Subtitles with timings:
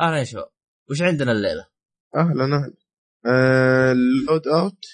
[0.00, 0.48] أهلا يا شباب.
[0.90, 1.66] وش عندنا الليلة؟
[2.16, 2.74] أهلا أهلا.
[3.26, 4.84] آه، Loadout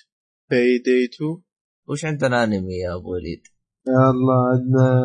[0.51, 1.43] Payday 2
[1.89, 3.43] وش عندنا أنمي يا أبو وليد؟
[3.89, 5.03] يلا عندنا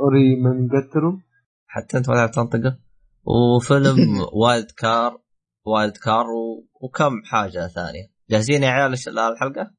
[0.00, 1.18] Ore Monogatari
[1.66, 2.78] حتى أنت ما تعرف تنطقه.
[3.24, 5.22] وفيلم Wild Card
[5.64, 6.68] Wild Card و...
[6.80, 8.10] وكم حاجة ثانية.
[8.30, 9.70] جاهزين يا عيال الحلقة؟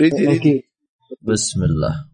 [0.00, 0.62] ready ready أكيد
[1.22, 2.08] بسم الله.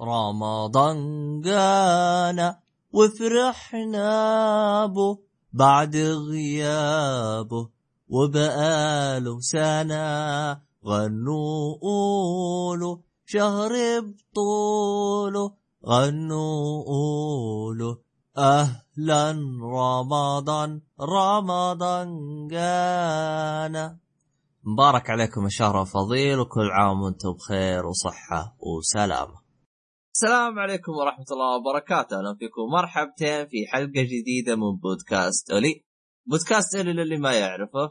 [0.00, 0.96] رمضان
[1.40, 5.27] جانا وفرحنا به
[5.58, 5.96] بعد
[6.30, 7.68] غيابه
[8.08, 12.96] وبقاله سنة غنوا قولوا
[13.26, 15.52] شهر بطوله
[15.86, 17.94] غنوا قولوا
[18.38, 19.30] أهلا
[19.62, 22.08] رمضان رمضان
[22.48, 23.98] جانا
[24.64, 29.47] مبارك عليكم الشهر الفضيل وكل عام وأنتم بخير وصحة وسلامة.
[30.22, 32.18] السلام عليكم ورحمة الله وبركاته.
[32.18, 32.62] أهلا فيكم.
[32.72, 35.84] مرحبتين في حلقة جديدة من بودكاست أولي.
[36.26, 37.82] بودكاست أولي للي ما يعرفه.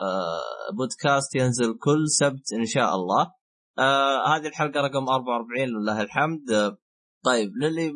[0.00, 3.32] آه بودكاست ينزل كل سبت إن شاء الله.
[3.78, 6.50] آه هذه الحلقة رقم 44 لله الحمد.
[6.50, 6.78] آه
[7.24, 7.92] طيب للي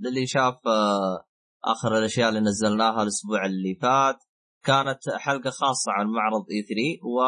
[0.00, 1.26] للي شاف آه
[1.64, 4.18] آخر الأشياء اللي نزلناها الأسبوع اللي فات
[4.64, 7.18] كانت حلقة خاصة عن معرض إي 3 و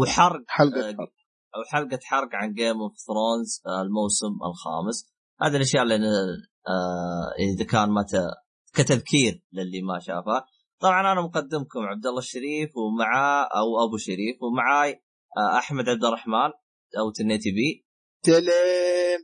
[0.00, 1.19] وحرق حلقة آه، حلقة.
[1.54, 5.12] أو حلقة حرق عن Game of Thrones الموسم الخامس.
[5.42, 8.34] هذه الأشياء اللي آه إذا كان ت-
[8.74, 10.44] كتذكير للي ما شافها.
[10.80, 14.92] طبعا أنا مقدمكم عبد الله الشريف ومعاه أو أبو شريف ومعاي
[15.38, 16.50] آه أحمد عبد الرحمن
[16.98, 17.86] أو تنيتي بي
[18.22, 19.20] تلين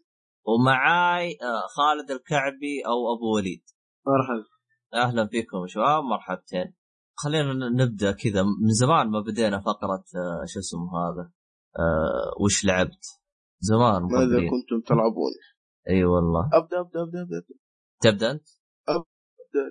[0.47, 3.63] ومعاي آه خالد الكعبي أو أبو وليد.
[4.07, 4.47] مرحبا.
[4.95, 6.75] أهلا فيكم شباب مرحبتين.
[7.15, 8.43] خلينا نبدأ كذا.
[8.43, 11.33] من زمان ما بدينا فقرة آه شو اسمه هذا؟
[11.79, 13.05] آه وش لعبت
[13.61, 14.51] زمان ماذا.
[14.51, 15.33] كنتم تلعبون
[15.89, 17.43] أي والله أبدأ أبدأ أبدأ أبدأ.
[18.03, 18.49] تبدأ أنت؟
[18.89, 19.07] أبدأ.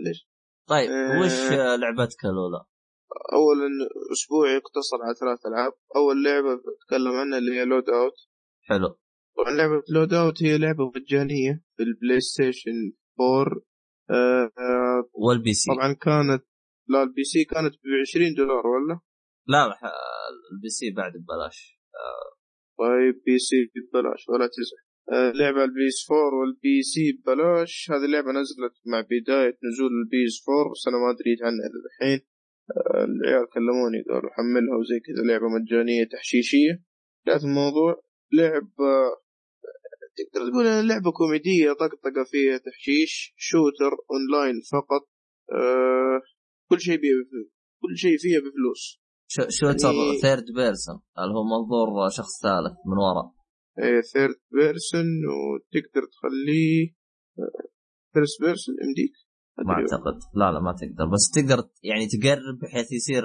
[0.07, 0.29] ليش؟
[0.67, 1.19] طيب آه.
[1.21, 2.65] وش آه، لعبتك الاولى؟
[3.33, 3.67] اولا
[4.13, 8.13] أسبوعي يقتصر على ثلاث ألعاب أول لعبة بتكلم عنها اللي هي Loadout
[8.61, 8.87] حلو
[9.37, 12.71] طبعا لعبة Loadout هي لعبة مجانية في البلاي ستيشن
[13.19, 13.61] 4
[14.09, 16.43] آه، آه، وال PC طبعا كانت
[16.89, 18.99] لا ال PC كانت ب 20 دولار ولا؟
[19.47, 19.77] لا لا،
[20.53, 21.74] ال PC بعد ببلاش
[22.79, 28.31] طيب PC ببلاش ولا تزعل آه، لعبة ال PS 4 وال PC ببلاش هذه اللعبة
[28.31, 32.19] نزلت مع بداية نزول ال PS 4 بس أنا ما أدري عنها للحين
[32.77, 36.83] آه، العيال كلموني قالوا حملها وزي كذا لعبة مجانية تحشيشية
[37.27, 38.03] جات الموضوع
[38.33, 38.93] لعبة
[40.17, 45.09] تقدر تقول انها لعبة كوميدية طقطقة فيها تحشيش shooter online فقط
[45.51, 46.21] آه
[46.69, 46.97] كل شيء
[47.81, 49.04] كل شيء فيها بفلوس
[49.49, 53.31] shooter يعني- third person اللي هو منظور شخص ثالث من ورا؟
[54.13, 56.95] third person وتقدر تخليه
[58.13, 59.13] first person يمديك
[59.57, 59.73] ما.
[59.73, 60.19] أعتقد.
[60.33, 61.05] لا لا ما تقدر.
[61.13, 63.23] بس تقدر يعني تقرب بحيث يصير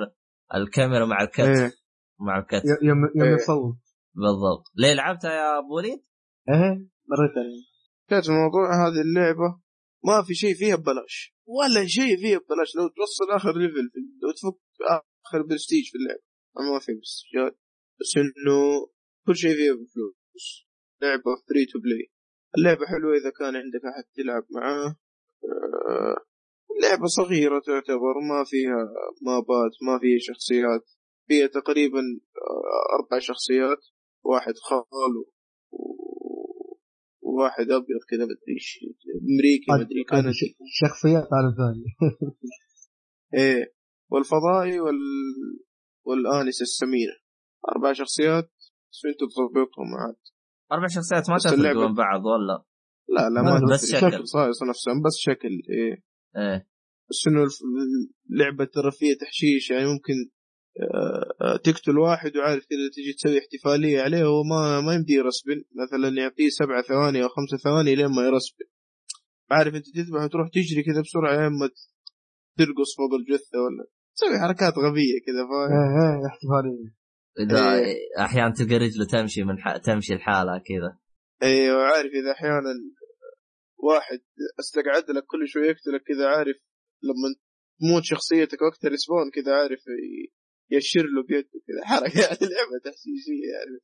[0.55, 1.73] الكاميرا مع الكتف إيه.
[2.21, 3.35] مع الكتف يوم يوم إيه.
[3.35, 3.77] يصوت
[4.15, 4.65] بالضبط.
[4.77, 6.01] ليه لعبتها يا أبو وليد؟
[6.49, 6.75] إيه
[7.11, 7.63] مريت عليه.
[8.09, 9.61] كانت الموضوع هذه اللعبة؟
[10.05, 11.35] ما في شيء فيها ببلاش.
[11.47, 12.77] ولا شيء فيها ببلاش.
[12.77, 13.91] لو توصل آخر level
[14.23, 14.61] لو تفك
[15.31, 16.23] اخر برستيج في اللعبة.
[16.73, 17.55] ما في برستيجات
[18.01, 18.87] بس إنه
[19.27, 20.67] كل شيء فيها بفلوس.
[21.03, 22.11] لعبة free to play
[22.59, 24.97] اللعبة حلوة إذا كان عندك أحد تلعب معاه.
[25.45, 26.17] آه،
[26.83, 28.81] لعبة صغيرة تعتبر ما فيها
[29.23, 30.85] مابات ما فيها شخصيات.
[31.29, 33.79] فيها تقريبا آه، أربع شخصيات.
[34.25, 35.17] واحد خال
[35.73, 36.77] و-
[37.23, 38.79] وواحد أبيض كذا مدري إيش.
[39.23, 39.67] أمريكي
[40.13, 41.85] مدري ش- شخصيات عالم ثاني.
[43.35, 43.80] إيه.
[44.11, 44.99] والفضائي وال
[46.07, 47.13] والآنسة السمينة.
[47.69, 48.51] أربع شخصيات
[48.93, 50.17] بس أنت تضبطهم عاد.
[50.73, 52.65] أربع شخصيات ما بس تفرق اللعبة- من بعض ولا
[53.09, 53.93] لا لا ما بس.
[53.95, 54.27] شكل.
[54.27, 56.05] صايصة نفسهم بس شكل إيه.
[56.37, 56.69] إيه.
[57.11, 57.25] بس
[58.31, 60.15] اللعبة ترى فيها تحشيش يعني ممكن
[61.43, 65.65] آه، تقتل واحد وعارف كذا تجي تسوي احتفالية عليه وهو ما ما يمدي يرسبن.
[65.83, 68.65] مثلا يعطيه سبعة ثواني أو خمسة ثواني لين ما يرسبن.
[69.51, 71.71] عارف أنت تذبح وتروح تجري كذا بسرعة لين ما
[72.59, 73.87] ترقص فوق الجثة ولا
[74.21, 77.01] تسوي حركات غبية كذا فاهم؟ إيه إيه إحتفالية.
[77.41, 78.25] إذا إيه.
[78.25, 79.77] أحيانا تلقى رجلة تمشي من ح...
[79.77, 80.99] تمشي لحالها كذا.
[81.43, 82.73] أيوه عارف إذا أحيانا
[83.79, 84.21] واحد
[84.61, 86.57] أستقعد لك كل شوي يقتلك كذا عارف
[87.03, 87.29] لما
[87.81, 90.33] تموت شخصيتك وقت الريسبون كذا عارف ي-
[90.77, 91.85] يشير له بيده كذا.
[91.85, 93.79] حركة يعني لعبة تحشيشيه يعني.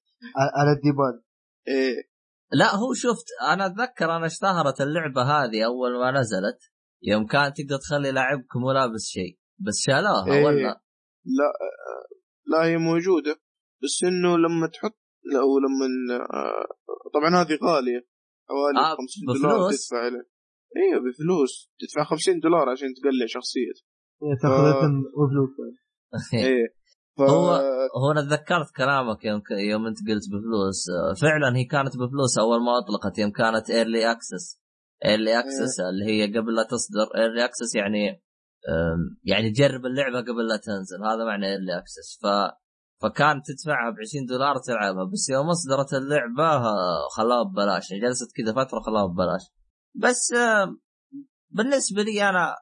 [0.59, 1.23] على الديبان.
[1.69, 1.97] إيه.
[2.53, 6.59] لا هو شفت أنا أتذكر أنا اشتهرت اللعبة هذه أول ما نزلت
[7.03, 9.39] يوم كان تقدر تخلي لاعبك مو لابس شيء.
[9.59, 10.45] بس شالوها إيه.
[10.45, 10.81] ولا
[11.25, 11.53] لا
[12.47, 13.37] لا هي موجودة.
[13.83, 14.99] بس إنه لما تحط
[15.43, 15.87] أو لما
[16.17, 16.67] آه،
[17.15, 18.07] طبعا هذه غالية.
[18.49, 20.27] حوالي آه، 50 دولار بفلوس؟ تدفع عليه
[20.77, 21.71] أيوه بفلوس.
[21.81, 23.87] تدفع 50 دولار عشان تقلع شخصيتك
[24.43, 25.51] تاخذ اسم وفلوس
[26.47, 26.67] إيه
[27.19, 27.21] ف...
[27.21, 27.49] هو
[28.01, 30.79] هو أنا تذكرت كلامك يوم يوم أنت قلت بفلوس.
[30.91, 33.19] آه، فعلا هي كانت بفلوس أول ما أطلقت.
[33.19, 34.61] يوم كانت early access
[35.05, 37.07] early access اللي هي قبل لا تصدر.
[37.17, 38.23] early access يعني
[39.25, 41.05] يعني تجرب اللعبة قبل لا تنزل.
[41.05, 42.27] هذا معنى early access ف
[43.03, 46.63] فكان تدفعها ب 20 دولار تلعبها بس يوم اصدرت اللعبة
[47.17, 47.91] خلاها ببلاش.
[47.91, 49.43] يعني جلست كذا فترة خلاها ببلاش.
[49.95, 50.35] بس
[51.51, 52.55] بالنسبة لي أنا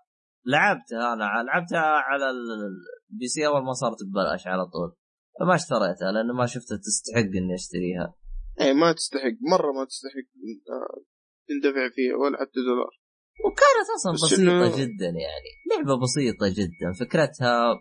[0.46, 4.96] لعبتها أنا لعبتها على ال PC أول ما صارت ببلاش على طول.
[5.40, 8.14] فما اشتريتها لأنه ما شفتها تستحق إني أشتريها.
[8.60, 9.36] إيه ما تستحق.
[9.50, 10.28] مرة ما تستحق
[10.70, 11.02] آه،
[11.48, 13.03] تندفع فيها ولا حتى دولار.
[13.44, 15.50] وكانت أصلا بس بسيطة إنه- جدا يعني.
[15.70, 16.92] لعبة بسيطة جدا.
[17.00, 17.74] فكرتها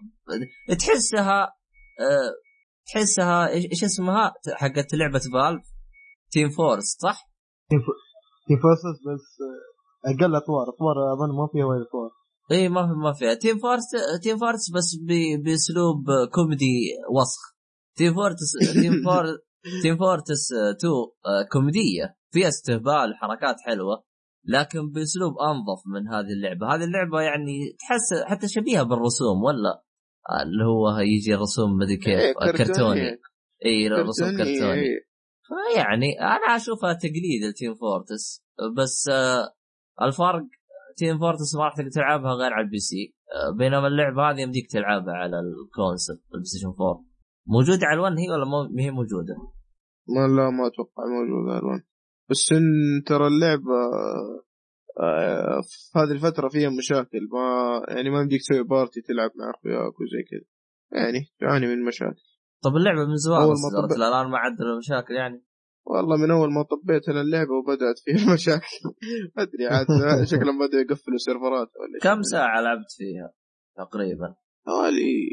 [0.80, 1.44] تحسها
[2.00, 2.32] آه،
[2.94, 5.64] تحسها إيش إيش اسمها؟ حقت لعبة Valve؟
[6.32, 7.30] Team Fortress صح؟
[8.48, 10.70] Team Fortress بس آه، أقل أطوار.
[10.70, 12.10] أطوار أظن ما فيها وايد أطوار.
[12.52, 13.34] إي ما في ما فيها.
[13.34, 13.84] Team Fortress
[14.24, 16.82] Team Fortress بس ب- بأسلوب كوميدي
[17.16, 17.42] وسخ.
[17.98, 18.52] Team Fortress
[18.82, 19.24] Team For
[19.84, 20.48] Team Fortress
[20.78, 22.16] 2 آه، كوميدية.
[22.32, 24.04] فيها استهبال وحركات حلوة.
[24.46, 26.76] لكن باسلوب انظف من هذه اللعبة.
[26.76, 29.84] هذه اللعبة يعني تحس حتى شبيهة بالرسوم ولا؟
[30.44, 33.20] اللي هو يجي رسوم مدري كيف إيه، كرتوني.
[33.66, 35.00] إي رسوم كرتوني، إيه.
[35.48, 38.44] فيعني أنا أشوفها تقليد ال Team Fortress.
[38.78, 39.54] بس آه،
[40.02, 40.46] الفرق
[40.98, 43.16] Team Fortress ما راح تقدر تلعبها غير على ال PC.
[43.34, 47.06] آه، بينما اللعبة هذه يمديك تلعبها على ال console ال PlayStation 4
[47.48, 49.36] موجودة على ال One هي ولا ما هي موجودة؟
[50.08, 51.82] ما لا ما أتوقع موجود ال One.
[52.34, 52.64] بس ان
[53.06, 53.80] ترى اللعبة
[55.00, 57.46] آه، في هذه الفترة فيها مشاكل ما
[57.96, 60.48] يعني ما يمديك تسوي party تلعب مع أخوياك وزي كذا.
[61.02, 62.22] يعني تعاني من مشاكل.
[62.64, 65.46] طب اللعبة من زمان أول ما طبق- الآن ما عدلوا المشاكل يعني.
[65.86, 68.78] والله من أول ما طبيت أنا اللعبة وبدأت فيها مشاكل.
[69.38, 69.88] ما أدري عاد
[70.32, 72.00] شكلهم بدأوا يقفلوا سيرفرات ولا.
[72.16, 73.34] كم ساعة لعبت فيها
[73.78, 74.36] تقريبا؟
[74.68, 75.30] حوالي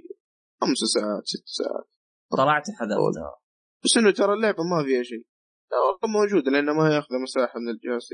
[0.60, 1.88] خمس ساعات ست ساعات.
[2.36, 3.36] طلعت وحذفتها
[3.84, 5.24] بس إنه ترى اللعبة ما فيها شيء.
[5.70, 8.08] لا والله موجوده لانها ما يأخذ مساحة من الجهاز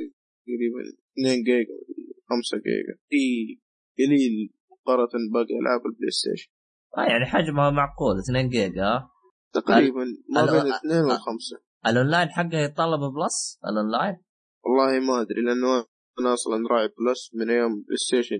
[0.46, 0.80] تقريبا
[1.18, 2.94] 2 جيجا مدري 5 جيجا.
[3.10, 4.34] فقليل
[4.70, 6.50] مقارنة باقي ألعاب ال PlayStation.
[6.98, 9.08] آه يعني حجمها معقول 2 جيجا.
[9.52, 10.04] تقريبا
[10.34, 11.56] ما بين ال- الاثنين والخمسه
[11.86, 14.16] الأونلاين حقها يتطلب Plus؟ ال online؟
[14.64, 15.84] والله ما أدري لأنه
[16.20, 18.38] أنا أصلا راعي Plus من أيام PlayStation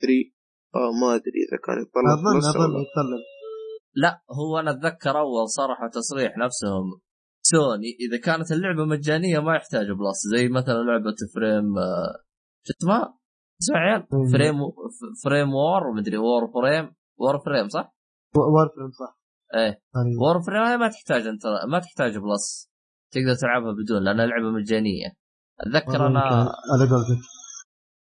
[0.00, 0.32] 3
[0.74, 3.22] آه ما أدري إذا كان اظن Plus أظن ولا يتطلب.
[3.94, 7.00] لا هو أنا أتذكر أول صرحوا تصريح نفسهم
[7.52, 10.20] سوني إذا كانت اللعبة مجانية ما يحتاج Plus.
[10.34, 12.12] زي مثلا لعبة frame آه،
[12.66, 13.18] شو اسمها؟
[13.62, 14.06] اسمها عيال.
[14.32, 14.56] frame
[15.24, 17.94] frame war مدري Warframe Warframe صح؟
[18.36, 19.18] Warframe صح.
[19.54, 19.80] إيه.
[19.94, 22.70] يعني Warframe ما تحتاج أنت ما تحتاج Plus.
[23.12, 25.08] تقدر تلعبها بدون لانها لعبه مجانية.
[25.60, 27.22] أتذكر والله أنا على قولتك.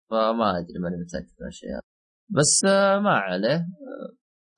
[0.10, 1.82] فما أدري ماني متأكد من الاشياء
[2.30, 3.56] بس آه، ما عليه.
[3.56, 4.10] آه،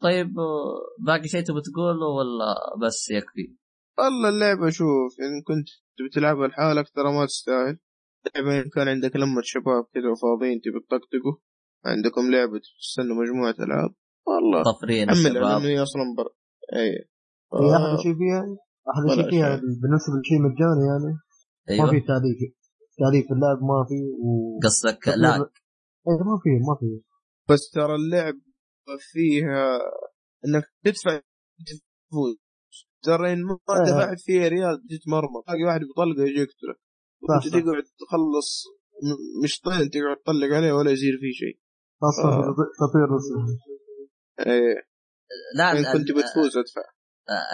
[0.01, 3.62] طيب آه، باقي شيء تبغى تقوله ولا بس يكفي؟
[3.97, 5.67] والله اللعبة شوف إن كنت
[6.09, 7.79] بتلعبها لحالك ترى ما تستاهل.
[8.35, 11.35] لعبة إن كان عندك لمة شباب كذا فاضيين تبي تطقطقوا
[11.85, 13.93] عندكم لعبة تستنوا مجموعة ألعاب
[14.27, 15.61] والله طفرين الشباب.
[15.61, 16.29] هي أصلا بر
[16.75, 16.89] أي.
[17.61, 18.41] هي أحلى شيء فيها
[19.07, 19.65] ولا شيء فيها شيء.
[19.81, 21.11] بالنسبة لشيء مجاني يعني
[21.81, 22.37] ما في تعليق
[22.99, 25.35] تعليق في اللعب ما في و قصدك لا
[26.07, 27.01] إيه ما في ما في.
[27.49, 28.41] بس ترى اللعبة
[29.11, 29.79] فيها
[30.45, 31.21] إنك تدفع
[31.65, 32.42] تفوز.
[33.03, 33.83] ترى إن ما آه.
[33.89, 36.79] دفعت فيها ريال تتمرمط تلاقي واحد بيطلقه يجي يقتلك
[37.27, 37.59] صح، وأنت صح.
[37.59, 38.49] تقعد تخلص
[39.43, 41.59] مشطين تقعد تطلق عليه ولا يصير فيه شيء.
[42.01, 42.55] خاصه آه.
[43.05, 43.35] الرسم
[44.39, 44.75] إيه.
[45.57, 46.81] لا إن كنت بتفوز ادفع.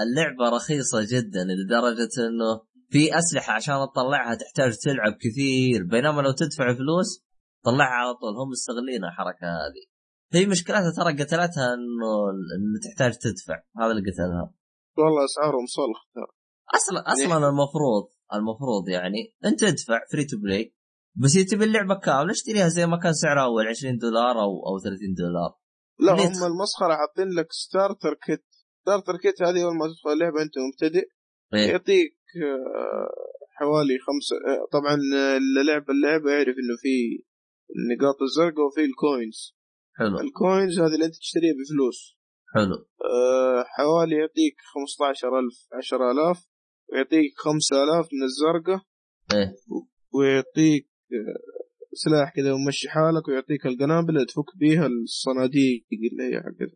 [0.03, 5.83] اللعبة رخيصة جدا لدرجة إنه في أسلحة عشان تطلعها تحتاج تلعب كثير.
[5.83, 7.25] بينما لو تدفع فلوس
[7.65, 8.33] طلعها على طول.
[8.37, 9.85] هم مستغلين الحركة هذه.
[10.33, 12.11] هي مشكلتها ترى قتلتها إنه
[12.55, 13.63] انه تحتاج تدفع.
[13.77, 14.53] هذا اللي قتلها.
[14.99, 16.31] والله أسعارهم صلخ ترى
[16.75, 20.75] أصلا أصلا المفروض المفروض يعني أنت تدفع free to play
[21.15, 24.79] بس إذا تبي اللعبة كاملة اشتريها زي ما كان سعرها اول 20 دولار أو أو
[24.79, 25.51] 30 دولار؟
[25.99, 28.45] لا هم المسخرة حاطين لك starter kit
[28.81, 31.07] starter kit هذه أول ما تدخل اللعبة أنت مبتدئ.
[31.53, 31.67] إيه.
[31.71, 33.09] يعطيك آه،
[33.57, 37.23] حوالي خمسة آه، طبعا آه، اللي لعب اللعبة يعرف إنه في
[37.75, 39.55] النقاط الزرقاء وفي ال coins
[39.97, 40.19] حلو.
[40.19, 42.18] ال coins هذه اللي أنت تشتريها بفلوس.
[42.55, 42.75] حلو.
[42.75, 46.47] آه، حوالي يعطيك 15000 10000
[46.93, 48.81] ويعطيك 5000 من الزرقاء
[49.33, 49.55] إيه.
[50.13, 51.59] ويعطيك آه،
[51.93, 56.71] سلاح كذا ومشي حالك ويعطيك القنابل اللي تفك بيها الصناديق اللي هي حقت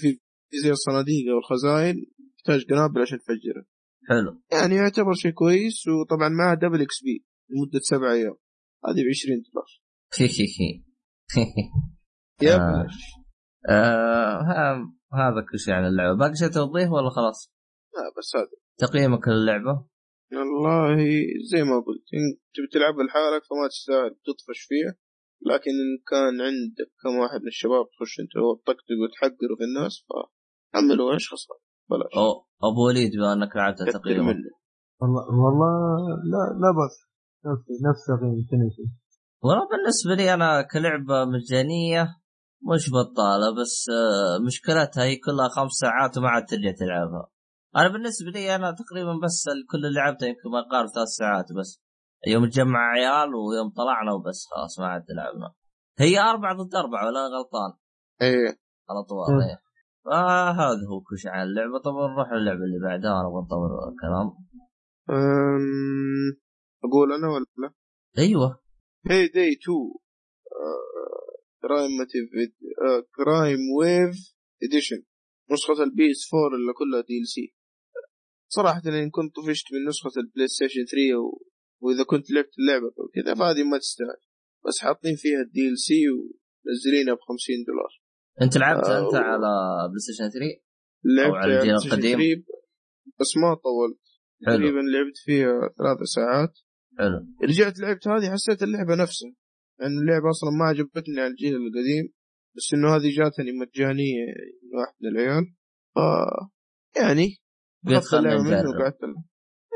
[0.00, 0.18] في
[0.62, 2.06] زي الصناديق أو الخزاين
[2.38, 3.64] تحتاج قنابل عشان تفجرها
[4.08, 4.42] حلو.
[4.52, 8.34] يعني يعتبر شيء كويس وطبعا معه double XP لمدة سبع أيام.
[8.86, 9.68] هذه ب 20 دولار.
[12.42, 12.82] يا آه.
[12.82, 13.02] بلاش.
[13.68, 16.18] آه ها- هذا كل شيء عن اللعبة.
[16.18, 17.52] باقي شيء توضيح ولا خلاص؟
[17.94, 18.56] لا بس هذا.
[18.78, 19.74] تقييمك للعبة؟
[20.32, 20.96] والله
[21.52, 24.94] زي ما قلت إن تبي تلعبها لحالك فما تستاهل تطفش فيها.
[25.50, 31.12] لكن إن كان عندك كم واحد من الشباب تخش أنت وتطقطق وتحقروا في الناس فحملوا
[31.12, 32.12] إيش خسارة بلاش.
[32.16, 32.30] أو
[32.68, 34.50] أبو وليد بما أنك لعبتها تقييمك منه
[35.00, 35.72] والله والله
[36.32, 36.96] لا لا بس
[37.46, 38.62] نفس نفس تقييم
[39.42, 42.16] والله بالنسبة لي أنا كلعبة مجانية
[42.62, 47.28] مش بطالة بس آه، مشكلتها هي كلها خمس ساعات وما عاد ترجع تلعبها.
[47.76, 51.82] أنا بالنسبة لي أنا تقريبا بس كل اللي لعبته يمكن ما يقارب ثلاث ساعات بس.
[52.26, 55.52] يوم تجمع عيال ويوم طلعنا وبس خلاص ما عاد لعبنا
[55.98, 57.72] هي أربعة ضد أربعة ولا غلطان؟
[58.22, 58.58] إيه.
[58.90, 59.42] على طول.
[59.42, 59.62] إيه.
[60.04, 61.78] فهذا هو كل شيء عن اللعبة.
[61.84, 64.26] طبعا نروح للعبة اللي بعدها أنا بنطور الكلام.
[65.10, 66.38] أم...
[66.84, 67.72] أقول أنا ولا؟
[68.18, 68.60] أيوه.
[69.10, 69.76] هي داي 2
[71.62, 71.90] كرايم
[73.16, 74.16] Crime Wave
[74.62, 75.02] Edition
[75.52, 77.54] نسخة ال PS 4 اللي كلها DLC
[78.48, 81.42] صراحة إن كنت طفشت من نسخة ال PlayStation 3 و...
[81.82, 84.20] وإذا كنت لعبت اللعبة وكذا فهذه ما تستاهل.
[84.66, 87.92] بس حاطين فيها ال DLC ومنزلينها ب 50 دولار.
[88.42, 89.48] أنت لعبتها آه، أنت و- على
[89.88, 90.60] بلاي ستيشن 3
[91.04, 92.44] لعبت على الجيل القديم؟ 3
[93.20, 94.00] بس ما طولت.
[94.46, 96.52] تقريبا لعبت فيها ثلاث ساعات.
[96.98, 97.26] حلو.
[97.48, 99.32] رجعت لعبت هذه حسيت اللعبة نفسها.
[99.80, 102.12] لأن اللعبة أصلا ما عجبتني على الجيل القديم
[102.56, 104.26] بس إنه هذه جاتني مجانية
[104.62, 105.44] من واحد من العيال.
[105.94, 105.98] ف
[107.00, 107.26] يعني
[107.86, 108.76] قلت أخذت اللعبة منه نجرب.
[108.80, 109.00] وقعدت.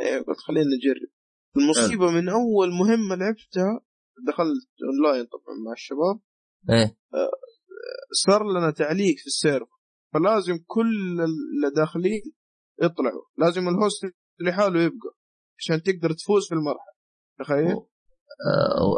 [0.00, 1.11] إيه قلت خلينا نجرب.
[1.57, 3.81] المصيبة من أول مهمة لعبتها
[4.26, 6.21] دخلت أونلاين طبعا مع الشباب.
[6.71, 6.97] إيه.
[8.26, 9.76] صار لنا تعليق في ال server.
[10.15, 12.23] فلازم كل اللي داخلين
[12.83, 13.23] يطلعوا.
[13.38, 14.04] لازم ال host
[14.41, 15.17] لحاله يبقى
[15.59, 16.97] عشان تقدر تفوز في المرحلة.
[17.38, 17.88] تخيل؟ آه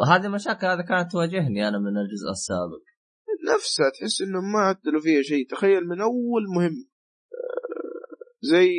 [0.07, 2.83] هذه المشاكل هذه كانت تواجهني أنا من الجزء السابق.
[3.55, 5.47] نفسها تحس انهم ما عدلوا فيها شيء.
[5.49, 6.89] تخيل من أول مهمة
[8.41, 8.69] زي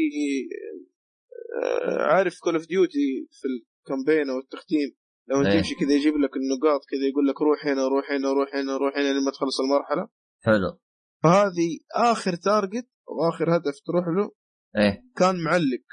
[1.62, 4.97] آه، عارف Call of Duty في ال campaign أو التختيم؟
[5.29, 5.59] لما إيه.
[5.59, 8.97] تمشي كذا يجيب لك النقاط كذا يقول لك روح هنا روح هنا روح هنا روح
[8.97, 10.09] هنا لما تخلص المرحلة.
[10.43, 10.79] حلو.
[11.23, 11.79] فهذه
[12.12, 14.33] آخر target أو اخر هدف تروح له
[14.76, 15.05] إيه.
[15.17, 15.85] كان معلق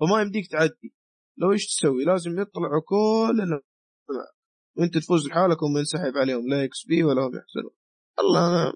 [0.00, 0.94] فما يمديك تعدي.
[1.38, 3.60] لو إيش تسوي؟ لازم يطلعوا كل.
[4.78, 7.74] وانت تفوز لحالك وهم ينسحب عليهم لا XP ولا هم يحزنون.
[8.20, 8.72] الله أنا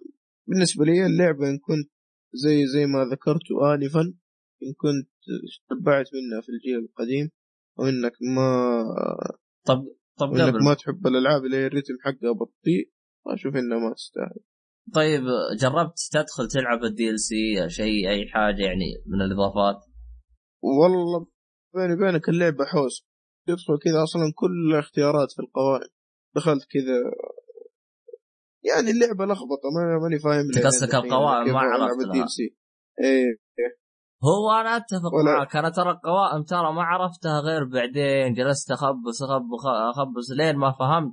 [0.46, 1.90] بالنسبة لي اللعبة إن كنت
[2.34, 4.00] زي زي ما ذكرت انفا
[4.62, 5.10] إن كنت
[5.70, 7.30] تعبت منها في الجيل القديم
[7.78, 8.82] وانك ما
[9.66, 9.86] طب
[10.18, 10.64] طب وانك قبل.
[10.64, 12.92] ما تحب الألعاب اللي هي ال rhythm حقها بطيء
[13.26, 14.40] أشوف إنها ما تستاهل.
[14.94, 15.22] طيب
[15.60, 19.76] جربت تدخل تلعب ال DLC شيء أي حاجة يعني من الإضافات؟
[20.62, 21.26] والله
[21.74, 23.06] بيني وبينك اللعبة حوس
[23.46, 25.88] تدخل كذا أصلا كل الاختيارات في القوائم.
[26.36, 26.98] دخلت كذا.
[28.64, 32.56] يعني اللعبة لخبطة ما ماني فاهم ليه قصدك القوائم ما ألعب عرفت ال DLC.
[33.04, 33.42] إيه.
[34.24, 35.56] هو أنا أتفق ولا- معك.
[35.56, 38.34] أنا ترى القوائم ترى ما عرفتها غير بعدين.
[38.34, 41.12] جلست أخبص أخبص أخبص لين ما فهمت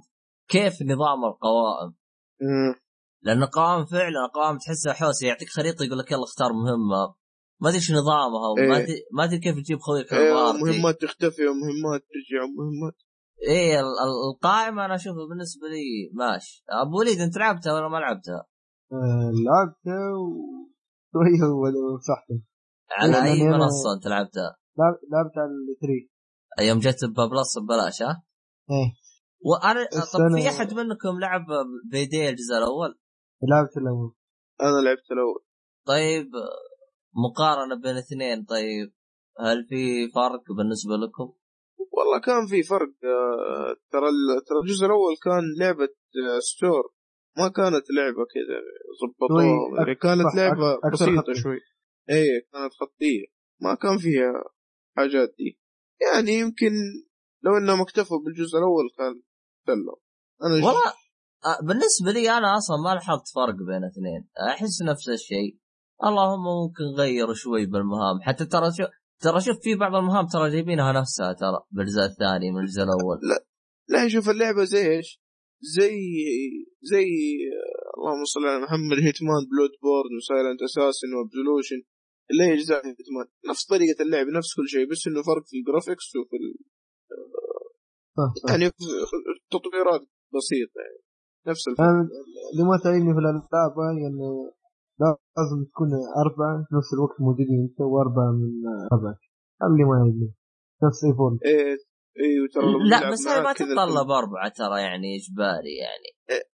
[0.49, 1.93] كيف نظام القوائم.
[2.41, 2.75] مم.
[3.21, 7.15] لأن القوائم فعلا القوائم تحسها حوسة يعطيك خريطة يقول لك يلا اختار مهمة.
[7.61, 8.83] ما أدري إيش نظامها وما إيه.
[8.83, 12.95] ادري ما أدري كيف تجيب خويك إيه مهمات تختفي ومهمات ترجع ومهمات
[13.47, 17.97] إيه ال- ال- القائمة أنا أشوفها بالنسبة لي ماشي أبو وليد أنت لعبتها ولا ما
[17.97, 18.45] لعبتها؟
[18.91, 19.99] آه، لعبته
[21.13, 22.41] وشويه ومسحته
[22.91, 26.09] على يعني أي منصة أنت لعبتها؟ لعب- لعبت على الثري
[26.67, 28.23] يوم جت ب Plus ببلاش ها؟
[28.71, 28.93] إيه
[29.41, 31.45] وأنا طب في أحد منكم لعب
[31.91, 32.99] Payday الجزء الأول؟
[33.49, 34.13] لعبت الأول
[34.61, 35.43] أنا لعبت الأول
[35.87, 36.27] طيب
[37.13, 38.93] مقارنة بين اثنين طيب
[39.39, 41.33] هل في فرق بالنسبة لكم؟
[41.91, 44.09] والله كان في فرق آه، ترى
[44.47, 45.89] ترى الجزء الأول كان لعبة
[46.35, 46.93] آه، store
[47.37, 48.57] ما كانت لعبة كذا
[49.01, 49.45] ظبطوها
[49.77, 51.33] يعني كانت لعبة بسيطة.
[51.33, 51.59] شوي.
[52.09, 53.25] إيه كانت خطية.
[53.61, 54.33] ما كان فيها
[54.97, 55.59] حاجات دي.
[56.01, 56.71] يعني يمكن
[57.43, 59.21] لو إنهم اكتفوا بالجزء الأول كان
[59.67, 59.95] سلم
[60.43, 60.93] أنا والله
[61.45, 64.29] آه، بالنسبة لي أنا أصلا ما لاحظت فرق بين اثنين.
[64.49, 65.59] أحس نفس الشيء.
[66.07, 68.21] اللهم ممكن غيروا شوي بالمهام.
[68.21, 68.83] حتى ترى شو
[69.21, 71.59] ترى شوف في بعض المهام ترى جايبينها نفسها ترى.
[71.71, 73.17] بالجزء الثاني من الجزء الأول.
[73.89, 74.07] لا.
[74.07, 75.21] شوف اللعبة زي إيش؟
[75.77, 75.95] زي
[76.81, 77.07] زي
[77.55, 81.81] آه، اللهم صل على محمد Hitman Bloodborne و Silent Assassin و Absolution.
[82.31, 83.27] اللي هي اجزاء Hitman.
[83.49, 86.47] نفس طريقة اللعب نفس كل شيء بس إنه فرق في ال graphics وفي ال...
[88.17, 88.85] صح صح يعني في
[89.51, 90.03] تطويرات
[90.35, 91.01] بسيطة يعني.
[91.47, 91.87] نفس الفرق
[92.51, 94.29] اللي ما تعجبني في الألعاب هاي انه
[95.37, 95.89] لازم تكون
[96.23, 98.51] أربعة في نفس الوقت موجودين أنت وأربعة من
[98.93, 99.11] هذا
[99.63, 100.33] اللي ما يعجبني
[100.83, 101.77] نفس ايفون إيه
[102.21, 106.09] إيه ترى لا بس هي ما تتطلب أربعة ترى يعني إجباري يعني.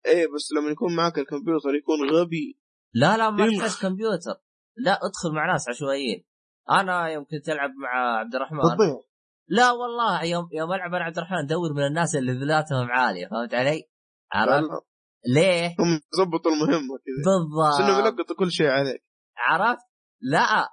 [0.05, 2.59] إيه بس لما يكون معك الكمبيوتر يكون غبي.
[2.93, 3.49] لا لا ما.
[3.49, 4.35] تحتاج كمبيوتر.
[4.77, 6.25] لا ادخل مع ناس عشوائيين.
[6.69, 8.59] أنا يوم كنت ألعب مع عبد الرحمن.
[8.59, 9.09] تضيع
[9.49, 13.53] لا والله يوم يوم ألعب أنا عبد الرحمن ادور من الناس اللي ليفلاتهم عالية فهمت
[13.53, 13.89] علي؟
[14.33, 14.88] عرفت؟
[15.25, 19.03] ليه؟ هم ظبطوا المهمه كذا بالضبط بيلقطوا كل شيء عليك
[19.37, 19.85] عرفت؟
[20.21, 20.69] لا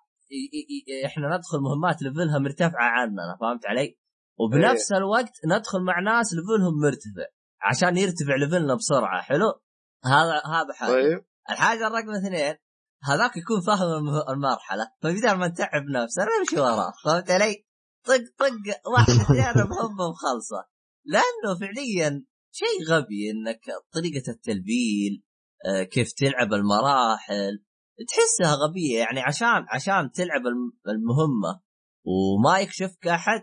[1.07, 3.99] إحنا ندخل مهمات ليفلها مرتفعه عننا فهمت علي؟
[4.39, 7.27] وبنفس الوقت ندخل مع ناس ليفلهم مرتفع
[7.63, 9.61] عشان يرتفع ليفلنا بسرعة حلو؟
[10.05, 12.55] هذا هذا حاجة طيب الحاجة الرقم اثنين
[13.03, 17.67] هذاك يكون فاهم المرحلة فبدال ما نتعب نفسنا نمشي وراه فهمت علي؟
[18.05, 20.69] طق طق واحد اثنين مهمه مخلصة
[21.05, 22.25] لأنه فعليا
[22.61, 23.61] شيء غبي إنك
[23.95, 25.23] طريقة التلبيل
[25.67, 27.65] آه، كيف تلعب المراحل
[28.09, 28.99] تحسها غبية.
[28.99, 31.61] يعني عشان عشان تلعب الم- المهمة
[32.05, 33.43] وما يكشفك أحد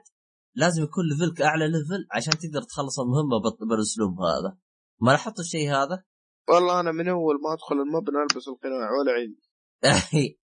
[0.56, 4.58] لازم يكون level ك أعلى level عشان تقدر تخلص المهمة بال- بالأسلوب هذا.
[5.02, 6.04] ما لاحظت الشيء هذا؟
[6.50, 9.44] والله أنا من أول ما أدخل المبنى ألبس القناع ولا عندي.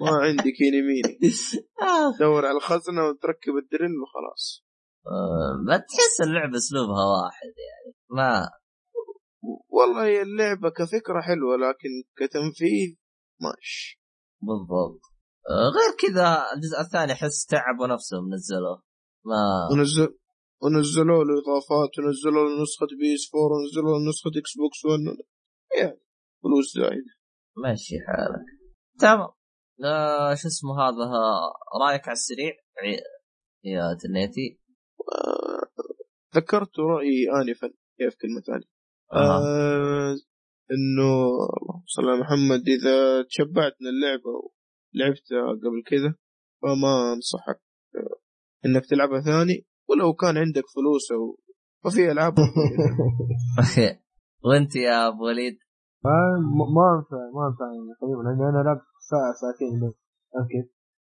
[0.00, 1.18] ما عندي كيني ميني.
[1.82, 4.63] آه، دور على الخزنة وتركب ال drill وخلاص.
[5.76, 7.96] تحس اللعبة أسلوبها واحد يعني.
[8.10, 8.48] ما
[9.68, 12.96] والله هي اللعبة كفكرة حلوة لكن كتنفيذ
[13.40, 14.00] ماشي
[14.42, 15.00] بالضبط.
[15.50, 18.82] آه، غير كذا الجزء الثاني أحس تعبوا نفسهم نزلوه
[19.24, 20.18] ما ونزل
[20.62, 25.00] ونزلوا له إضافات ونزلوا له نسخة PS 4 ونزلوا له نسخة Xbox 1
[25.78, 26.00] يعني
[26.42, 27.14] فلوس زايدة.
[27.56, 28.46] ماشي حالك.
[28.98, 29.28] تمام.
[29.84, 31.04] آه شو اسمه هذا؟
[31.82, 32.52] رأيك على السريع؟
[33.64, 34.48] يا تنيتي.
[34.58, 34.63] آه،
[36.36, 37.68] ذكرت رأيي انفا
[37.98, 38.66] كيف كلمة ثانية
[39.12, 39.16] آه.
[39.16, 40.16] آه
[40.70, 41.10] إنه
[41.62, 46.14] اللهم صل على محمد إذا تشبعت من اللعبة ولعبتها قبل كذا
[46.62, 47.60] فما أنصحك
[47.96, 48.16] آه،
[48.66, 51.38] إنك تلعبها ثاني ولو كان عندك فلوس أو
[51.84, 52.34] ففي ألعاب
[54.44, 55.58] وأنت يا أبو وليد
[56.04, 56.10] ما
[56.76, 57.64] ما أنفع ما أنفع
[58.00, 59.94] تقريبا لاني أنا لعبت ساعة ساعتين بس
[60.50, 60.66] كيف؟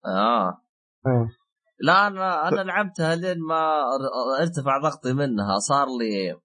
[0.07, 0.61] آه
[1.07, 1.44] إيه.
[1.81, 5.59] لا أنا أنا لعبتها لين ما ار- ارتفع ضغطي منها.
[5.59, 6.41] صار لي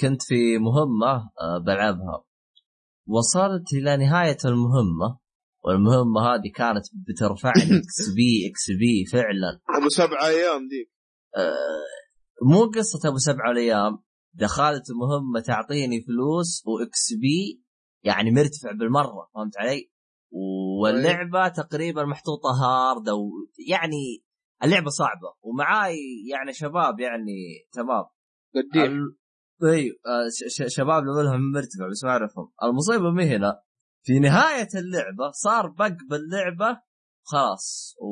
[0.00, 2.24] كنت في مهمة آه، بلعبها.
[3.08, 5.18] وصلت إلى نهاية المهمة.
[5.64, 7.62] والمهمة هذه كانت بترفعني.
[7.78, 9.60] XP XP فعلا.
[9.78, 10.90] أبو سبع أيام دي
[11.36, 11.84] آه،
[12.50, 13.98] مو قصة أبو سبع الأيام
[14.34, 17.62] دخلت مهمه تعطيني فلوس و XP.
[18.04, 19.90] يعني مرتفع بالمرة فهمت علي؟
[20.82, 23.30] واللعبة تقريبا محطوطة hard أو
[23.68, 24.24] يعني
[24.64, 25.96] اللعبة صعبة ومعاي
[26.30, 27.32] يعني شباب يعني
[27.72, 28.04] تمام.
[29.64, 29.94] أيوه
[30.30, 32.52] ش- ش- شباب ليفلهم مرتفع بس ما أعرفهم.
[32.62, 33.62] المصيبة مي هنا.
[34.02, 36.80] في نهاية اللعبة صار بق باللعبة
[37.24, 38.08] خلاص و...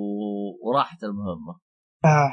[0.69, 1.61] وراحت المهمة.
[2.05, 2.33] آه.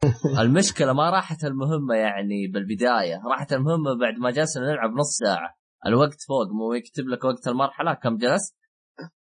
[0.42, 5.56] المشكلة ما راحت المهمة يعني بالبداية راحت المهمة بعد ما جلسنا نلعب نص ساعة.
[5.86, 8.56] الوقت فوق مو يكتب لك وقت المرحلة كم جلست؟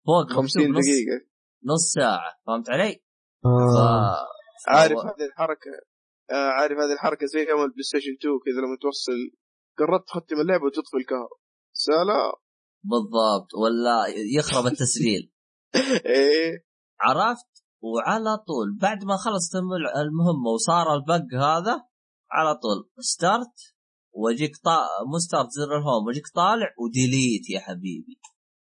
[0.06, 1.28] فوق 50 مكتوب نص, دقيقة.
[1.66, 3.04] نص ساعة فهمت علي؟
[3.46, 4.28] آه.
[4.68, 5.72] عارف هذه الحركة.
[6.32, 9.20] آه عارف هذه الحركة زي يوم ال PlayStation 2 كذا لما توصل.
[9.80, 11.38] قررت تختم اللعبة وتطفي الكهرباء.
[11.74, 12.32] سلام.
[12.84, 13.50] بالضبط.
[13.62, 13.98] ولا
[14.38, 15.32] يخرب التسجيل.
[16.06, 16.66] إيه.
[17.02, 17.52] عرفت؟
[17.82, 18.78] وعلى طول.
[18.82, 21.76] بعد ما خلصت الم- المهمة وصار ال bug هذا
[22.32, 22.90] على طول.
[23.00, 23.58] start
[24.14, 24.78] واجيك طا...
[25.12, 28.20] مو start زر ال home واجيك طالع و delete يا حبيبي.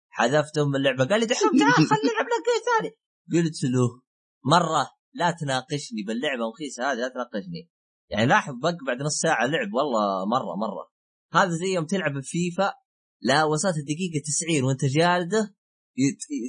[0.10, 1.06] حذفتهم من اللعبة.
[1.06, 2.92] قال لي دحين تعال خلينا نلعب لك ثاني.
[3.34, 4.02] قلت له
[4.45, 7.69] مرة لا تناقشني باللعبة مخيسه هذه لا تناقشني.
[8.10, 10.91] يعني لاحظ بق بعد نص ساعة لعب والله مرة مرة.
[11.34, 12.73] هذا زي يوم تلعب بفيفا
[13.21, 15.56] لا وصلت الدقيقة 90 وانت جالده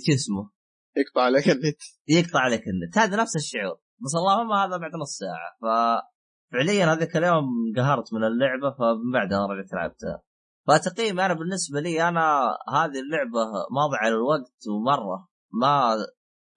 [0.06, 0.50] شو اسمه؟
[0.96, 1.80] يقطع عليك النت.
[2.08, 2.98] يقطع عليك النت.
[2.98, 3.80] هذا نفس الشعور.
[4.04, 5.50] بس اللهم هذا بعد نص ساعة.
[5.62, 10.22] ففعليا هذاك اليوم انقهرت من اللعبة فمن بعدها أنا رجعت لعبتها.
[10.68, 15.28] فتقييم أنا بالنسبة لي أنا هذه اللعبة ماضي على الوقت ومرة.
[15.52, 15.96] ما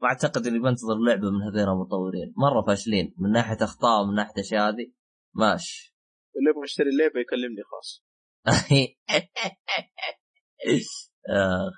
[0.04, 2.34] ما اعتقد اني بنتظر لعبة من هذين المطورين.
[2.38, 3.16] مرة فاشلين.
[3.18, 4.92] من ناحية أخطاء ومن ناحية اشياء هذه.
[5.36, 5.96] ماشي
[6.38, 8.04] اللي يبغى يشتري اللعبة يكلمني خاص
[11.30, 11.72] آه.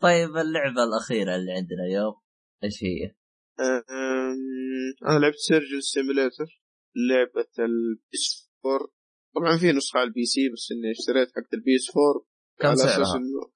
[0.00, 2.14] طيب اللعبة الأخيرة اللي عندنا اليوم
[2.64, 3.04] إيش هي؟
[3.60, 6.62] أم، أنا لعبت Surgeon Simulator
[7.08, 8.88] لعبة ال PS 4
[9.34, 12.26] طبعا في نسخة على ال PC بس إني اشتريت حق ال PS 4
[12.60, 13.52] كم على أساس سعرها؟ إنه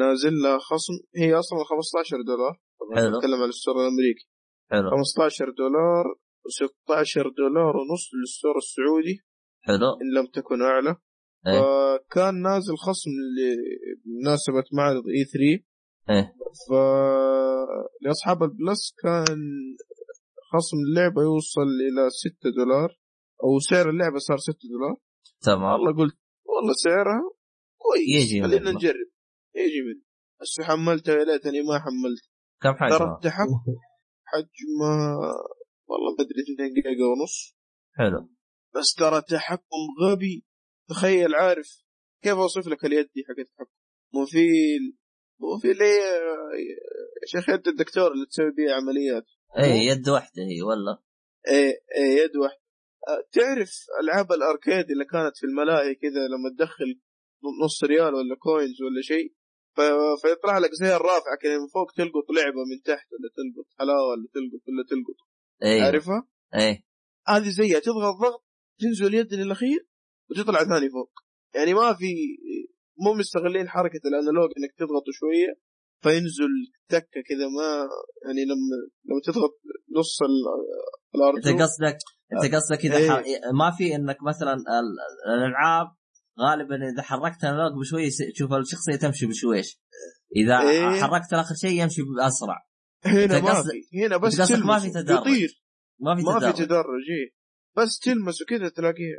[0.00, 0.92] نازل لها خصم.
[1.16, 2.60] هي أصلا 15 دولار.
[2.94, 3.18] حلو.
[3.18, 4.26] أتكلم عن ال store الأمريكي.
[4.70, 4.90] حلو.
[4.90, 6.04] 15 دولار
[6.46, 9.16] و16 دولار ونص لل store السعودي.
[9.60, 9.90] حلو.
[10.02, 10.96] إن لم تكن أعلى.
[11.46, 11.60] إيه.
[11.60, 15.64] فكان نازل خصم لمناسبة معرض E 3
[16.10, 16.34] إيه.
[16.68, 16.72] ف
[18.02, 19.38] لأصحاب البلس كان
[20.52, 22.98] خصم اللعبة يوصل إلى 6 دولار
[23.44, 24.96] أو سعر اللعبة صار 6 دولار.
[25.40, 25.72] تمام.
[25.72, 27.30] والله قلت والله سعرها
[27.78, 28.08] كويس.
[28.16, 28.70] يجي خلينا.
[28.70, 29.08] نجرب.
[29.54, 30.02] يجي منه
[30.40, 32.24] بس حملته يا ليتني ما حملت
[32.62, 33.62] كم ترى حجمه؟ التحكم
[34.24, 34.92] حجمه
[35.88, 37.56] والله ما أدري 2 جيجا ونص.
[37.94, 38.28] حلو.
[38.74, 40.44] بس ترى تحكم غبي.
[40.88, 41.68] تخيل عارف
[42.22, 43.76] كيف أوصف لك اليد دي حق التحكم
[44.14, 44.48] مو في
[45.40, 49.26] مو في يا شيخ يد الدكتور اللي تسوي بيها عمليات.
[49.58, 51.02] اي يد واحدة هي ولا
[51.48, 52.66] إيه إيه يد واحدة.
[53.08, 57.00] أه، تعرف ألعاب ال arcade اللي كانت في الملاهي كذا لما تدخل
[57.64, 59.34] نص ريال ولا coins ولا شيء؟
[60.22, 64.26] فيطلع لك زي الرافعه كذا من فوق تلقط لعبة من تحت ولا تلقط حلاوة ولا
[64.34, 65.18] تلقط ولا تلقط.
[65.62, 66.84] اي عارفها؟ اي
[67.28, 68.44] هذه زيها تضغط ضغط
[68.80, 69.86] تنزل اليد للأخير
[70.30, 71.12] وتطلع ثاني فوق.
[71.54, 72.06] يعني ما في
[73.04, 75.66] مو مستغلين حركة الأنالوج إنك تضغط شوية
[76.02, 76.52] فينزل
[76.88, 77.88] تكة كذا ما
[78.26, 79.60] يعني لما لما تضغط
[79.98, 80.48] نص ال-
[81.14, 81.98] الأرض انت قصدك
[82.32, 83.10] انت قصدك إذا إيه.
[83.10, 83.22] ح...
[83.54, 85.86] ما في إنك مثلا ال- الألعاب
[86.40, 89.80] غالبا إذا حركت الانالوج بشوي تشوف الشخصيه تمشي بشويش
[90.36, 91.00] إذا إيه.
[91.02, 92.66] حركت الآخر شيء يمشي بأسرع.
[93.04, 95.20] هنا ما في هنا بس قصدك ما في تدرج.
[95.20, 95.62] يطير.
[96.00, 96.54] ما في ما في تدرج.
[96.66, 97.36] تدرج إيه.
[97.76, 99.18] بس تلمسه كذا تلاقيه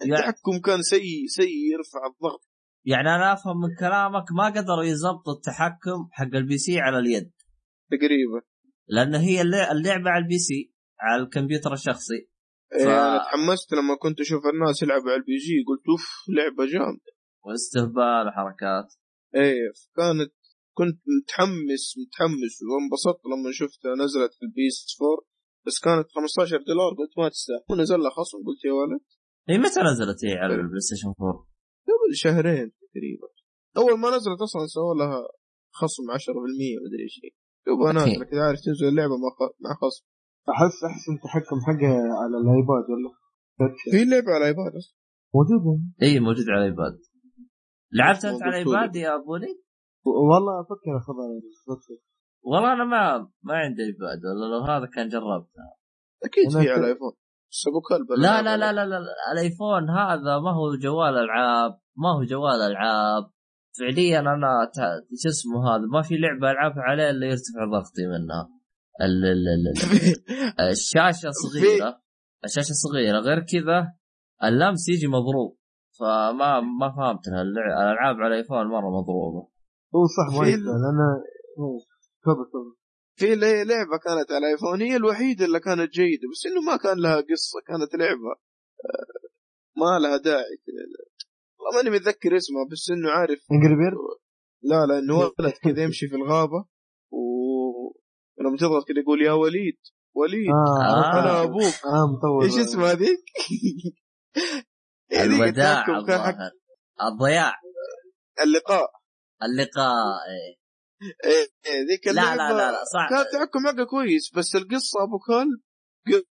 [0.00, 2.48] يعني, التحكم كان سيء سيء يرفع الضغط.
[2.84, 7.32] يعني أنا أفهم من كلامك ما قدروا يضبطوا التحكم حق ال PC على اليد.
[7.90, 8.40] تقريبا.
[8.88, 12.28] لأن هي اللع- اللعبة على ال PC على الكمبيوتر الشخصي.
[12.74, 15.56] إيه، ف- أنا تحمست لما كنت أشوف الناس يلعبوا على ال PC.
[15.68, 16.04] قلت أوف
[16.36, 17.10] لعبة جامدة.
[17.46, 18.88] واستهبال وحركات.
[19.34, 20.32] إيه كانت
[20.78, 25.26] كنت متحمس متحمس وانبسطت لما شفتها نزلت في ال PS 4
[25.66, 26.90] بس كانت 15 دولار.
[26.98, 27.62] قلت ما تستاهل.
[27.70, 29.00] ونزل لها خصم؟ قلت يا ولد.
[29.48, 31.46] هي متى نزلت هي على ال PlayStation 4
[31.88, 33.28] قبل شهرين تقريبا.
[33.76, 35.18] أول ما نزلت أصلا سووا لها
[35.80, 37.14] خصم 10% مدري إيش
[37.66, 39.14] دوبها نازله كذا عارف تنزل اللعبة
[39.64, 40.04] مع خصم.
[40.52, 43.10] احس احسن تحكم حقها على ال iPad ولا.
[43.92, 44.96] في لعبة على iPad أصلا.
[45.34, 46.98] موجوده إي موجود على ال iPad.
[47.92, 48.76] لعبت أنت على طول.
[48.76, 49.52] iPad يا أبو علي؟
[50.04, 51.28] والله أفكر اخذها.
[52.42, 55.70] والله أنا ما ما عندي آيباد ولا لو هذا كان جربتها
[56.24, 57.12] أكيد في على ايفون
[57.50, 58.98] بس أبو كلب لا لا لا لا لا.
[59.32, 63.30] الآيفون هذا ما هو جوال ألعاب ما هو جوال ألعاب.
[63.78, 68.57] فعليا أنا ت- شو اسمه هذا ما في لعبة ألعبها عليه إلا يرتفع ضغطي منها.
[70.70, 72.00] الشاشة صغيرة.
[72.44, 73.18] الشاشة صغيرة.
[73.18, 73.92] غير كذا
[74.44, 75.58] اللمس يجي مضروب.
[75.98, 76.88] فما ما
[77.42, 79.48] اللع- الألعاب على الآيفون مرة مضروبة.
[79.94, 81.22] هو صح ما في- أنا
[83.18, 83.34] في
[83.64, 87.60] لعبة كانت على ايفون هي الوحيدة اللي كانت جيدة بس إنه ما كان لها قصة
[87.66, 88.32] كانت لعبة
[88.84, 89.28] آه،
[89.76, 90.58] ما لها داعي
[91.58, 93.40] والله ماني متذكر اسمها بس إنه عارف.
[93.52, 93.74] انجري
[94.62, 96.64] لا لا انه ولد كذا يمشي في الغابة.
[98.40, 99.78] و ولما تضغط كذا يقول يا وليد
[100.16, 101.20] وليد آه.
[101.20, 101.74] أنا أبوك.
[101.86, 103.18] آه مطور إيش اسمها هذيك؟
[105.12, 105.84] الوداع
[107.08, 107.52] الضياع.
[108.42, 108.90] اللقاء.
[109.42, 109.94] اللقاء
[110.28, 110.58] إيه.
[111.24, 115.18] إيه، إيه، ذيك لا لا لا لا صح كان التحكم حقه كويس بس القصة أبو
[115.18, 115.60] كلب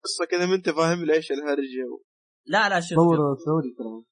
[0.04, 2.00] قصة كذا ما أنت فاهم لي إيش الهرجه
[2.48, 3.46] لا لا شوف مطور شوف.
[3.46, 4.04] سعودي ترى.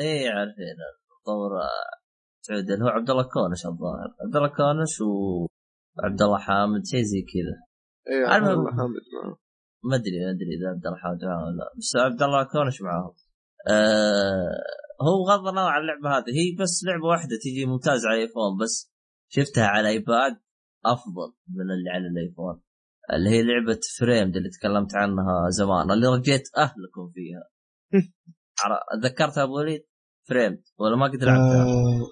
[0.00, 0.76] إيه عارفين
[1.22, 1.94] مطور آه،
[2.40, 2.74] سعودي.
[2.74, 4.08] اللي هو عبد الله كونش الظاهر.
[4.24, 4.96] عبد الله كونش
[5.98, 7.56] وعبد الله حامد شيء زي كذا.
[8.08, 8.48] إيه عبد.
[8.48, 9.38] الله حامد معه.
[9.84, 11.70] ما أدري ما أدري إذا عبد الله حامد معاه ولا لا.
[11.78, 13.14] بس عبد الله كونش معاهم
[13.68, 14.62] آه
[15.02, 18.92] هو بغض النظر عن اللعبة هذه هي بس لعبة واحدة تجي ممتازة على الآيفون بس
[19.28, 20.36] شفتها على ايباد
[20.86, 22.62] أفضل من اللي على الآيفون.
[23.12, 27.42] اللي هي لعبة Framed اللي تكلمت عنها زمان اللي رجيت أهلكم فيها.
[29.02, 29.82] تذكرتها أبو وليد؟
[30.28, 32.08] Framed ولا ما قد لعبتها؟ آه،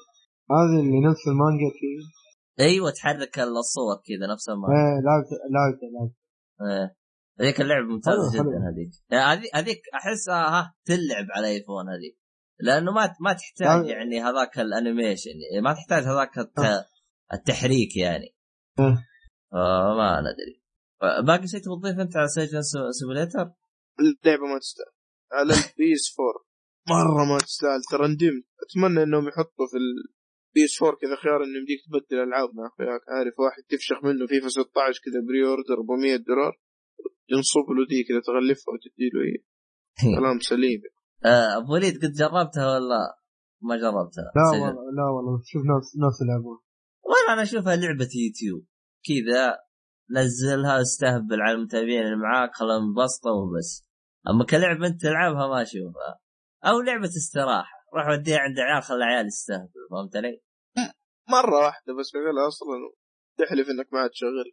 [0.57, 2.24] هذه اللي نفس المانجا كذا.
[2.61, 6.15] أيوه تحرك الصور كذا نفسها ما إيه لعبت لعبت لعبت
[6.61, 6.97] إيه.
[7.41, 8.33] هذيك اللعبة ممتازة.
[8.33, 8.91] جدا هذيك.
[9.11, 12.19] يعني هذيك هذيك احسها ها تلعب على ايفون هذيك
[12.61, 15.31] لأنه ما ما تحتاج يعني هذاك ال animation.
[15.31, 16.87] يعني ما تحتاج هذاك الت...
[17.33, 18.35] التحريك يعني.
[18.79, 19.07] إيه.
[19.53, 20.63] فما ندري.
[21.27, 22.61] باقي شيء تبغى تضيف أنت على Surgeon
[23.01, 23.53] Simulator؟
[24.01, 24.95] اللعبة ما تستاهل.
[25.33, 26.15] على ال PS
[26.89, 27.81] 4 مرة ما تستاهل.
[27.91, 29.77] ترى ندمت أتمنى إنهم يحطوا في
[30.57, 34.27] ال PS 4 كذا خيار إنه يمديك تبدل العاب مع أخوياك عارف واحد تفشخ منه
[34.27, 36.55] فيفا 16 كذا pre-order 400 دولار
[37.33, 39.37] ينصب له دي كذا تغلفها وتدي له هي.
[40.19, 40.81] كلام سليم.
[41.25, 43.01] آه، أبو وليد قد جربتها ولا
[43.69, 44.47] ما جربتها؟ لا.
[44.53, 46.59] والله لا والله شوف ناس ناس يلعبون
[47.05, 48.65] والله أنا أشوفها لعبة يوتيوب.
[49.09, 49.45] كذا
[50.17, 53.71] نزلها استهبل على المتابعين اللي معاك خلهم ينبسطوا وبس.
[54.31, 56.13] أما كلعبه أنت تلعبها ما أشوفها.
[56.65, 57.75] أو لعبة استراحة.
[57.95, 60.44] روح وديها عند عيال خلي العيال يستهبلوا فهمت علي؟
[61.29, 62.77] مرة واحدة بس شغلها أصلا
[63.39, 64.49] تحلف إنك ما عاد تشغل.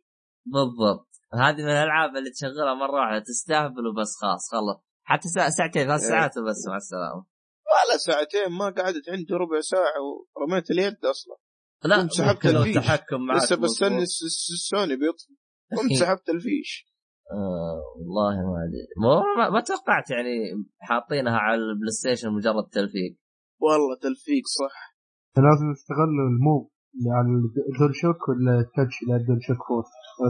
[0.45, 1.09] بالضبط.
[1.33, 6.09] هذه من الألعاب اللي تشغلها مرة واحدة تستهبل وبس خلاص خلص حتى ساعتين ثلاث إيه.
[6.09, 7.25] ساعات وبس مع السلامة.
[7.71, 9.93] ولا ساعتين ما قعدت عندي ربع ساعة
[10.35, 11.35] ورميت اليد أصلا.
[11.83, 12.77] لا قمت سحبت الفيش.
[12.77, 15.33] التحكم معك لسه بستني السوني بيطفي.
[15.77, 16.91] قمت سحبت الفيش.
[17.31, 18.87] آه والله ما أدري.
[18.97, 23.17] ما- ما, ما توقعت يعني حاطينها على البلاي ستيشن مجرد تلفيق.
[23.59, 24.90] والله تلفيق صح.
[25.37, 27.27] لازم يستغلوا ال Move اللي على
[27.73, 29.57] ال DualShock ولا ال touch اللي على ال DualShock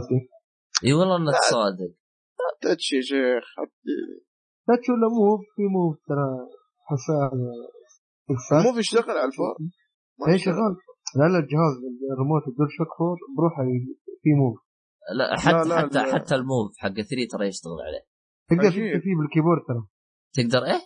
[0.08, 0.24] كيف؟
[0.84, 1.92] إي والله إنك صادق
[2.62, 3.44] touch يا شيخ
[4.68, 6.26] touch ولا Move في Move ترى
[6.88, 7.30] حسها
[8.64, 9.54] مو بيشتغل على ال four
[10.28, 10.54] اي يشتغل.
[10.54, 10.72] شغال
[11.18, 11.74] لا لا الجهاز
[12.12, 13.62] ال remote ال DualShock four بروحه
[14.22, 14.58] في Move
[15.18, 16.14] لا حتى لا، حتى لا.
[16.14, 18.04] حتى ال Move حق 3 ترى يشتغل عليه
[18.50, 18.70] تقدر.
[18.70, 19.82] تكتب فيه بال keyboard ترى
[20.38, 20.80] تقدر إيه؟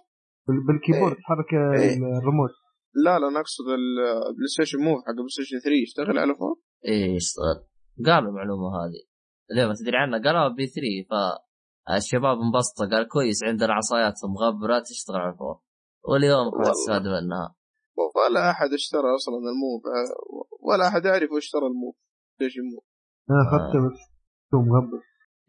[0.49, 1.23] بال- بال keyboard إيه.
[1.23, 1.97] تحرك إيه.
[2.19, 2.51] الريموت
[3.05, 7.15] لا لا أنا اقصد البلاي ستيشن Move حق البلاي ستيشن 3 يشتغل على four إيه
[7.17, 7.59] يشتغل
[8.07, 9.03] قالوا المعلومة هذه.
[9.51, 10.81] ليه ما تدري عنها قالوها ب E3
[11.11, 15.61] فالشباب انبسطوا قال كويس عندنا عصايات مغبرة تشتغل على ال four
[16.09, 16.73] واليوم راح والله.
[16.73, 17.55] تستفاد منها.
[18.17, 19.83] ولا أحد اشترى أصلا ال Move.
[20.69, 21.97] ولا أحد يعرف وش اشترى ال Move
[22.35, 22.85] ستيشن Move
[23.31, 23.47] أنا آه.
[23.47, 24.01] اخذته بس
[24.51, 25.01] تو مغبر.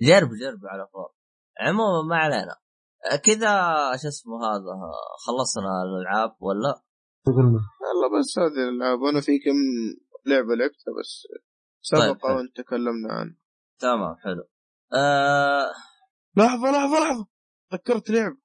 [0.02, 1.10] جرب جرب على four
[1.60, 2.56] عموما ما علينا.
[3.26, 3.52] كذا
[4.02, 4.74] شو اسمه هذا
[5.26, 6.87] خلصنا الألعاب ولا؟
[7.32, 9.04] يلا بس هذه الألعاب.
[9.04, 9.58] أنا في كم
[10.26, 11.28] لعبة لعبتها بس.
[11.92, 12.38] طيب، سبق حلو.
[12.38, 13.38] وان تكلمنا عنها.
[13.80, 14.44] تمام حلو.
[14.94, 15.72] آه...
[16.38, 17.28] لحظة لحظة لحظة.
[17.74, 18.38] ذكرت لعبة.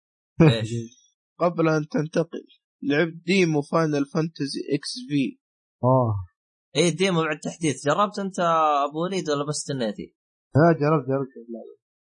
[0.42, 0.70] إيش؟
[1.42, 2.46] قبل أن تنتقل
[2.82, 5.38] لعبت demo Final Fantasy XV.
[5.84, 6.14] آه.
[6.76, 7.86] إيه demo بعد تحديث.
[7.86, 8.40] جربت أنت
[8.88, 10.16] أبو وليد ولا بس استنيتي؟
[10.54, 11.32] لا جربت جربت.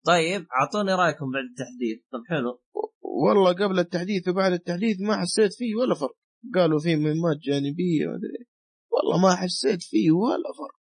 [0.06, 2.00] طيب أعطوني رأيكم بعد التحديث.
[2.12, 2.62] طب حلو.
[3.02, 6.16] والله قبل التحديث وبعد التحديث ما حسيت فيه ولا فرق.
[6.56, 8.46] قالوا فيه مهمات جانبية ومدري
[8.92, 10.76] والله ما حسيت فيه ولا فرق.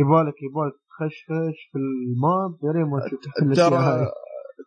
[0.00, 3.20] يبالك يبالك تخشخش في ال map يا ريت ما تشوف
[3.56, 4.10] ترى.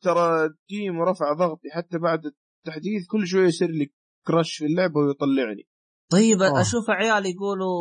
[0.01, 3.93] ترى demo رفع ضغطي حتى بعد التحديث كل شوية يصير لي
[4.27, 5.67] crash في اللعبة ويطلعني.
[6.11, 6.61] طيب آه.
[6.61, 7.77] أشوف عيال يقولوا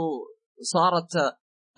[0.60, 1.12] صارت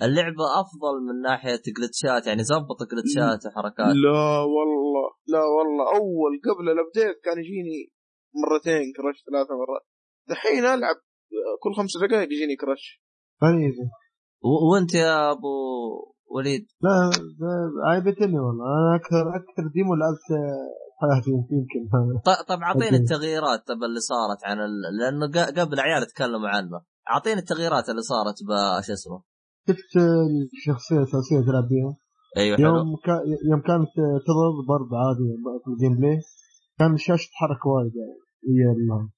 [0.02, 3.94] اللعبة أفضل من ناحية جلتشات يعني زبط جلتشات وحركات.
[4.04, 5.84] لا والله لا والله.
[5.96, 7.78] أول قبل ال update كان يجيني
[8.42, 9.86] مرتين crash ثلاثة مرات.
[10.28, 10.96] دحين ألعب
[11.62, 13.02] كل خمس دقائق يجيني crash.
[14.44, 15.48] و- وانت يا أبو
[16.34, 17.10] وليد؟ لا
[17.40, 18.64] لا، عجبتني والله.
[18.64, 20.26] أنا أكثر أكثر demo لعبت
[21.00, 21.90] حياتي يمكن.
[22.24, 22.96] ط- طب اعطيني.
[22.96, 24.72] التغييرات طب اللي صارت عن ال...
[25.00, 26.80] لأنه ق- قبل عيال تكلموا عنه.
[27.10, 29.22] اعطيني التغييرات اللي صارت بش اسمه؟
[29.68, 29.96] شفت
[30.56, 31.96] الشخصية الأساسية تلعب بيها؟
[32.36, 32.66] أيوه حلو.
[32.66, 33.12] يوم كا
[33.50, 33.92] يوم كانت
[34.26, 35.28] تضرب ضرب عادي
[35.64, 36.18] في ال gameplay
[36.78, 38.18] كان الشاشة تتحرك وايد يعني
[38.92, 39.08] ويا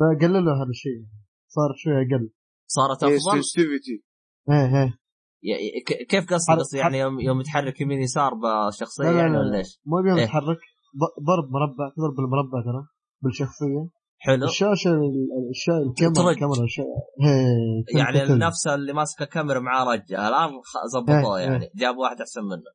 [0.00, 1.06] فقللوا هذا الشيء
[1.48, 2.30] صار شوي أقل
[2.66, 4.02] صارت إيه، افضل سنسيتيفيتي
[4.50, 4.98] إيه إيه
[5.42, 9.38] ي- ك- كيف قصدك يعني يوم يوم تحرك يمين يسار بشخصية لا لا يعني لا.
[9.38, 10.24] ولا إيش؟ مو بيوم إيه.
[10.24, 10.56] تتحرك
[11.00, 12.86] ض- ضرب مربع تضرب بالمربع ترى
[13.22, 16.28] بالشخصية حلو الشاشة ال- الشاشة الكاميرا ترج.
[16.34, 16.84] الكاميرا الشاشة
[17.22, 18.34] هي يعني.
[18.46, 20.50] نفس اللي ماسكه كاميرا معاه رجه الآن
[20.92, 22.70] زبطوه إيه، يعني جاب واحد أحسن منه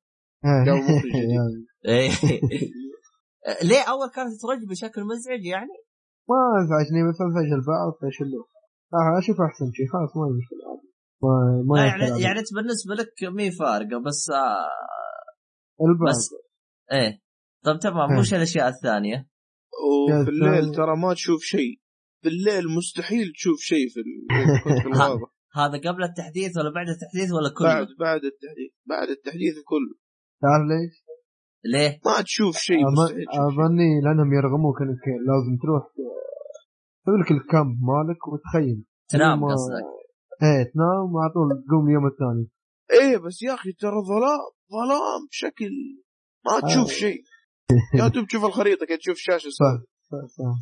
[0.46, 0.66] إيه.
[1.36, 2.10] يعني إيه.
[3.70, 5.76] ليه أول كانت ترج بشكل مزعج يعني؟
[6.30, 8.46] ما ازعجني بس ازعج البعض فيشلوه
[8.94, 10.89] آه، أشوف احسن شيء خلاص ما مشكلة عادي.
[11.24, 11.34] ما
[11.70, 12.22] ما يعني.
[12.24, 14.70] يعني انت بالنسبة لك مي فارقه بس آه
[15.89, 16.30] البعض بس
[16.92, 17.20] إيه
[17.65, 18.20] طب تمام إيه.
[18.20, 19.28] وش الأشياء الثانية؟
[19.89, 21.80] وفي الليل ترى ما تشوف شيء
[22.24, 26.88] بالليل مستحيل تشوف شيء في ال- إذا كنت في الغابه هذا قبل التحديث ولا بعد
[26.96, 29.94] التحديث ولا بعد كله؟ بعد التحديث بعد التحديث كله
[30.42, 30.96] تعرف ليش؟
[31.74, 33.48] ليه؟ ما تشوف شيء أظن- مستحيل تشوف شيء.
[33.48, 35.84] أظني لأنهم يرغموك إنك لازم تروح
[37.04, 39.84] تسوي لك الكامب مالك وتخيم تنام قصدك.
[40.44, 42.48] إيه تنام وعلى طول تقوم اليوم الثاني.
[42.92, 44.40] إيه بس يا أخي ترى ظلام
[44.72, 45.72] ظلام بشكل
[46.46, 46.94] ما تشوف آه.
[46.94, 47.22] شيء.
[48.00, 49.78] يا دوب تشوف الخريطة كده تشوف شاشة صح
[50.12, 50.56] صح صح.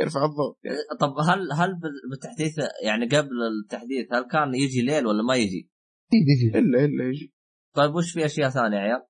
[0.00, 0.20] يرفع
[0.64, 0.78] يعني.
[1.00, 2.52] طب هل هل بالتحديث
[2.84, 3.30] يعني قبل
[3.62, 5.70] التحديث هل كان يجي ليل ولا ما يجي؟
[6.08, 6.58] أكيد يجي.
[6.58, 7.34] إلا إلا يجي.
[7.74, 9.02] طيب وش في أشياء ثانية يا عيال؟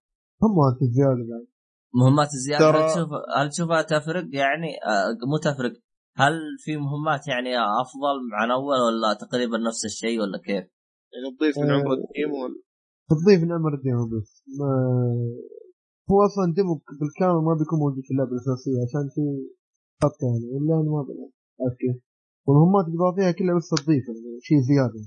[0.42, 1.46] هم الزيادة بعد.
[1.94, 5.72] مهمات الزيادة ترى- هل تشوف هل تشوفها تفرق؟ يعني آه مو تفرق.
[6.16, 7.50] هل في مهمات يعني
[7.82, 10.64] أفضل عن أول ولا تقريبا نفس الشيء ولا كيف؟
[11.12, 11.74] يعني تضيف من آه.
[11.74, 12.60] عمر الديم ولا؟
[13.10, 14.44] تضيف نعمر الديمو بس.
[14.58, 14.70] ما
[16.10, 19.22] هو أصلا demo بالكامل ما بيكون موجود في اللعبة الأساسية عشان في
[20.02, 20.46] خط يعني.
[20.52, 21.32] ولا أنا ما بلعب.
[21.60, 21.96] عارف كيف؟
[22.46, 25.00] والمهمات اللي فيها كلها بس تضيف يعني شيء زيادة.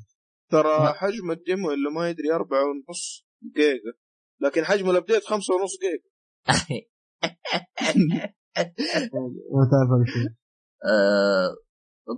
[0.52, 3.94] ترى حجم ال demo اللي ما يدري أربعة ونص جيجا
[4.42, 6.10] لكن حجم ال update خمسة ونص جيجا.
[9.56, 10.36] ما تعرف هذا
[10.92, 11.56] آه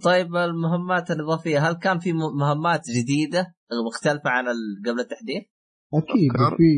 [0.04, 3.56] طيب المهمات الإضافية هل كان في مهمات جديدة
[3.88, 4.46] مختلفة عن
[4.88, 5.44] قبل التحديث؟
[5.94, 6.70] أكيد؟ في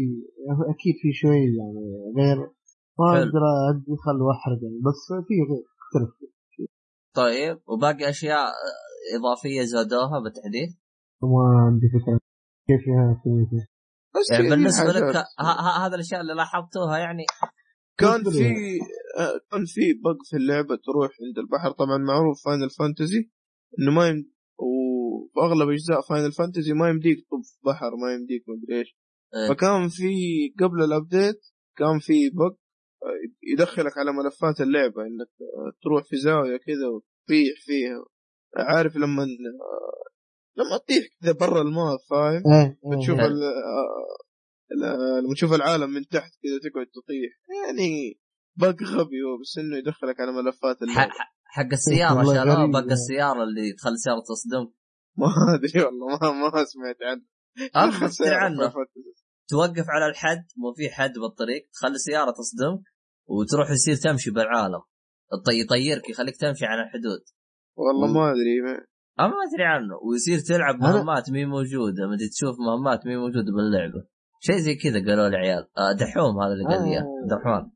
[0.74, 2.38] أكيد في شوي يعني غير.
[3.00, 3.18] ما.
[3.18, 5.64] أقدر ادخل واحرق يعني بس في غير.
[5.80, 6.32] اختلف.
[7.16, 8.46] طيب وباقي أشياء
[9.18, 10.70] إضافية زادوها بالتحديث؟
[11.24, 12.20] ما عندي فكرة.
[12.68, 12.88] كيف
[14.32, 15.26] يعني بالنسبة لك
[15.84, 17.24] هذا الأشياء اللي لاحظتوها يعني
[18.00, 18.48] كان في
[19.18, 21.72] آه، كان في بق في اللعبة تروح عند البحر.
[21.72, 23.30] طبعا معروف فاينل فانتزي
[23.80, 24.32] إنه ما يم...
[24.60, 28.98] وفي اغلب أجزاء Final Fantasy ما يمديك تطب في بحر ما يمديك مدري إيش.
[29.36, 29.50] إيه.
[29.50, 30.14] فكان في
[30.60, 31.40] قبل ال update
[31.78, 32.56] كان في bug
[33.04, 33.20] آه،
[33.54, 35.02] يدخلك على ملفات اللعبة.
[35.02, 38.06] إنك آه، تروح في زاوية كذا وتطيح فيها.
[38.58, 39.24] عارف لما
[40.58, 42.78] لما تطيح كذا برا ال map فاهم؟ إيه
[44.78, 47.32] لما تشوف العالم من تحت كذا تقعد تطيح.
[47.66, 48.20] يعني
[48.56, 52.94] bug غبي هو بس إنه يدخلك على ملفات ح- حق السيارة والله شالوه يعني.
[52.94, 54.74] السيارة اللي تخلي السيارة تصدم؟
[55.18, 57.26] ما أدري والله ما ما سمعت عنه.
[57.76, 58.74] ادري عنه.
[59.50, 62.84] توقف على الحد مو في حد بالطريق تخلي السيارة تصدمك
[63.28, 64.82] وتروح يصير تمشي بالعالم.
[65.64, 67.22] يطيرك يخليك تمشي على الحدود.
[67.78, 68.86] والله ما أدري ما-
[69.20, 69.96] أنا ما أدري عنه.
[70.04, 72.08] ويصير تلعب مهمات مي موجودة.
[72.08, 74.08] مدري تشوف مهمات مي موجودة باللعبة.
[74.40, 77.02] شيء زي كذا قالوا لي عيال آه، دحوم هذا اللي قال لي آه.
[77.24, 77.70] عبد الرحمن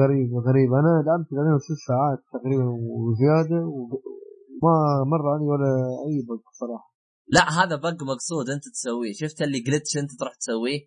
[0.00, 0.70] غريب غريب.
[0.80, 2.64] أنا لعبت تقريبا ست ساعات تقريبا
[3.04, 4.74] وزيادة وما
[5.12, 5.70] مر علي ولا
[6.06, 6.88] أي bug صراحة.
[7.36, 9.12] لا هذا bug مقصود أنت تسويه.
[9.12, 10.80] شفت اللي glitch أنت تروح تسويه؟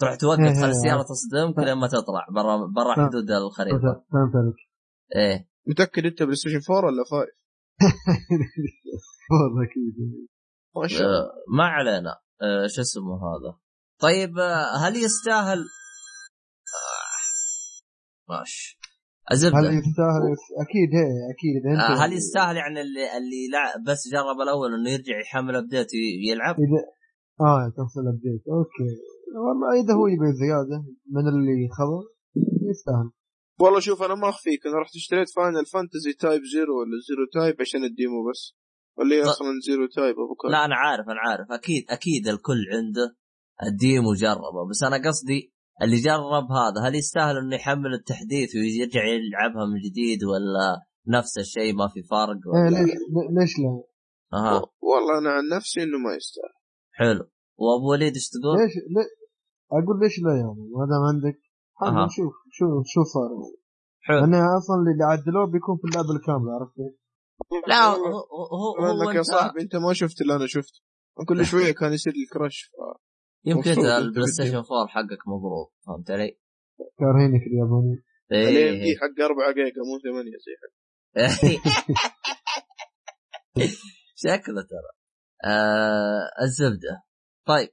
[0.00, 1.08] تروح توقف إيه، تخلي إيه، السياره عارف.
[1.14, 2.24] تصدمك لما تطلع.
[2.36, 2.94] برا برا.
[3.06, 3.92] حدود الخريطة.
[4.12, 4.58] فهمت عليك
[5.16, 5.48] إيه.
[5.66, 7.14] متأكد أنت بلاي ستيشن 4 ولا 5
[9.30, 9.94] والله أكيد
[11.58, 12.10] ما علينا.
[12.42, 13.63] آه، شو اسمه هذا؟
[14.00, 14.38] طيب
[14.84, 15.64] هل يستاهل؟
[18.28, 18.78] ماشي.
[19.28, 20.22] هل الزبده يستاهل؟
[20.64, 21.54] أكيد هي أكيد.
[21.66, 25.56] اذا أنت آه، هل يستاهل يعني اللي اللي لا بس جرب الأول إنه يرجع يحمل
[25.56, 26.80] update ويلعب؟ إذا
[27.40, 28.90] آه تحصل update okay.
[29.46, 30.78] والله إذا هو يبي زيادة
[31.14, 32.02] من اللي خبر
[32.70, 33.10] يستاهل.
[33.60, 34.66] والله شوف أنا ما أخفيك.
[34.66, 38.54] أنا رحت اشتريت Final Fantasy Type Zero ولا Zero Type عشان ال demo بس.
[38.98, 41.46] ولا هي أصلا Zero Type أبو لا أنا عارف أنا عارف.
[41.50, 43.16] أكيد أكيد الكل عنده.
[43.62, 49.66] الديمو جربه بس أنا قصدي اللي جرب هذا هل يستاهل إنه يحمل التحديث ويرجع يلعبها
[49.66, 50.86] من جديد ولا
[51.18, 52.94] نفس الشيء ما في فرق إيه ولا ليش
[53.38, 53.82] ليش لا؟
[54.38, 54.62] أها.
[54.82, 56.54] والله أنا عن نفسي إنه ما يستاهل.
[56.92, 57.30] حلو.
[57.58, 59.08] وأبو وليد إيش تقول؟ ليش ليه
[59.72, 61.40] أقول ليش لا يعني ما دام عندك.
[61.74, 62.06] حاول أها.
[62.06, 63.30] نشوف شو شو صار.
[64.00, 64.20] حلو.
[64.20, 66.76] لأنه أصلا اللي عدلوه بيكون في اللعبة الكاملة عرفت؟
[67.68, 68.06] لا هو
[68.52, 70.80] هو, هو لانك يا أنت صاحبي أنت ما شفت اللي أنا شفته.
[71.28, 73.03] كل شوية كان يصير لي crash ف...
[73.46, 74.78] يمكن انت أنت البلاي ستيشن بال demo.
[74.80, 76.38] 4 حقك مضروب فهمت علي؟
[76.98, 78.02] كارهينك اليابانيين
[78.32, 78.96] إيه.
[78.96, 80.74] حق 4 جيجا مو 8 زي حق
[84.16, 84.90] شكله ترى.
[85.44, 87.02] آه الزبدة.
[87.46, 87.68] طيب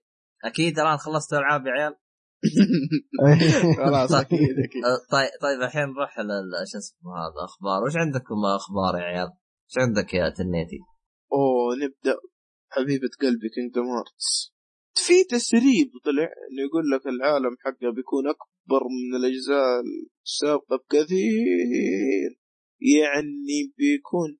[0.46, 1.96] أكيد الآن خلصت ألعاب يا عيال؟
[3.86, 4.84] خلاص أكيد أكيد.
[4.86, 7.84] آه، طيب طيب الحين نروح لل- شو اسمه هذا أخبار.
[7.84, 9.28] وش عندكم أخبار يا عيال؟
[9.70, 10.80] وش عندك يا تنيتي؟
[11.34, 12.20] أوه نبدأ.
[12.72, 14.54] حبيبة قلبي Kingdom Hearts
[14.96, 19.82] في تسريب طلع إنه يقول لك العالم حقه بيكون أكبر من الأجزاء
[20.26, 22.30] السابقة بكثير
[22.80, 24.38] يعني بيكون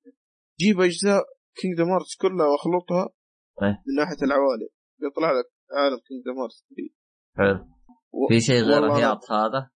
[0.60, 3.08] جيب أجزاء Kingdom Hearts كلها وأخلطها
[3.62, 3.82] إيه.
[3.86, 4.68] من ناحية العوالم
[5.00, 5.44] بيطلع لك
[5.76, 6.94] عالم Kingdom Hearts جديد
[7.36, 7.66] حلو
[8.12, 9.70] و- في شيء غير الهياط هذا؟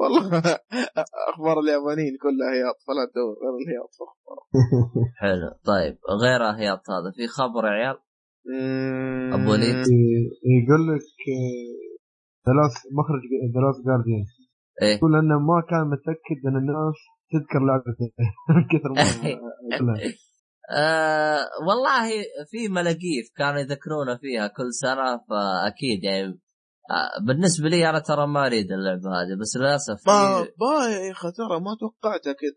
[0.00, 0.40] والله
[1.30, 4.38] أخبار اليابانيين كلها هياط فلا تدور غير الهياط في أخبار
[5.22, 7.98] حلو طيب غير الهياط هذا في خبر يا عيال؟
[9.34, 9.86] أبو وليد.
[10.56, 11.08] يقول لك
[12.46, 13.22] ثلاث مخرج
[13.54, 14.24] ثلاث جارديان
[14.82, 16.98] إيه يقول أنه ما كان متأكد أن الناس
[17.32, 18.10] تذكر لعبته
[18.56, 19.02] من كثر ما
[19.78, 20.14] قالها.
[20.70, 22.08] آه والله
[22.50, 26.40] في ملاقيف كانوا يذكرونا فيها كل سنة فأكيد يعني
[27.26, 31.32] بالنسبة لي أنا ترى ما أريد اللعبة هذه بس للأسف ما في- با يا أخي
[31.32, 32.56] ترى ما توقعتها كذا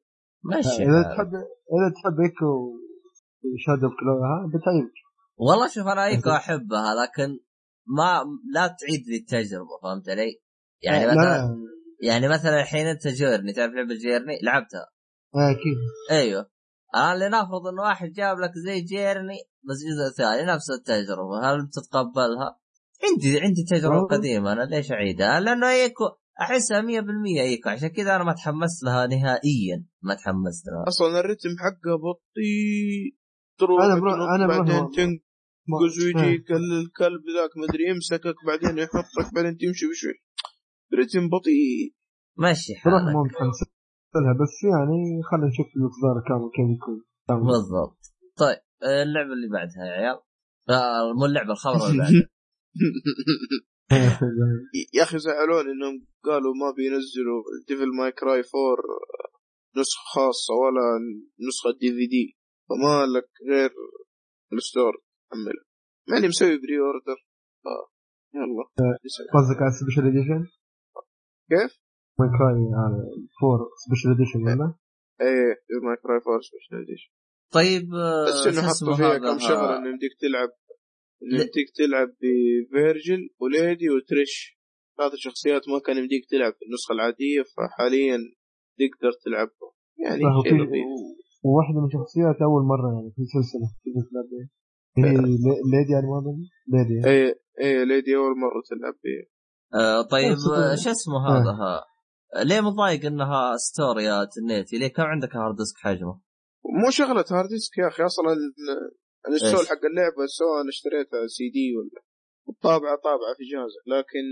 [0.59, 1.03] مشي إذا.
[1.03, 1.33] تحب
[1.75, 2.79] إذا تحب Ico
[3.65, 4.93] Shadow Colo ها بتعجبك
[5.37, 7.39] والله شوف أنا Ico أحبها لكن
[7.97, 10.41] ما لا تعيد لي التجربة فهمت علي؟
[10.83, 11.55] يعني لا، مثلا لا.
[12.03, 14.87] يعني مثلا الحين أنت Journey تعرف لعبة Journey؟ لعبتها.
[15.35, 15.77] آه، أكيد.
[16.11, 16.49] أيوه.
[16.95, 19.37] الان لنفرض إن واحد جاب لك زي Journey
[19.69, 22.59] بس جزء ثاني نفس التجربة هل بتتقبلها؟
[23.03, 24.07] عندي عندي تجربة.
[24.07, 26.03] قديمة أنا ليش أعيدها؟ لأنه Ico
[26.41, 31.49] أحسها 100% Ico عشان كذا أنا ما تحمست لها نهائيا ما تحمست لها أصلا الرتم
[31.63, 33.15] حقه بطيء
[33.59, 35.19] تروح أنا برو- تنط أنا برو- بعدين ما- تنقز
[35.69, 40.15] ما- ويجيك الكلب ذاك مدري يمسكك بعدين يحطك بعدين تمشي بشوي.
[40.99, 41.93] رتم بطيء.
[42.37, 43.15] صراحة حالك.
[43.15, 43.59] ما متحمس
[44.15, 44.99] لها بس يعني
[45.31, 46.97] خلينا نشوف الاصدار كامل كيف يكون.
[47.47, 47.99] بالضبط.
[48.37, 48.57] طيب
[49.03, 50.19] اللعبة اللي بعدها يا عيال.
[50.69, 52.29] آه، مو اللعبة الخبر اللي بعدها.
[54.95, 58.45] يا أخي زعلوني إنهم قالوا ما بينزلوا Devil May Cry 4
[59.77, 60.85] نسخة خاصة ولا
[61.47, 62.37] نسخة DVD
[62.69, 63.71] فما لك غير
[64.53, 64.93] ال store.
[65.29, 65.65] تحملها
[66.09, 67.19] ماني مسوي pre-order
[67.63, 67.65] ف
[68.35, 68.63] يلا.
[69.33, 70.41] قصدك على ال special edition؟
[71.49, 71.71] كيف؟
[72.19, 72.97] May Cry على
[73.41, 74.73] four special edition ولا؟
[75.21, 75.53] إيه
[75.83, 77.11] May Cry four special edition
[77.51, 80.49] طيب آه، بس إنه حطوا فيها؟ كم شغله انه يمديك تلعب.
[81.23, 84.59] انه يمديك تلعب ب Vergil و Lady و Trish.
[84.97, 88.17] ثلاث شخصيات ما كان يمديك تلعب في النسخه العادية فحاليا
[88.79, 89.71] تقدر تلعبهم
[90.05, 90.85] يعني شيء لطيف.
[91.43, 94.27] وواحدة من شخصيات أول مرة يعني في السلسلة تقدر تلعب.
[94.97, 96.39] هي لي- Lady على ما أظن؟
[96.73, 99.25] Lady اي اي ليدي أول مرة تلعب فيها
[99.81, 101.85] آه طيب آه، شو اسمه هذا؟ ها.
[102.43, 106.21] ليه متضايق إنها store يا تنيتي ليه كم عندك hard disk حجمه؟
[106.83, 108.25] مو شغلة hard disk يا أخي أصلا
[109.27, 112.01] ال install إيش؟ حق اللعبة سواء اشتريتها سي دي ولا
[112.61, 114.25] طابعه طابعة في جهازك لكن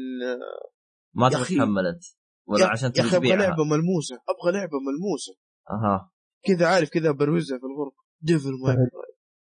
[1.13, 2.01] ما تبغى أخي- تحملت
[2.47, 5.33] ولا يا- عشان يا أخي تبي أبغى تبيعها؟ لعبة ملموسة أبغى لعبة ملموسة
[5.71, 6.11] أها
[6.47, 8.75] كذا عارف كذا بروزها في الغرفة Devil May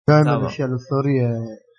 [0.07, 0.41] دائما تمام.
[0.41, 1.27] الأشياء الأسطورية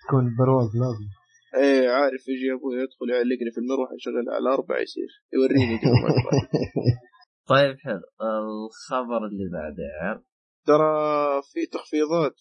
[0.07, 1.07] تكون برواز لازم
[1.55, 5.79] إيه عارف يجي أبوي يدخل يعلقني في المروحة يشغل على أربع يصير يوريني.
[7.51, 10.23] طيب حلو الخبر اللي بعده يا عيال
[10.65, 12.35] ترى في تخفيضات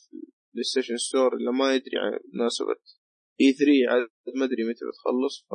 [0.56, 2.76] في البلاي ستيشن store اللي ما يدري عن مناسبة
[3.40, 5.50] E3 عاد ما أدري متى بتخلص ف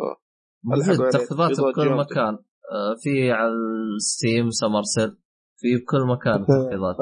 [1.18, 2.04] تخفيضات بكل جامدة.
[2.04, 2.34] مكان.
[2.72, 3.52] آه، في على
[3.97, 5.12] ال Steam summer sale
[5.60, 6.95] في بكل مكان تخفيضات.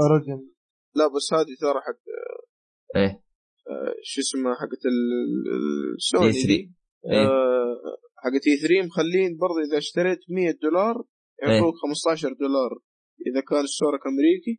[0.95, 2.01] لا بس هذه ترى حق
[2.95, 3.11] إيه.
[3.69, 4.83] آه، شو اسمه حقت
[5.97, 6.59] السوني 3 دي.
[7.11, 7.27] إيه.
[7.27, 10.95] آه، حقت E3 مخلين برضه إذا اشتريت 100 دولار
[11.41, 12.71] يعطوك 15 دولار.
[13.27, 14.55] إذا كان store ك أمريكي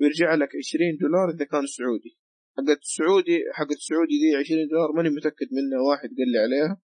[0.00, 2.23] ويرجع لك 20 دولار إذا كان سعودي.
[2.56, 6.80] حقت السعودي حقت السعودي دي 20 دولار ماني متأكد منها واحد قال لي عليها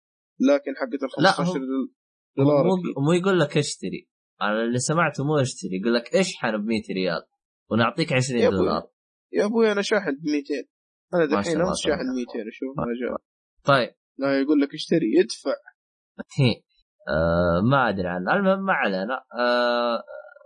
[0.50, 1.94] لكن حقت ال لا، 15 هو- دول-
[2.38, 2.76] دولار مو.
[3.06, 4.10] مو يقول لك اشتري
[4.42, 7.24] أنا اللي سمعته مو اشتري يقول لك اشحن ب 100 ريال
[7.72, 8.50] ونعطيك 20 يا.
[8.50, 8.84] دولار
[9.34, 10.68] يا أبوي أنا شاحن ب 200
[11.14, 13.18] أنا دحين أمس شاحن تبارك 200 أشوف ما جاء
[13.64, 15.52] طيب لا يقول لك اشتري يدفع
[16.40, 16.54] هي.
[17.10, 20.04] آه ما أدري عنه المهم ما علينا آه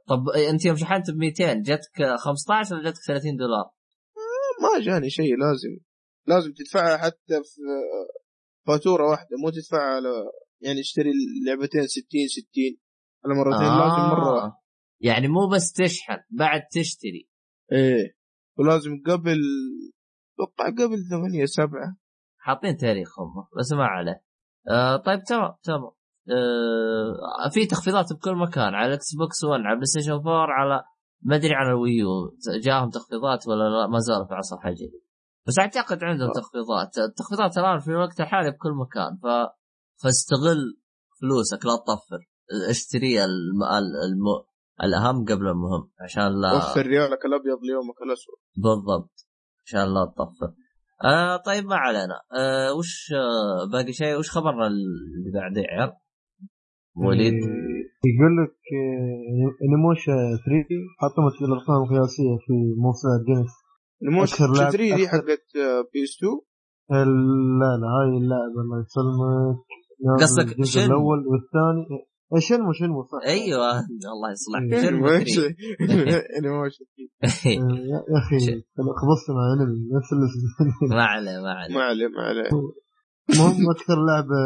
[0.08, 3.72] طب أنت يوم شحنت ب 200 جتك 15 ولا جتك 30 دولار؟
[4.62, 5.78] ما جاني شيء لازم
[6.28, 7.62] لازم تدفعها حتى في
[8.68, 10.10] فاتورة واحدة مو تدفعها على
[10.62, 12.46] يعني تشتري اللعبتين 60 60
[13.26, 13.84] على مرتين آه.
[13.84, 14.58] لازم مرة واحدة.
[15.02, 17.30] يعني مو بس تشحن بعد تشتري.
[17.72, 18.16] إيه
[18.58, 19.38] ولازم قبل
[20.34, 21.70] أتوقع قبل 8 7
[22.38, 24.24] حاطين تاريخ هم بس ما عليه.
[24.70, 25.92] آه طيب تمام تمام.
[26.30, 30.84] آه في تخفيضات بكل مكان على الاكس بوكس 1 على بلاي ستيشن 4 على
[31.26, 35.02] ما أدري عن الويو جاهم تخفيضات ولا لا ما زالوا في عصر حجري.
[35.48, 36.32] بس أعتقد عندهم آه.
[36.32, 36.98] تخفيضات.
[36.98, 39.26] التخفيضات الان في الوقت الحالي بكل مكان ف
[40.04, 40.78] فاستغل
[41.22, 42.30] فلوسك لا تطفر.
[42.70, 43.64] اشتري الم...
[43.64, 44.26] الم...
[44.84, 49.28] الأهم قبل المهم عشان لا وفر ريالك الأبيض ليومك الاسود بالضبط.
[49.66, 50.54] عشان لا تطفر.
[51.04, 52.22] آه طيب ما علينا.
[52.38, 55.94] آه وش آه باقي شيء؟ وش خبرنا اللي بعده يا عيال؟
[56.96, 57.34] وليد
[58.12, 60.16] يقول لك آه، Onimusha
[60.46, 62.54] 3 حطمت الأرقام القياسية في
[62.86, 63.54] موسوعه جينيس
[64.60, 65.46] لاعب- 3 دي حقت
[65.94, 66.40] PS2
[66.92, 69.58] ال- لا لا هاي اللعبه الله يسلمك
[70.22, 70.86] قصدك Shenmue.
[70.86, 71.86] الأول والثاني.
[72.34, 73.20] إيه، Shenmue Shenmue صح.
[73.28, 73.70] أيوه
[74.14, 74.74] الله يصلحك.
[74.74, 74.82] إيه.
[74.90, 75.56] شنو بكري؟
[76.40, 76.86] انيموشن
[77.24, 78.38] آه، يا أخي
[79.02, 80.10] خبصت مع انمي نفس
[80.96, 81.76] ما عليه ما عليه.
[81.76, 82.50] ما عليه ما عليه.
[83.34, 84.42] المهم أكثر لعبه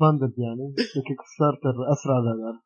[0.00, 0.66] funded يعني
[1.06, 2.58] Kickstarter أسرع لعبه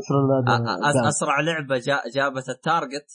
[0.00, 0.64] أسرع لعبه
[0.94, 1.06] دعم.
[1.06, 3.08] أسرع لعبة جا- جابت ال target؟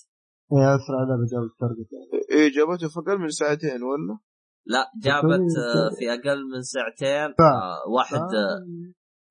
[0.54, 4.20] إيه، أسرع لعبة جابت target يعني إيه جابته في أقل من ساعتين ولا؟
[4.66, 7.54] لا جابت آه، في أقل من ساعتين ساعة.
[7.54, 8.60] آه، واحد آه،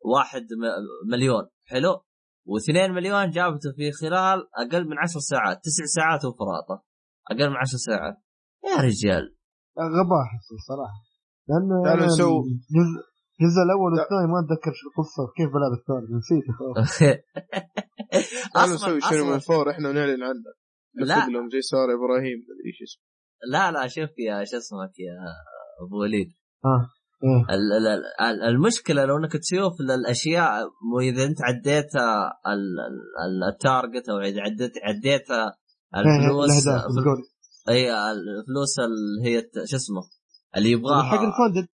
[0.04, 1.44] واحد م- مليون.
[1.64, 2.02] حلو؟
[2.46, 6.84] واثنين مليون جابته في خلال أقل من عشر ساعات تسع ساعات وفراطة.
[7.30, 8.16] أقل من عشر ساعات.
[8.64, 9.36] يا رجال.
[9.78, 11.00] غباء احس الصراحه
[11.48, 14.00] لأنه تعالوا نسوي- الجزء الجزء الأول لا.
[14.02, 17.02] والثاني ما أتذكر شو القصة وكيف بلعب الثالث نسيته خلاص
[18.56, 20.42] أصلا نسوي شنو من فور إحنا ونعلن عنه
[20.94, 21.26] لا.
[21.32, 23.02] لهم زي ساره إبراهيم مدري إيش اسمه.
[23.52, 25.14] لا لا شوف يا شو اسمك يا
[25.86, 26.28] أبو وليد؟
[27.50, 27.86] ال-
[28.20, 30.50] ال- المشكلة لو إنك تشوف الأشياء
[30.92, 32.80] مو إذا أنت عديت ال-
[33.26, 35.26] ال- ال target أو إذا عديت عديت
[35.96, 37.22] الفلوس فل- الجول
[37.68, 40.02] اي الفلوس اللي هي شو اسمه
[40.56, 41.02] اللي يبغاها.
[41.02, 41.68] حق ال funding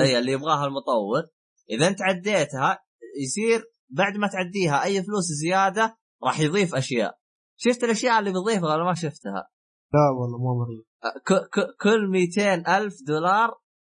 [0.00, 1.22] اي اللي يبغاها المطور.
[1.70, 2.78] إذا أنت عديتها
[3.22, 7.18] يصير بعد ما تعديها أي فلوس زيادة راح يضيف أشياء.
[7.56, 9.48] شفت الأشياء اللي بيضيفها ولا ما شفتها؟
[9.94, 10.84] لا والله مو مريض
[11.26, 13.48] ك- ك- كل 200 ألف دولار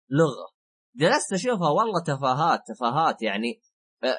[0.10, 0.54] لغة.
[0.96, 3.22] جلست أشوفها والله تفاهات تفاهات.
[3.22, 3.62] يعني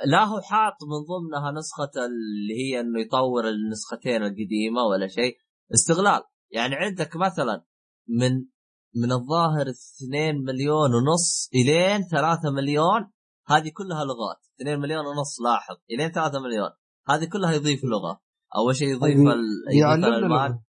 [0.07, 5.37] لا هو حاط من ضمنها نسخة اللي هي إنه يطور النسختين القديمة ولا شيء.
[5.75, 6.23] استغلال.
[6.51, 7.65] يعني عندك مثلا
[8.09, 8.47] من
[8.95, 9.67] من الظاهر
[10.05, 13.11] 2 مليون ونص إلين 3 مليون
[13.47, 14.41] هذه كلها لغات.
[14.61, 15.77] 2 مليون ونص لاحظ.
[15.91, 16.71] إلين 3 مليون.
[17.09, 18.21] هذه كلها يضيف لغة.
[18.57, 19.45] أول شيء يضيف ال...
[19.73, 20.61] يضيف المال.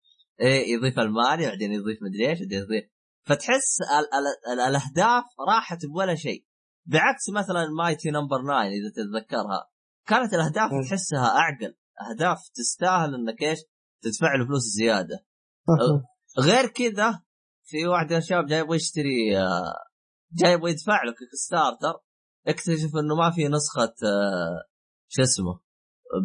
[0.42, 2.84] إيه يضيف المال بعدين يضيف مدري إيش بعدين يضيف.
[3.24, 4.14] فتحس ال...
[4.18, 4.54] ال...
[4.54, 4.60] ال...
[4.60, 6.46] الأهداف راحت بولا شيء.
[6.86, 9.70] بعكس مثلا Mighty Number 9 إذا تتذكرها.
[10.08, 10.90] كانت الأهداف إيه.
[10.90, 11.76] تحسها أعقل.
[12.10, 13.60] أهداف تستاهل إنك إيش؟
[14.02, 15.26] تدفع له فلوس زياده.
[16.40, 17.25] غير كذا
[17.66, 19.74] في واحد من الشباب جاي يبغى يشتري آه،
[20.34, 22.00] جاي يبغى يدفع له Kickstarter
[22.48, 24.64] اكتشف إنه ما في نسخة آه،
[25.08, 25.60] شو اسمه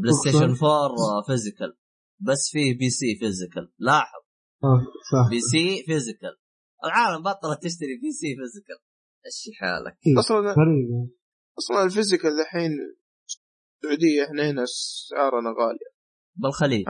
[0.03, 1.77] PlayStation 4 physical
[2.21, 4.23] بس فيه PC physical لاحظ.
[4.65, 4.81] آه،
[5.13, 5.31] صح.
[5.31, 6.37] PC physical
[6.85, 8.79] العالم بطلت تشتري PC physical
[9.27, 9.97] إيش حالك.
[10.19, 11.11] أصلا غريب
[11.59, 12.71] أصلا ال physical الحين
[13.29, 15.91] السعودية إحنا هنا اسعارنا غاليه
[16.37, 16.85] بالخليج.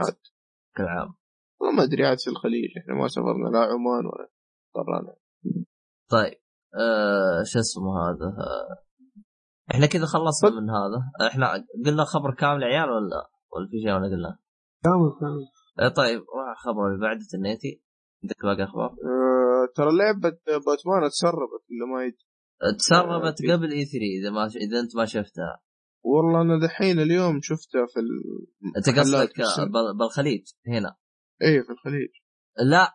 [0.77, 1.13] كل عام
[1.61, 4.29] والله ما أدري عاد في الخليج إحنا ما سافرنا لا عمان ولا
[4.73, 5.15] طرانا
[6.09, 6.41] طيب
[6.79, 8.91] آه شو اسمه هذا؟ آه
[9.71, 11.27] إحنا كذا خلصنا من هذا.
[11.27, 14.37] إحنا قلنا خبر كامل يا عيال ولا ولا في شيء ولا قلنا؟
[14.83, 15.45] كامل كامل.
[15.79, 17.83] آه طيب روح الخبر اللي بعده تنيتي.
[18.23, 22.25] عندك باقي أخبار؟ أه ترى لعبة باتمان تسربت ولا ما يدري
[22.77, 25.61] تسربت آه، قبل E3 إذا ما إذا أنت ما شفتها.
[26.03, 28.09] والله أنا دحين اليوم شفتها في ال...
[28.77, 29.33] أنت قصدك
[29.99, 30.95] بالخليج هنا.
[31.41, 32.09] إيه في الخليج.
[32.71, 32.93] لا.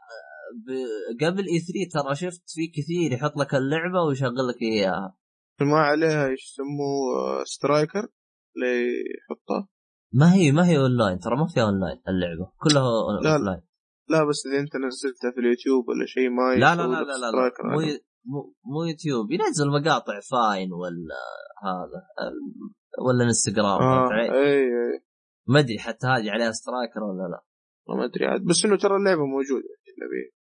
[1.20, 5.16] قبل E3 ترى شفت في كثير يحط لك اللعبة ويشغل لك إياها
[5.60, 8.08] ما عليها إيش يسموه آه، sticker
[8.56, 9.68] اللي يحطها
[10.12, 12.82] ما هي ما هي اونلاين ترى ما فيها اونلاين اللعبة كلها
[13.22, 13.34] لا.
[13.34, 13.62] offline
[14.08, 17.30] لا بس إذا أنت نزلتها في اليوتيوب ولا شيء ما لا لا لا لا لا,
[17.30, 17.52] لا.
[17.64, 17.80] مو
[18.24, 21.20] مو مو يوتيوب ينزل مقاطع Vine ولا
[21.62, 22.02] هذا
[23.06, 25.04] ولا انستغرام علي؟ إي إي
[25.48, 27.42] ما أدري حتى هذه عليها sticker ولا لا
[27.88, 29.68] ما أدري عاد بس إنه ترى اللعبة موجودة
[30.02, 30.32] نبي.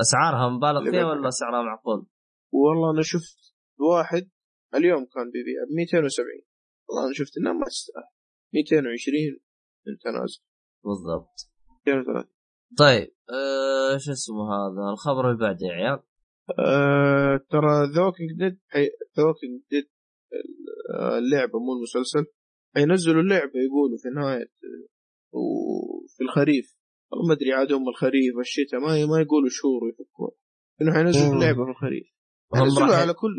[0.00, 1.04] أسعارها مبالغ فيها.
[1.04, 2.06] ولا سعرها معقول؟
[2.52, 4.30] والله أنا شفت واحد
[4.74, 6.26] اليوم كان بيبيع ب 270
[6.88, 8.04] والله أنا شفت انها ما تستاهل
[8.54, 9.40] 220
[9.86, 10.42] من تنازل.
[10.84, 11.36] بالضبط.
[11.86, 12.30] 230
[12.78, 16.02] طيب أه شو اسمه هذا؟ الخبر اللي بعده يا عيال.
[16.58, 18.60] آه ترى The Walking Dead
[19.16, 19.88] The Walking Dead
[21.18, 22.26] اللعبة مو المسلسل.
[22.74, 24.88] حينزلوا اللعبة يقولوا في نهاية آه،
[25.32, 26.79] وفي الخريف.
[27.12, 30.30] والله ما أدري عاد هم الخريف الشتاء ما ما يقولوا شهور يفكون
[30.82, 31.34] إنه حينزلوا.
[31.34, 32.06] اللعبه في الخريف.
[32.54, 33.34] حينزلوها على كل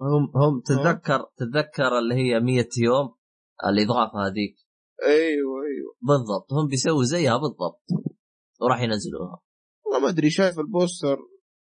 [0.00, 3.14] هم هم تتذكر تتذكر اللي هي 100 يوم
[3.68, 4.54] الاضافه هذيك.
[5.02, 5.94] أيوه أيوه.
[6.02, 6.52] بالضبط.
[6.52, 7.82] هم بيسووا زيها بالضبط.
[8.60, 9.40] وراح ينزلوها.
[9.84, 11.18] والله ما أدري شايف ال poster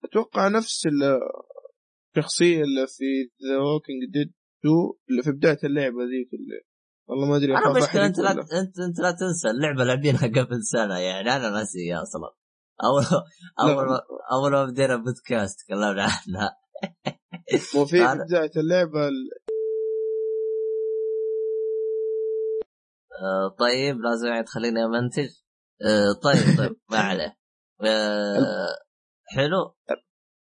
[0.04, 1.20] أتوقع نفس ال-
[2.16, 3.04] الشخصيه اللي في
[3.48, 4.74] The Walking Dead 2
[5.10, 6.60] اللي في بداية اللعبة ذيك اللي
[7.08, 10.98] والله ما أدري أنا مشكلة أنت لا انت أنت لا تنسى اللعبة لعبينها قبل سنة
[10.98, 12.34] يعني أنا ناسيها أصلا.
[12.84, 13.04] اول
[13.60, 14.00] اول ما
[14.32, 16.56] أول ما بدينا بودكاست تكلمنا عنها.
[17.74, 19.30] مو في أنا- بداية اللعبة ال-
[23.22, 25.28] آه، طيب لازم يعني تخليني أمنتج؟
[25.82, 27.36] آه، طيب طيب ما عليه.
[27.84, 28.76] آه،
[29.36, 29.74] حلو.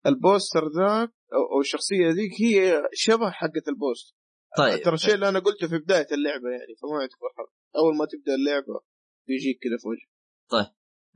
[0.05, 1.09] البوستر ذاك
[1.53, 4.15] أو الشخصية ذيك هي شبه حقة البوستر.
[4.57, 4.81] طيب.
[4.83, 8.33] ترى الشيء اللي أنا قلته في بداية اللعبة يعني فما يعتبر حرق أول ما تبدأ
[8.39, 8.79] اللعبة
[9.27, 10.11] بيجيك كذا في وجهك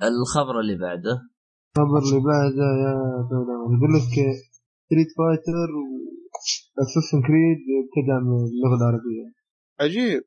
[0.04, 1.16] الخبر اللي بعده؟
[1.78, 2.94] الخبر اللي بعده يا
[3.32, 4.14] دولار يقول لك
[4.86, 5.70] Street Fighter
[6.78, 7.58] و Assassin's Creed
[7.96, 9.26] تدعم اللغة العربية.
[9.80, 10.24] عجيب.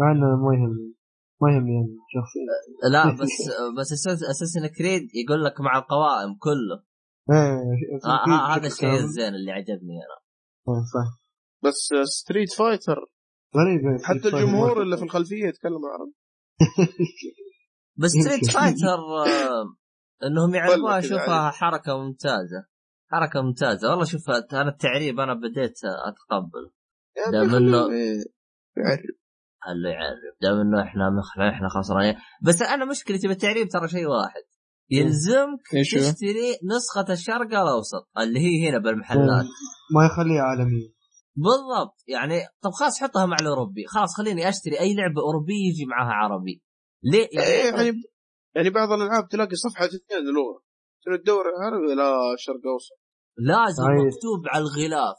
[0.00, 0.94] مع إنه ما يهمني
[1.42, 2.44] ما يهمني يعني شخصيا.
[2.92, 3.34] لا بس
[3.78, 3.92] بس
[4.30, 6.76] Assassin's Creed يقول لك مع القوائم كله.
[7.30, 8.94] إيه آه، Assassin's Creed ه- هذا الشيء.
[8.94, 10.18] الزين اللي عجبني أنا.
[10.68, 11.21] آه، صح.
[11.64, 12.96] بس Street Fighter
[13.56, 16.12] غريب يعني حتى الجمهور اللي في الخلفية يتكلم عربي
[18.02, 18.10] بس.
[18.10, 19.76] Street Fighter آه،
[20.26, 22.66] إنهم يعرفوها أشوفها حركة ممتازة.
[23.10, 23.90] حركة ممتازة.
[23.90, 26.70] والله شوف أنا التعريب أنا بديت أتقبل.
[27.16, 28.26] يعني دام خليه إنه-
[28.76, 29.00] يعرف.
[30.42, 32.14] دام إنه إحنا إحنا إحنا خسرانين.
[32.42, 34.42] بس أنا مشكلتي بالتعريب ترى شيء واحد.
[34.90, 39.44] يلزمك؟ تشتري نسخة الشرق الأوسط اللي هي هنا بالمحلات.
[39.94, 41.01] ما يخليها عالمية.
[41.36, 42.04] بالضبط.
[42.08, 43.86] يعني طب خلاص حطها مع الأوروبي.
[43.86, 46.62] خلاص خليني أشتري أي لعبة أوروبية يجي معها عربي.
[47.02, 48.02] ليه؟ إيه، يعني
[48.54, 50.62] يعني بعض الألعاب تلاقي صفحة اثنين لغه
[51.04, 53.02] تبي تدور عربي لا شرق أوسط؟
[53.38, 54.06] لازم صحيح.
[54.06, 55.16] مكتوب على الغلاف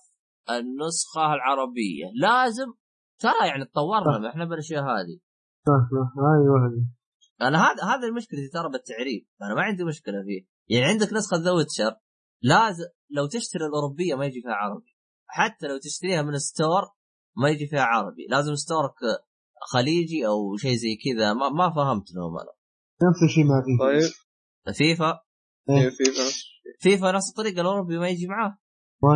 [0.49, 2.05] النسخة العربية.
[2.21, 2.73] لازم.
[3.19, 5.19] ترى يعني تطورنا إحنا بالأشياء هذه.
[5.67, 6.23] صح صح.
[6.23, 6.85] هاي واحدة.
[7.41, 9.27] أنا هذا هذا مشكلتي ترى بالتعريب.
[9.41, 10.47] أنا ما عندي مشكلة فيه.
[10.69, 11.95] يعني عندك نسخة The Witcher.
[12.41, 14.92] لازم لو تشتري الأوروبية ما يجي فيها عربي.
[15.37, 16.83] حتى لو تشتريها من store
[17.37, 18.27] ما يجي فيها عربي.
[18.29, 18.99] لازم store ك
[19.73, 21.33] خليجي أو شيء زي كذا.
[21.33, 22.53] ما, ما فهمت لهم أنا
[23.09, 24.11] نفس الشيء مع فيفا طيب.
[24.75, 25.11] فيفا؟
[25.69, 25.75] إيه.
[25.75, 26.43] إيه، في نفس
[26.79, 28.57] فيفا نفس الطريقة الأوروبي ما يجي معاه.
[29.03, 29.11] ما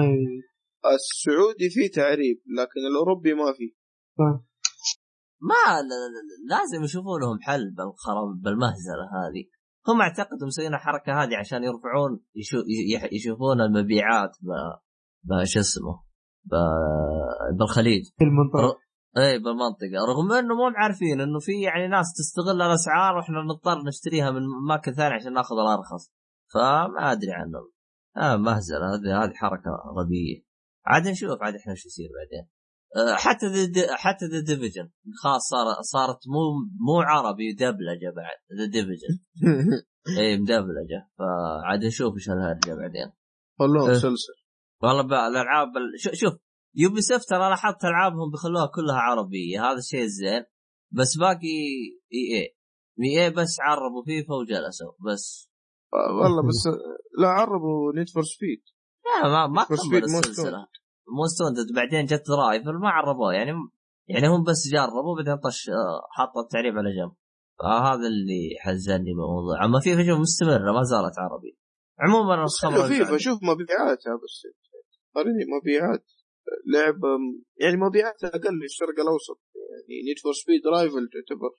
[0.96, 3.74] السعودي فيه تعريب لكن الأوروبي ما فيه.
[5.42, 5.82] ما
[6.50, 9.44] لازم يشوفوا لهم حل بالخراب بالمهزلة هذه.
[9.88, 12.26] هم اعتقدوا مسوين الحركة هذه عشان يرفعون
[13.12, 14.38] يشوفون المبيعات
[15.24, 16.07] ب شو اسمه
[17.58, 18.04] بالخليج.
[18.18, 18.80] في المنطقة
[19.18, 19.98] اي بالمنطقة.
[20.10, 24.94] رغم إنه مو عارفين إنه في يعني ناس تستغل الأسعار وإحنا نضطر نشتريها من اماكن
[24.94, 26.12] ثانية عشان ناخذ الأرخص.
[26.54, 27.72] فما أدري عنهم
[28.18, 28.86] آه مهزلة.
[28.94, 30.44] هذه هذه حركة غبية.
[30.86, 32.50] عاد نشوف عاد إحنا شو يصير بعدين.
[32.96, 34.90] آه، حتى ذا حتى The Division
[35.24, 36.40] خلاص صار صارت مو
[36.80, 38.38] مو عربي دبلجة بعد.
[38.58, 39.14] The Division
[40.18, 41.10] اي مدبلجة.
[41.18, 43.12] فعاد نشوف إيش الهرجه بعدين.
[43.60, 43.92] خلوه إيه.
[43.92, 44.47] مسلسل.
[44.84, 46.34] والله بقى الألعاب ال- شو- شوف
[46.76, 50.44] Ubisoft ترى لاحظت ألعابهم بيخلوها كلها عربية هذا الشيء الزين
[50.92, 55.50] بس باقي EA EA بس عربوا فيفا وجلسوا بس.
[55.94, 56.68] آه، والله بس
[57.20, 58.64] لا عربوا Need for Speed
[59.24, 60.68] لا ما ما كمل السلسلة.
[61.18, 63.52] Most Wanted بعدين جت Rivals ما عربوه يعني
[64.08, 67.12] يعني هم بس جربوا بعدين طش آه، حطوا التعريب على جنب.
[67.60, 71.58] فهذا اللي حزني بالموضوع أما فيفا شوف مستمرة ما زالت عربي
[72.00, 72.46] عموما
[72.88, 74.48] فيفا شوف مبيعاتها بس
[75.16, 76.06] قارني مبيعات
[76.74, 77.08] لعبة
[77.62, 79.40] يعني مبيعاتها أقل في الشرق الأوسط
[79.72, 81.52] يعني Need for Speed Rivals تعتبر.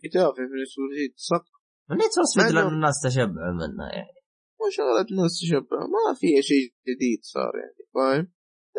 [0.00, 1.60] في تافه في نيد فور سبيد سقط
[1.90, 4.20] نيت فور سبيد لأن الناس تشبعوا منها يعني.
[4.60, 8.32] وشغلة ناس تشبه ما فيها شيء جديد صار يعني فاهم؟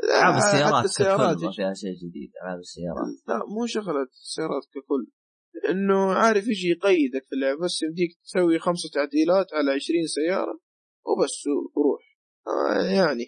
[0.03, 3.07] ألعاب السيارات السيارات ككل ما فيها شيء جديد ألعاب السيارات.
[3.27, 5.07] لا مو شغلة السيارات ككل.
[5.69, 10.59] إنه عارف يجي يقيدك في اللعبة بس يمديك تسوي خمسة تعديلات على عشرين سيارة
[11.05, 12.03] وبس وروح.
[12.47, 13.25] آه يعني.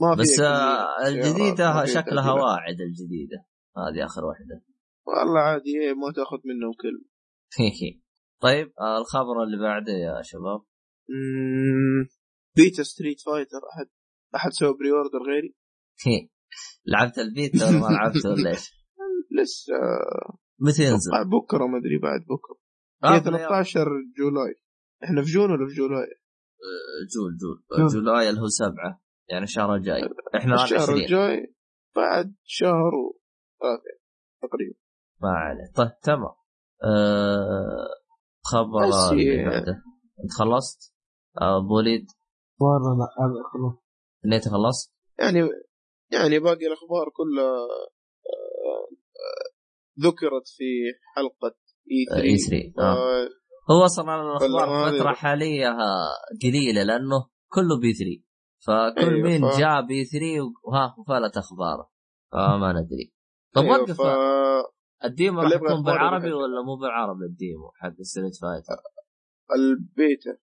[0.00, 2.32] ما بس فيها آه، فيها شكلها.
[2.32, 3.46] واعد الجديدة.
[3.76, 4.62] هذه آخر واحدة.
[5.06, 7.06] والله عادي إيه ما تأخذ منهم كلمة
[8.42, 10.60] طيب آه، الخبر اللي بعده يا شباب.
[12.56, 13.58] beta Street Fighter.
[13.74, 13.86] أحد
[14.36, 15.56] أحد سوى pre-order غيري؟
[16.92, 18.72] لعبت البيتا ولا ما لعبت ولا إيش؟
[19.40, 19.74] لسه.
[20.58, 22.56] متى ينزل؟ بكرة ما أدري بعد بكرة.
[23.04, 23.88] آه، هي 13
[24.18, 24.54] July.
[25.04, 26.06] إحنا في June ولا في July؟
[27.14, 28.02] Jul Jul Jul.
[28.04, 29.05] July اللي هو سبعة.
[29.28, 30.02] يعني الشهر الجاي.
[30.36, 31.54] إحنا الشهر 20 الجاي
[31.96, 33.98] بعد شهر وثلاثة
[34.42, 34.78] تقريبا.
[35.22, 35.72] ما عليه.
[35.76, 36.34] طيب تمام.
[36.84, 37.88] آه
[38.44, 39.82] خبر اللي هي- بعده.
[40.24, 40.94] أنت خلصت؟
[41.38, 42.06] أبو وليد؟
[42.60, 43.82] والله لا هذا خلاص
[44.34, 45.38] إنت خلصت؟ يعني
[46.12, 49.46] يعني باقي الأخبار كلها آه، آه،
[50.00, 50.64] ذكرت في
[51.14, 51.56] حلقة
[51.90, 53.28] اي 3 اي 3 آه.
[53.70, 55.12] هو أصلا الأخبار فترة.
[55.12, 55.68] حالية
[56.42, 58.25] قليلة لأنه كله E3
[58.66, 60.24] فكل أيوة، مين ف- جاء E3
[60.64, 61.90] وها وفلت أخباره.
[62.32, 63.12] فما ندري.
[63.54, 64.06] طب أيوة، وقف ف...
[65.04, 68.82] ال demo راح يكون بالعربي ولا مو بالعربي ال demo حق Street Fighter
[69.56, 70.36] ال beta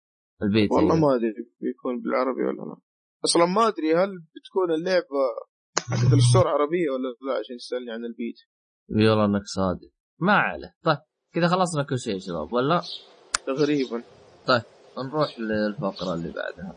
[0.42, 1.08] ال beta والله أيوة.
[1.08, 2.76] ما أدري بيكون بالعربي ولا لا.
[3.24, 5.22] أصلا ما أدري هل بتكون اللعبة
[5.78, 8.36] حقت ال store عربية ولا لا عشان تسالني عن البيت.
[8.90, 9.90] يلا إنك صادق.
[10.18, 10.74] ما عليه.
[10.84, 10.98] طيب
[11.34, 12.80] كذا خلصنا كل شيء يا شباب ولا؟
[13.46, 14.02] تقريبا.
[14.98, 16.76] نروح للفقرة اللي بعدها.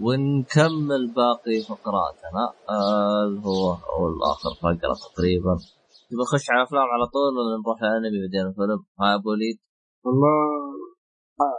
[0.00, 2.44] ونكمل باقي فقراتنا.
[2.70, 5.54] آه، اللي هو أو الآخر فقرة تقريبا.
[6.10, 9.58] تبغى نخش على أفلام على طول ولا نروح الانمي بعدين الفيلم ها يا أبو وليد؟
[10.04, 10.36] والله
[11.40, 11.58] آه،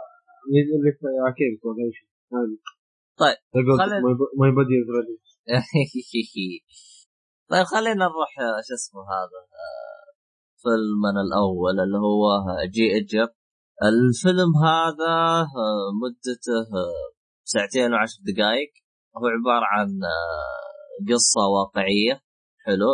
[0.54, 0.98] ينزل لك
[2.34, 2.56] هذه
[3.20, 3.36] طيب،
[3.80, 4.02] خلينا-
[4.40, 5.16] my body is ready
[7.50, 10.06] طيب خلينا نروح آه، شو اسمه هذا آه،
[10.62, 12.24] فيلمنا الأول اللي هو
[12.74, 13.30] جي اجب
[13.90, 15.14] الفيلم هذا
[15.64, 17.08] آه، مدته آه،
[17.52, 18.70] ساعتين وعشر دقائق
[19.16, 20.54] هو عبارة عن آه،
[21.10, 22.14] قصة واقعية.
[22.66, 22.90] حلو.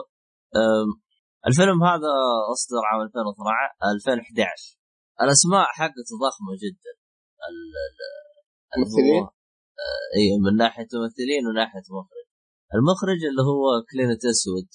[1.48, 2.12] الفيلم هذا
[2.54, 4.78] أصدر عام 2012 2011
[5.24, 6.92] الأسماء حقته ضخمة جدا.
[7.48, 8.14] ال- ال-
[8.74, 9.28] اللي ممثلين؟ هو
[9.84, 12.26] آه، اي من ناحية ممثلين وناحية مخرج.
[12.76, 14.68] المخرج اللي هو Clint Eastwood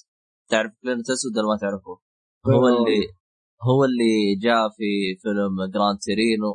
[0.50, 1.94] تعرف Clint Eastwood ولا ما تعرفه؟
[2.46, 2.70] هو آه.
[2.72, 2.98] اللي
[3.68, 4.14] هو اللي
[4.44, 4.88] جاء في
[5.22, 6.52] فيلم Gran Torino.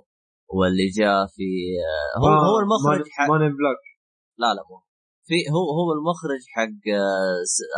[0.58, 1.48] واللي جاء في
[1.88, 3.84] آه، هو هو المخرج حق Men in Black
[4.42, 4.78] لا لا مو.
[5.28, 6.82] في هو هو المخرج حق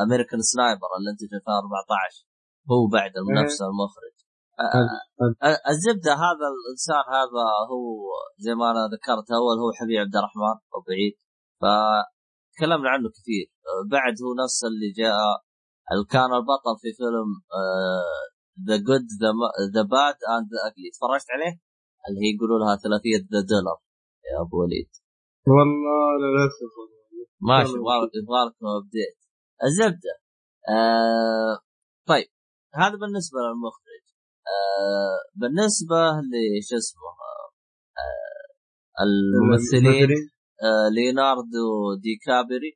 [0.06, 2.28] American Sniper اللي انتج في 2014
[2.72, 3.44] هو بعد إيه.
[3.44, 4.16] نفس المخرج.
[4.60, 4.88] آه،
[5.48, 7.84] آه، الزبدة هذا الانسان هذا هو
[8.46, 10.56] زي ما أنا ذكرت أول هو حبيب عبد الرحمن
[10.88, 11.14] بعيد
[11.62, 13.46] فتكلمنا عنه كثير.
[13.68, 15.18] آه، بعد هو نفس اللي جاء
[15.92, 17.30] اللي كان البطل في فيلم
[18.68, 19.08] The Good
[19.76, 21.54] the Bad and the Ugly تفرجت عليه؟
[22.06, 23.80] اللي هي يقولوا لها ثلاثية the Dollar
[24.30, 24.92] يا أبو وليد.
[25.56, 26.74] والله للاسف
[27.50, 29.18] ماشي يبغى لكم update.
[29.66, 30.14] الزبدة.
[30.76, 31.54] آه
[32.08, 32.30] طيب.
[32.82, 34.06] هذا بالنسبة للمخرج.
[34.54, 37.10] آه بالنسبة لش اسمه
[38.02, 40.10] آه الممثلين
[40.64, 41.66] آه Leonardo
[42.04, 42.72] DiCaprio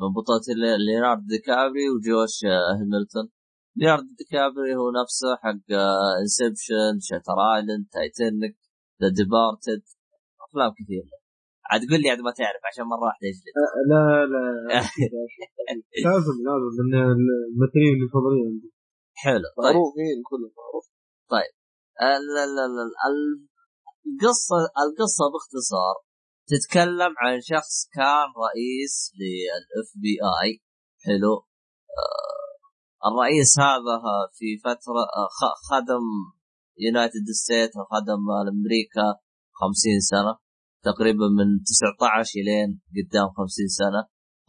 [0.00, 0.46] من بطولة
[0.86, 3.26] Leonardo DiCaprio و Josh آه هيملتون
[3.76, 5.68] Leonardo DiCaprio هو نفسه حق
[6.22, 8.56] Inception Shutter Island Titanic.
[9.00, 9.82] The Departed
[10.44, 11.04] أفلام كثير
[11.70, 13.54] عاد قول لي عاد ما تعرف عشان مرة واحدة اجلد
[13.90, 14.42] لا لا
[16.06, 18.70] لازم لازم من الممثلين المفضلين عندي.
[19.22, 19.74] حلو طيب.
[19.74, 20.84] معروفين كلهم معروف.
[21.34, 21.52] طيب.
[22.02, 23.46] ال- ال- ال- ال-
[24.06, 25.94] القصة القصة باختصار
[26.52, 30.50] تتكلم عن شخص كان رئيس لل FBI
[31.04, 31.34] حلو.
[31.98, 33.94] آه، الرئيس هذا
[34.38, 35.02] في فترة
[35.38, 36.04] خ- خدم
[36.78, 38.22] United States وخدم
[38.54, 39.06] أمريكا
[39.52, 40.32] 50 سنة
[40.88, 44.00] تقريبا من 19 إلين قدام 50 سنة.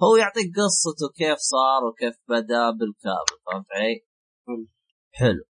[0.04, 3.96] هو يعطيك قصته كيف صار وكيف بدأ بالكامل فهمت علي؟
[4.48, 4.68] حلو.
[5.20, 5.44] حلو.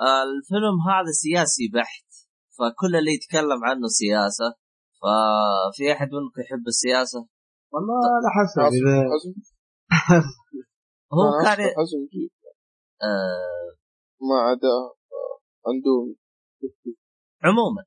[0.00, 2.08] الفيلم هذا سياسي بحت
[2.56, 4.48] فكل اللي يتكلم عنه سياسة
[5.00, 7.20] ففي أحد منكم يحب السياسة؟
[7.72, 8.60] والله على حسب
[11.14, 11.60] هو ما كان
[13.02, 13.76] آه.
[14.20, 16.16] ما عدا آه، أندومي.
[17.46, 17.82] عموما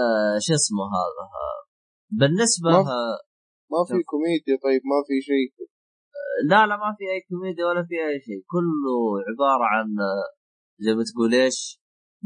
[0.00, 1.24] آه شو اسمه هذا؟
[2.20, 3.18] بالنسبة ما-
[3.72, 5.48] ما في كوميديا طيب ما في شيء.
[6.50, 8.40] لا لا ما في أي كوميديا ولا في أي شيء.
[8.54, 8.96] كله
[9.28, 10.28] عبارة عن آه،
[10.84, 11.58] زي ما تقول إيش؟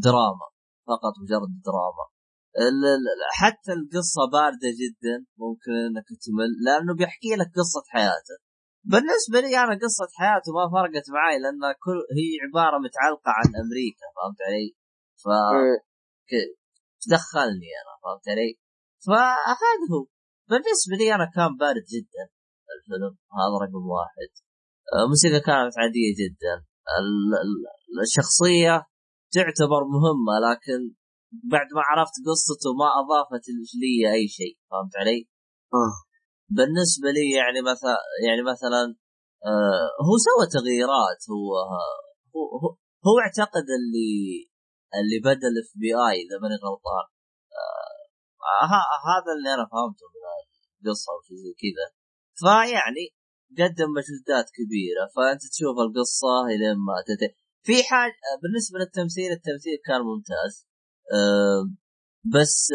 [0.05, 0.49] دراما
[0.89, 2.05] فقط مجرد دراما.
[3.41, 8.37] حتى القصة باردة جدا ممكن إنك تمل لأنه بيحكي لك قصة حياته.
[8.93, 14.07] بالنسبة لي أنا قصة حياته ما فرقت معي لأن كل هي عبارة متعلقة عن أمريكا
[14.17, 14.69] فهمت علي؟
[15.23, 15.79] ف إيه.
[17.13, 18.51] دخلني أنا فهمت علي؟
[19.07, 20.07] فهذا هو
[20.51, 22.25] بالنسبة لي أنا كان بارد جدا
[22.75, 24.31] الفيلم هذا رقم واحد
[25.03, 26.55] الموسيقى كانت عادية جدا
[27.01, 28.75] ال- ال- الشخصية
[29.37, 30.81] تعتبر مهمة لكن
[31.53, 33.45] بعد ما عرفت قصته ما أضافت
[33.81, 35.29] لي أي شيء فهمت علي؟
[35.75, 35.95] آه.
[36.57, 38.83] بالنسبة لي يعني مثلا يعني مثلا
[39.47, 41.49] آه هو سوى تغييرات هو
[42.35, 42.69] هو هو,
[43.07, 44.13] هو اعتقد اللي
[44.97, 47.07] اللي بدأ ال FBI إذا ماني غلطان.
[47.59, 48.65] آه
[49.11, 50.23] هذا اللي أنا فهمته من
[50.79, 51.87] القصة وشي زي كذا.
[52.41, 53.05] فيعني
[53.59, 57.35] قدم مجهودات كبيرة فأنت تشوف القصة إلين ما تنتهي
[57.67, 60.55] في حاجة بالنسبة للتمثيل التمثيل كان ممتاز.
[61.15, 61.63] آه
[62.35, 62.73] بس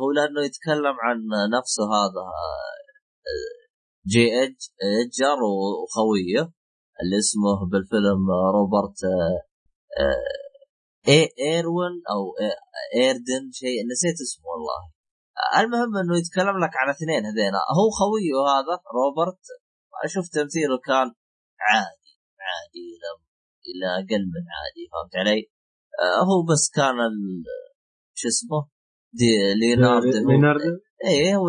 [0.00, 1.18] هو لأنه يتكلم عن
[1.58, 3.60] نفسه هذا آه،
[4.06, 4.42] J.
[4.42, 4.56] Ed-
[5.00, 6.52] Edgar وخويه
[7.00, 9.40] اللي اسمه بالفيلم روبرت آه،
[10.02, 10.49] آه،
[11.08, 12.20] I- Irwin أو
[13.00, 14.80] ايردن شيء نسيت اسمه والله.
[15.60, 19.44] المهم إنه يتكلم لك عن اثنين هذين هو خويه هذا روبرت.
[20.04, 21.08] أشوف تمثيله كان
[21.68, 22.12] عادي
[22.48, 23.08] عادي إلى
[23.70, 25.50] إلى أقل من عادي فهمت علي؟
[26.28, 27.44] هو بس كان ال-
[28.14, 28.68] شو اسمه؟
[29.12, 29.30] دي
[29.60, 30.70] ليوناردو هو- ليوناردو
[31.08, 31.46] إيه هو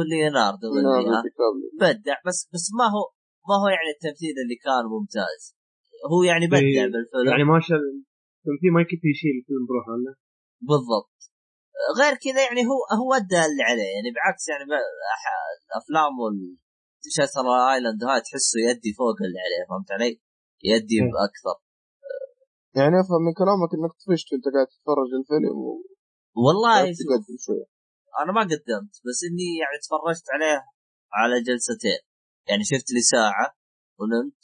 [1.39, 1.69] كابريو.
[1.81, 3.03] بدع بس بس ما هو
[3.49, 5.41] ما هو يعني التمثيل اللي كان ممتاز.
[6.11, 7.29] هو يعني بدع إيه، بالفيلم.
[7.31, 7.77] يعني ما شاء
[8.41, 10.13] التمثيل ما يكفي يشيل الفيلم بروحه لا
[10.69, 11.17] بالضبط
[11.99, 14.63] غير كذا يعني هو هو ادى اللي عليه يعني بعكس يعني
[15.67, 16.13] الأفلام
[17.17, 20.11] شاتر ايلاند هاي تحسه يدي فوق اللي عليه فهمت علي؟
[20.71, 21.15] يدي إيه.
[21.27, 21.55] أكثر
[22.79, 25.55] يعني أفهم من كلامك إنك طفشت وأنت قاعد تتفرج الفيلم
[26.43, 27.67] والله وقاعد شوف تقدم شوية
[28.21, 30.59] أنا ما قدمت بس إني يعني تفرجت عليه
[31.17, 32.01] على جلستين
[32.49, 33.47] يعني شفت لي ساعة
[33.99, 34.41] ونمت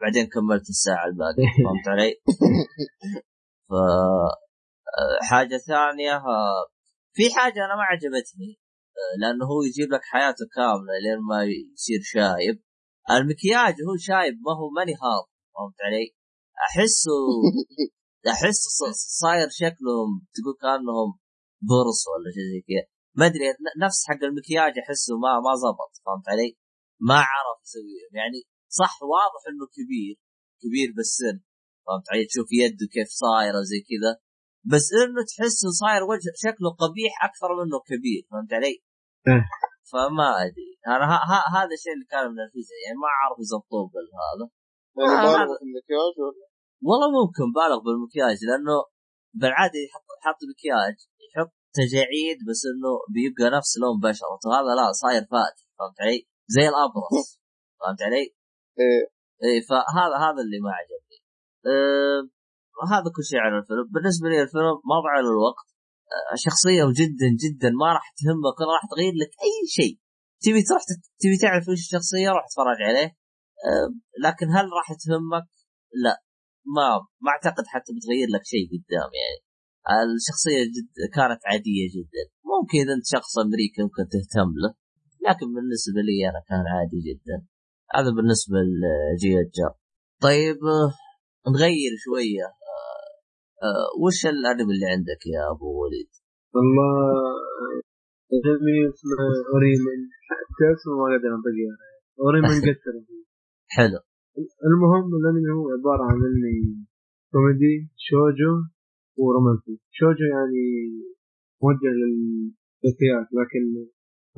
[0.00, 2.10] بعدين كملت الساعة الباقية فهمت علي؟
[3.74, 6.66] آه، حاجة ثانية آه،
[7.14, 8.60] في حاجة أنا ما عجبتني
[8.96, 12.62] آه، لأنه هو يجيب لك حياته كاملة لين ما يصير شايب
[13.10, 16.14] المكياج هو شايب ما هو ماني هاض فهمت علي؟
[16.68, 17.10] أحسه
[18.32, 21.10] احس ص- صاير شكلهم تقول كأنهم
[21.70, 22.84] برص ولا شيء زي كذا
[23.18, 26.56] ما أدري ن- نفس حق المكياج أحسه ما ما زبط فهمت علي؟
[27.00, 30.16] ما عرف يسويه يعني صح واضح إنه كبير
[30.62, 31.36] كبير بالسن
[31.86, 34.12] فهمت علي؟ تشوف يده كيف صايرة زي كذا
[34.72, 38.74] بس إنه تحسه صاير وجه شكله قبيح أكثر منه كبير فهمت علي؟
[39.28, 39.44] إيه.
[39.90, 44.46] فما أدري أنا ها ها هذا الشيء اللي كان منرفزني يعني ما أعرف يظبطوه بالهذا
[44.98, 46.44] آه، هذا- في المكياج ولا
[46.88, 48.76] والله ممكن بالغ بالمكياج لأنه
[49.40, 55.22] بالعادة يحط يحط مكياج يحط تجاعيد بس إنه بيبقى نفس لون بشرته هذا لا صاير
[55.32, 56.18] فاتح فهمت علي؟
[56.54, 57.28] زي الأبرص
[57.80, 58.24] فهمت علي؟
[58.80, 59.02] إيه
[59.44, 61.18] اي فهذا هذا اللي ما عجبني
[61.72, 62.20] آه
[62.92, 65.68] هذا كل شيء عن الفيلم بالنسبة لي الفيلم ما له الوقت.
[66.14, 67.70] آه شخصية جدا جدا.
[67.80, 69.94] ما راح تهمك ولا راح تغير لك أي شيء.
[70.44, 70.82] تبي تروح
[71.22, 73.10] تبي تعرف إيش الشخصية روح اتفرج عليه.
[73.66, 73.88] آه
[74.24, 75.48] لكن هل راح تهمك؟
[76.04, 76.14] لا.
[76.76, 76.86] ما
[77.24, 79.40] ما أعتقد حتى بتغير لك شيء قدام يعني.
[80.16, 82.24] الشخصية جد كانت عادية جدا.
[82.50, 84.70] ممكن إذا أنت شخص أمريكي ممكن تهتم له.
[85.26, 87.36] لكن بالنسبة لي أنا كان عادي جدا.
[87.96, 89.68] هذا بالنسبة لجي جا
[90.26, 90.90] طيب آه،
[91.52, 92.46] نغير شوية.
[92.72, 93.08] آه،
[93.66, 96.10] آه، وش الأنمي اللي عندك يا أبو وليد؟
[96.54, 96.94] والله
[98.34, 99.16] أنمي اسمه
[99.52, 100.00] أوريمن.
[100.28, 101.70] حتى اسمه ما قادر انطقه
[102.20, 102.96] أوريمن قتل.
[103.76, 104.00] حلو.
[104.66, 106.58] المهم الأنمي هو عبارة عن انمي
[107.32, 107.74] كوميدي
[108.06, 108.52] شوجو
[109.22, 109.74] ورومانسي.
[109.98, 110.64] شوجو يعني
[111.62, 113.62] موجه للفتيات لكن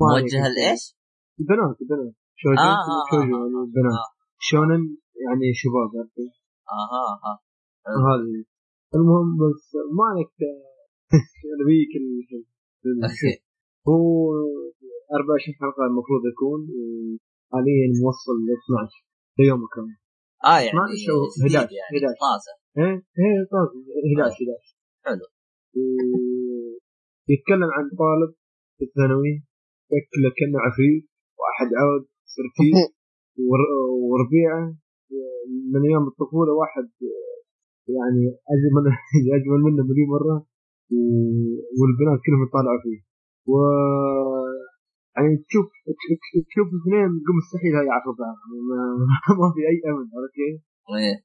[0.01, 0.41] موجه.
[0.55, 0.83] لإيش؟
[1.39, 2.13] البنات البنات.
[2.41, 4.11] شوجو آه، آه، شوجو آه، يعني البنات آه.
[4.39, 4.83] شونن
[5.25, 6.46] يعني شباب عرفت؟
[6.79, 7.33] أها أها.
[8.07, 8.43] هذه.
[8.95, 9.65] المهم بس
[9.97, 10.31] ما عليك
[11.61, 13.33] نبيك ال- okay
[13.87, 14.31] هو
[15.19, 19.05] 24 حلقة المفروض يكون وحاليا موصل ل 12
[19.39, 19.87] ليومه كان
[20.51, 22.19] آه يعني 12 أو جديد 11 يعني 11.
[22.27, 22.53] طازة.
[22.77, 23.77] إيه إيه طازة.
[24.07, 25.25] 11 11 حلو.
[25.77, 26.77] و-
[27.33, 28.31] يتكلم عن طالب
[28.77, 29.33] في الثانوي
[29.91, 31.05] شكله كأنه عفريت
[31.39, 32.03] وأحد عود
[32.35, 32.91] سرتيت
[33.49, 33.73] ور-
[34.09, 34.63] وربيعة
[35.73, 36.87] من أيام الطفولة واحد
[37.95, 38.83] يعني أجمل
[39.37, 40.37] اجمل منه مليون مرة
[41.79, 42.99] والبنات كلهم يطالعوا فيه.
[43.51, 43.53] و
[45.15, 45.67] يعني تشوف
[46.49, 48.37] تشوف اثنين قم مستحيل هاي يعرفوا بعض
[48.69, 48.81] ما,
[49.39, 50.57] ما في أي أمل عرفت كيف؟
[50.99, 51.17] إيه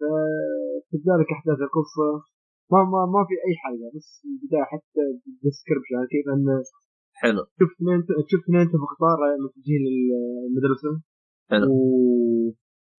[0.00, 2.08] فكذلك أحداث القصة.
[2.72, 5.02] ما ما ما في أي حاجة بس البداية حتى
[5.42, 6.56] ديسكربشن يعني كيف؟ انه
[7.20, 7.42] حلو.
[7.60, 10.92] شفت اثنين شفت اثنين في قطار متجهين للمدرسه
[11.50, 11.66] حلو.
[11.70, 11.76] و...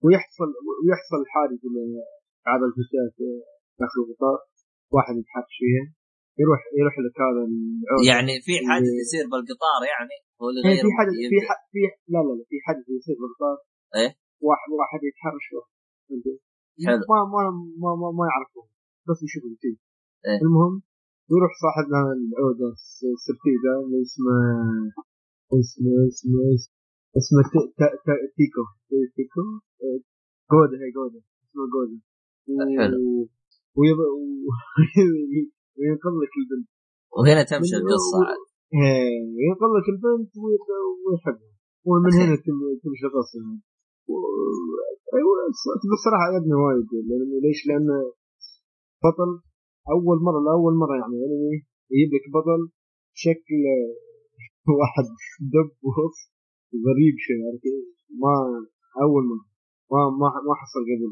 [0.03, 0.49] ويحصل
[0.83, 1.61] ويحصل حادث
[2.47, 3.15] بعض الفتيات
[3.81, 4.37] داخل القطار
[4.95, 5.85] واحد يتحرش فيها
[6.41, 7.43] يروح يروح لك هذا
[8.11, 11.37] يعني في حادث يصير بالقطار يعني هو اللي إيه، غير في حدث في.
[11.47, 11.49] ح...
[11.71, 11.79] في
[12.13, 13.57] لا لا لا في حدث يصير بالقطار
[13.99, 14.11] إيه؟
[14.47, 15.73] واحد واحد يتحرش واحد.
[16.07, 16.27] فهمت؟
[16.87, 17.03] حلو.
[17.11, 17.41] ما ما
[17.81, 18.61] ما ما, ما يعرفه
[19.07, 19.77] بس يشوفه كذي
[20.27, 20.39] إيه.
[20.45, 20.75] المهم
[21.33, 22.67] يروح صاحبنا العودة
[23.17, 24.35] السرتيدة اللي اسمه
[25.59, 26.39] اسمه اسمه
[27.17, 27.41] اسمه
[28.37, 28.63] تيكو.
[29.15, 29.43] تيكو؟
[29.83, 29.99] آه،
[30.51, 31.97] جودا هي جودا اسمه جودا
[32.79, 33.29] حلو.
[35.77, 36.67] وينقذ لك البنت.
[37.17, 38.41] وهنا تمشي القصة عاد.
[38.77, 40.31] إيه، ينقذ لك البنت
[41.05, 41.51] ويحبها.
[41.87, 42.11] ومن.
[42.21, 43.39] هنا تم- تمشي القصة.
[45.15, 45.33] أيوه
[45.93, 46.89] بصراحة عجبني وايد.
[47.07, 47.97] لأنه ليش؟ لأنه
[49.03, 49.31] بطل
[49.95, 51.57] أول مرة لأول مرة يعني أنمي
[51.91, 52.61] يجيب لك بطل
[53.13, 53.59] شكل
[54.79, 55.05] واحد
[55.53, 56.17] دب وهص
[56.87, 57.65] غريب شوي عرفت؟
[58.23, 58.33] ما
[59.05, 59.45] أول مره
[59.91, 61.05] ما ما ما حصل قبل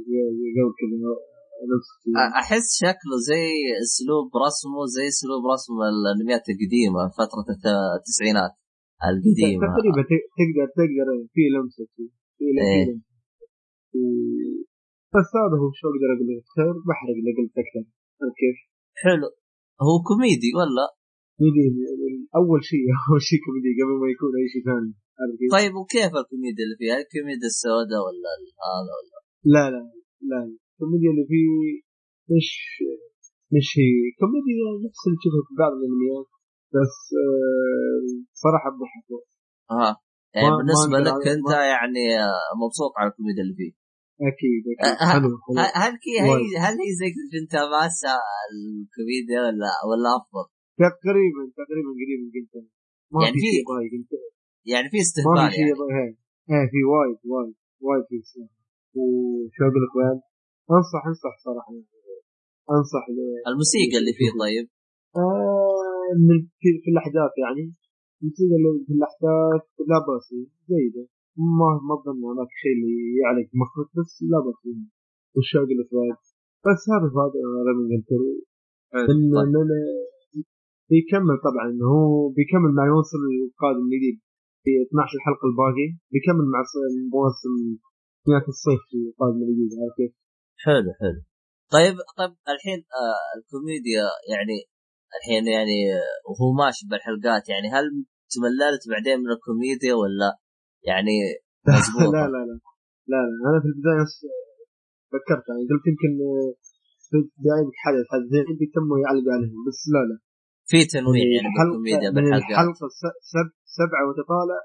[0.56, 0.96] قبل كذا
[2.42, 3.46] أحس شكله زي
[3.86, 8.54] أسلوب رسمه زي أسلوب رسم الأنميات القديمة فترة الت- التسعينات
[9.10, 10.02] القديمة تقريبا
[10.38, 12.04] تقدر تقدر في لمسة في
[12.44, 12.86] إيه.
[12.86, 13.02] لمسة
[14.00, 14.60] و-
[15.16, 17.84] بس هذا هو شو أقدر أقول لك خير بحرق اللي قلت أكثر
[18.42, 18.58] كيف؟
[19.04, 19.30] حلو
[19.88, 20.86] هو كوميدي ولا
[21.38, 21.66] كوميدي
[22.40, 24.92] أول شيء أول شيء كوميدي قبل ما يكون أي شيء ثاني؟
[25.56, 28.30] طيب وكيف الكوميديا اللي فيها؟ الكوميديا السوداء ولا
[28.72, 29.18] هذا ولا؟
[29.54, 29.82] لا لا
[30.30, 30.40] لا
[30.72, 31.48] الكوميديا اللي فيه
[32.36, 32.50] مش
[33.56, 33.92] مش هي.
[34.22, 36.28] كوميديا نفس اللي تشوفها في بعض الأنميات
[36.76, 38.02] بس آه،
[38.44, 39.08] صراحة بضحك
[39.74, 39.90] ها
[40.36, 43.72] يعني بالنسبة لك أنت يعني آه، مبسوط على الكوميديا اللي فيه؟
[44.32, 44.96] أكيد أكيد.
[45.02, 45.30] ه- حلو
[45.84, 45.94] هل
[46.30, 46.58] هي.
[46.66, 48.16] هل هي زي جنتاما
[48.52, 50.46] الكوميديا ولا ولا أفضل؟
[51.04, 52.30] تقريبا تقريبا قريب من
[53.12, 53.50] ما يعني في
[54.66, 55.72] يعني في ما استهبال يعني.
[56.52, 57.56] إيه في وايد وايد
[57.86, 58.40] وايد في.
[58.96, 60.18] وشو أقول لك بعد
[60.76, 61.72] انصح أنصح صراحة.
[62.76, 63.04] أنصح
[63.50, 64.66] الموسيقى اللي فيه طيب.
[65.16, 67.66] آه من في, في الأحداث يعني.
[68.20, 70.28] الموسيقى اللي في الأحداث لا بأس
[70.70, 71.04] جيدة.
[71.60, 74.82] ما ما اظن هناك شيء اللي يعلق مخك بس لا بأس فيه.
[75.36, 76.20] وش أقول لك بعد
[76.66, 78.22] بس هذا هذا رمي قلتر
[78.94, 79.06] حلو.
[79.12, 79.44] ان طيب.
[79.44, 79.62] إنه
[80.90, 81.68] بيكمل طبعا.
[81.92, 84.18] هو بيكمل مع يوصل القادم الجديد.
[84.64, 85.88] في 12 الحلقة الباقي.
[86.14, 86.62] بيكمل مع
[87.14, 87.54] مواسم
[88.28, 90.12] نهايه الصيف في القادم الجديد عارف كيف؟
[90.66, 91.20] حلو حلو.
[91.76, 94.58] طيب طيب الحين آه الكوميديا يعني
[95.18, 97.86] الحين يعني آه، وهو ماشي بالحلقات يعني هل
[98.34, 100.30] تمللت بعدين من الكوميديا ولا
[100.90, 101.16] يعني
[101.74, 102.56] مزبوطة لا لا لا
[103.12, 103.42] لا لا.
[103.50, 104.16] أنا في البداية بس
[105.12, 106.52] فكرت يعني قلت يمكن آه،
[107.10, 110.18] في بدايه حدث حدثين بيتموا يعلقوا عليهم بس لا لا.
[110.72, 113.48] في تنويع يعني بالكوميديا من بالحلقات الحلقة الس- سب
[113.80, 114.60] سبعة وتطالع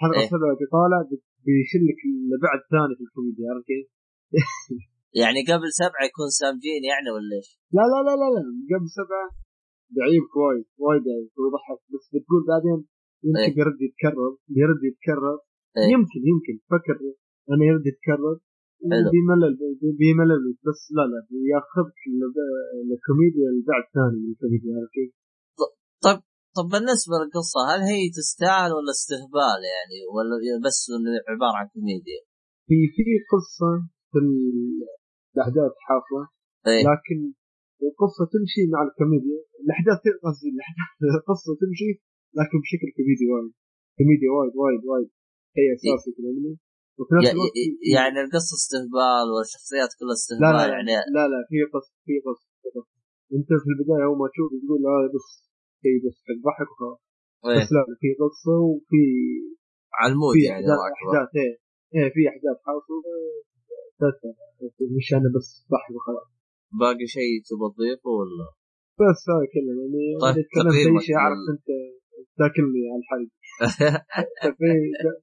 [0.00, 0.30] حلقة إيه.
[0.34, 1.98] سبعة وتطالع بي- بيشلك
[2.32, 3.86] البعد ثاني في الكوميديا عرفت كيف؟
[5.22, 8.42] يعني قبل سبعة يكون سامجين يعني ولا إيش؟ لا لا لا لا لا
[8.72, 9.26] قبل سبعة
[9.98, 12.78] يعيبك وايد وايد يعيبك ويضحك بس بتقول بعدين
[13.26, 13.58] يمكن إيه.
[13.60, 15.36] يرد يتكرر يرد يتكرر
[15.78, 15.88] إيه.
[15.94, 16.96] يمكن يمكن فكر
[17.52, 18.36] أنا يرد يتكرر.
[19.14, 19.54] بيملل
[20.00, 21.20] بيملل بس لا لا
[21.54, 22.34] ياخذك ل-
[22.90, 25.10] لكوميديا البعد ثاني من الكوميديا عارف كيف؟
[26.56, 30.34] طب بالنسبة للقصة هل هي تستاهل ولا استهبال يعني؟ ولا
[30.66, 30.78] بس
[31.32, 32.20] عبارة عن كوميديا؟
[32.68, 33.04] في في
[33.34, 33.70] قصة
[34.10, 34.84] في ال-
[35.34, 36.22] الأحداث حافظة
[36.70, 36.82] إيه.
[36.90, 37.18] لكن
[37.88, 39.38] القصة تمشي مع الكوميديا.
[39.64, 41.90] الأحداث قصدي الأحداث القصة تمشي
[42.38, 43.52] لكن بشكل كوميدي وايد.
[43.98, 45.08] كوميديا وايد وايد وايد.
[45.56, 46.54] شيء أساسي في الأنمي.
[46.98, 50.92] وفي نفس ي- الوقت ي- يعني القصة استهبال والشخصيات كلها لا استهبال لا يعني.
[51.16, 52.94] لا لا في قصة في قصة في قصة.
[53.36, 55.28] أنت في البداية أول ما تشوف تقول هذا بس
[55.82, 57.00] شيء بس تضحك وخلاص.
[57.46, 57.56] إيه.
[57.58, 59.02] بس لا في قصه وفي
[59.98, 60.66] على المود في يعني
[60.96, 61.54] احداث إيه.
[61.94, 62.98] إيه في أحداث حاصلة.
[64.96, 66.28] مش أنا بس ضحك وخلاص.
[66.80, 68.46] باقي شيء تبغى تضيفه ولا؟
[69.00, 71.68] بس هذا كله يعني طيب، تكلمت أي شيء اعرف أنت
[72.40, 73.30] تاكلني على الحلق
[74.42, 74.82] تقييم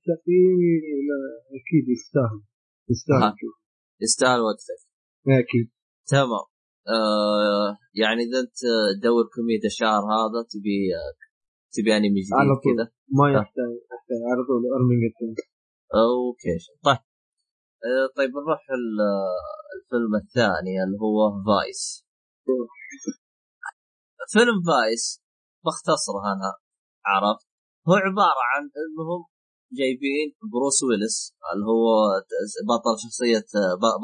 [0.10, 0.74] تقييمي
[1.10, 1.20] لا،
[1.60, 2.40] أكيد يستاهل.
[2.90, 3.34] يستاهل.
[4.02, 4.80] يستاهل وقتك.
[5.28, 5.68] أكيد.
[6.08, 6.46] تمام.
[6.88, 8.60] آه يعني إذا أنت
[9.00, 10.78] تدور كوميديا الشهر هذا تبي
[11.74, 12.76] تبي انمي على جديد طول.
[12.76, 12.86] كذا؟
[13.18, 13.32] ما آه.
[13.42, 14.96] يحتاج يحتاج على طول ارمي
[15.96, 16.56] okay
[16.86, 17.02] طيب.
[17.90, 19.04] آه طيب نروح ال-
[19.76, 22.06] الفيلم الثاني اللي هو Vice
[24.34, 25.22] فيلم Vice
[25.66, 26.50] باختصره أنا
[27.06, 27.46] عرفت؟
[27.88, 29.22] هو عبارة عن إنهم
[29.80, 31.18] جايبين بروس ويلس
[31.54, 31.86] اللي هو
[32.70, 33.46] بطل شخصية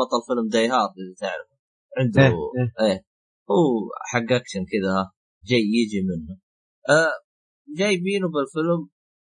[0.01, 1.58] بطل فيلم Die Hard إذا تعرفه.
[1.97, 2.91] عنده إيه، إيه.
[2.91, 2.99] إيه.
[3.51, 5.11] هو حق أكشن كذا
[5.49, 6.39] جاي يجي منه.
[6.89, 7.13] آه
[7.77, 8.81] جايبينه بالفيلم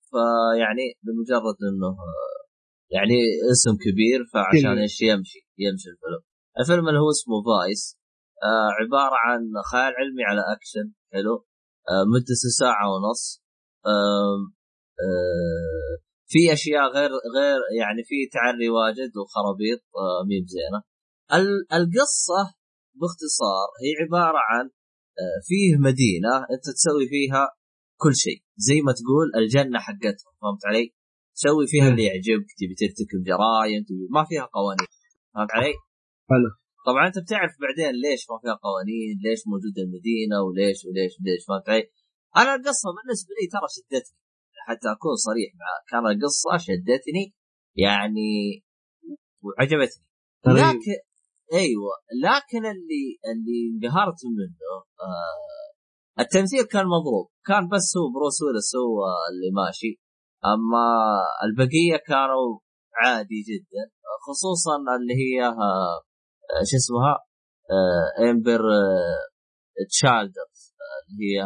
[0.09, 1.97] فيعني بمجرد إنه
[2.95, 3.17] يعني
[3.51, 4.77] اسم كبير فعشان.
[4.77, 6.21] إيش يمشي يمشي الفيلم.
[6.59, 7.97] الفيلم اللي هو اسمه Vice
[8.43, 9.41] آه عبارة عن
[9.71, 11.35] خيال علمي على أكشن حلو.
[11.89, 13.43] آه مدته ساعة ونص.
[13.85, 14.37] آه
[15.03, 15.93] آه
[16.31, 20.81] في أشياء غير غير يعني في تعري واجد وخرابيط آه مب زينة.
[21.73, 22.41] القصة
[22.99, 24.65] باختصار هي عبارة عن
[25.19, 27.43] آه فيه مدينة انت تسوي فيها
[27.97, 30.93] كل شيء زي ما تقول الجنة حقتهم فهمت علي؟
[31.35, 31.87] تسوي فيها.
[31.87, 34.87] اللي يعجبك تبي ترتكب جرائم تبي ما فيها قوانين
[35.33, 35.73] فهمت علي؟
[36.29, 36.49] حلو
[36.87, 41.69] طبعا انت بتعرف بعدين ليش ما فيها قوانين ليش موجوده المدينة وليش وليش وليش فهمت
[41.69, 41.83] علي؟
[42.37, 44.17] أنا القصة بالنسبة لي ترى شدتني
[44.67, 47.25] حتى اكون صريح معك كان القصة شدتني
[47.85, 48.29] يعني
[49.43, 50.05] وعجبتني
[50.47, 50.57] غريب.
[50.57, 50.97] لكن
[51.53, 51.91] أيوه
[52.23, 57.27] لكن اللي اللي انقهرت منه آه التمثيل كان مضروب.
[57.45, 58.97] كان بس هو بروس ويلس هو
[59.29, 59.99] اللي ماشي
[60.45, 60.85] أما
[61.43, 62.59] البقية كانوا
[63.01, 63.83] عادي جدا
[64.27, 66.01] خصوصا اللي هي آه
[66.69, 67.15] شو اسمها؟
[67.71, 69.23] آه إمبر آه
[69.89, 71.45] تشالدرز آه اللي هي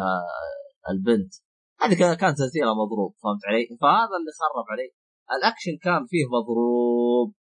[0.90, 1.32] البنت.
[1.80, 4.88] هذه كان- تمثيلها مضروب فهمت علي؟ فهذا اللي خرب علي.
[5.36, 7.34] الأكشن كان فيه مضروب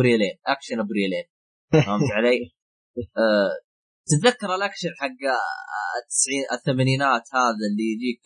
[0.00, 1.24] ريالين أكشن ابو ريالين
[1.72, 2.38] فهمت علي؟
[3.16, 3.52] آه
[4.06, 5.20] تتذكر الأكشن حق
[6.02, 8.24] التسعين الثمانينات هذا اللي يجيك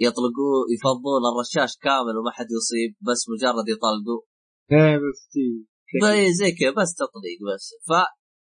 [0.00, 4.22] يطلقوه يفضون الرشاش كامل وما حد يصيب بس مجرد يطلقوا
[4.72, 5.20] إيه بس
[6.40, 7.90] زي كذا بس تطليق بس ف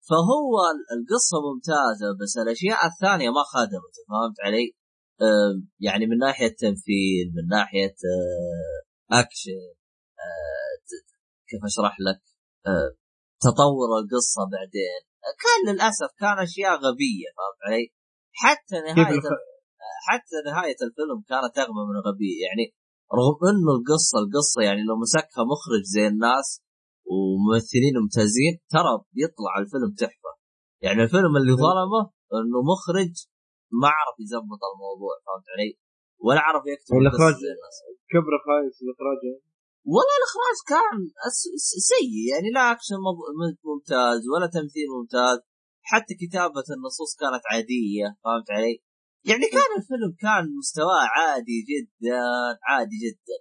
[0.09, 0.53] فهو
[0.95, 4.75] القصة ممتازة بس الأشياء الثانية ما خدمته فهمت علي؟
[5.79, 9.61] يعني من ناحية تمثيل من ناحية آه، أكشن
[10.19, 10.73] آه،
[11.49, 12.21] كيف أشرح لك؟
[13.45, 15.01] تطور القصة بعدين.
[15.43, 17.85] كان للأسف كان أشياء غبية فهمت علي؟
[18.41, 19.21] حتى نهاية
[20.07, 22.37] حتى نهاية الفيلم كانت أغبى من غبية.
[22.47, 22.65] يعني
[23.19, 26.47] رغم إنه القصة القصة يعني لو مسكها مخرج زي الناس
[27.11, 30.31] وممثلين ممتازين ترى بيطلع الفيلم تحفة.
[30.85, 32.01] يعني الفيلم اللي ظلمه
[32.37, 33.13] إنه مخرج
[33.81, 35.71] ما عرف يزبط الموضوع فهمت علي؟
[36.25, 36.91] ولا عرف يكتب
[37.53, 37.77] الناس.
[38.11, 39.21] كبرة خايس الإخراج
[39.85, 40.97] والله الإخراج كان
[41.89, 42.13] سيء.
[42.31, 42.99] يعني لا أكشن
[43.65, 45.39] ممتاز ولا تمثيل ممتاز.
[45.81, 48.83] حتى كتابة النصوص كانت عادية فهمت علي؟
[49.29, 52.21] يعني كان الفيلم كان مستواه عادي جدا
[52.69, 53.37] عادي جدا.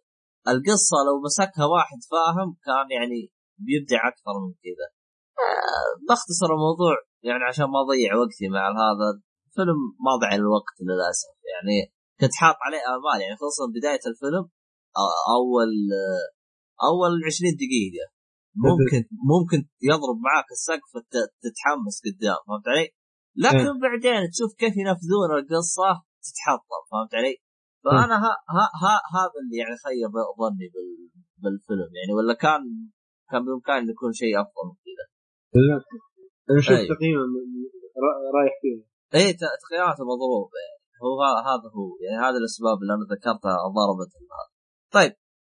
[0.53, 3.20] القصة لو مسكها واحد فاهم كان يعني
[3.66, 4.88] بيبدع أكثر من كذا.
[5.45, 6.95] آه، بختصر الموضوع
[7.28, 9.09] يعني عشان ما أضيع وقتي مع هذا
[9.47, 11.34] الفيلم ما ضيع الوقت للأسف.
[11.53, 11.76] يعني
[12.20, 13.20] كنت حاط عليه آمال.
[13.22, 14.45] يعني خصوصا بداية الفيلم
[15.36, 15.72] أول
[16.91, 18.07] أول 20 دقيقة.
[18.68, 19.01] ممكن
[19.32, 19.59] ممكن
[19.91, 20.91] يضرب معاك السقف
[21.45, 22.86] تتحمس قدام فهمت علي؟
[23.45, 25.91] لكن بعدين تشوف كيف ينفذون القصة
[26.26, 27.34] تتحطم فهمت علي؟
[27.84, 30.88] فأنا ها ها ها هذا اللي يعني خيب ظني بال
[31.43, 32.62] بالفيلم يعني ولا كان
[33.30, 35.05] كان بامكانه يكون شيء أفضل من كذا.
[36.51, 36.84] أنا شفت.
[36.95, 37.22] تقييمه
[38.05, 38.78] را- رايح فيه.
[39.41, 40.78] ت- تقييماته مضروب يعني.
[41.07, 41.18] هو
[41.51, 44.53] هذا هو يعني هذه الأسباب اللي أنا ذكرتها ضربت هذا
[44.93, 45.12] طيب.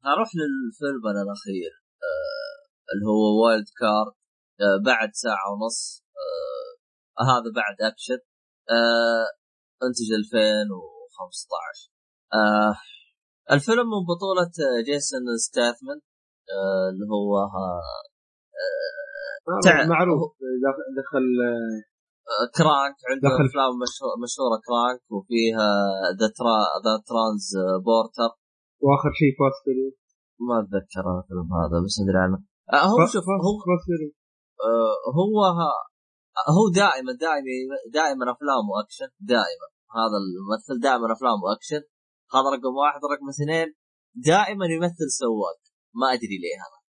[0.05, 1.71] نروح للفيلم الأخير
[2.09, 2.57] آه
[2.93, 4.13] اللي هو Wild Card
[4.61, 6.03] آه بعد ساعة ونص
[7.19, 8.19] آه هذا بعد أكشن
[8.69, 9.25] آه
[9.85, 11.91] انتج 2015
[12.33, 12.73] آه
[13.55, 15.99] الفيلم من بطولة آه، جيسون ستاثام
[16.55, 18.03] آه اللي هو آه
[19.63, 20.21] تع- معروف.
[20.99, 21.41] دخل-
[22.31, 25.69] آه، Crank عنده دخل- أفلام مشهو- مشهورة Crank وفيها
[26.19, 28.31] The Tra- The Transporter
[28.83, 29.97] وآخر شيء Fast Furious.
[30.47, 32.37] ما أتذكر أنا الفيلم هذا بس أدري عنه.
[32.73, 34.15] آه، هو شوف هو Fast Furious.
[34.69, 35.83] آه، هو ها-
[36.57, 39.67] هو دائما دائما دائما أفلامه أكشن دائما.
[39.99, 41.81] هذا الممثل دائما أفلامه أكشن.
[42.35, 43.01] هذا رقم واحد.
[43.13, 43.69] رقم اثنين
[44.31, 45.59] دائما يمثل سواق.
[45.99, 46.79] ما أدري ليه هذا.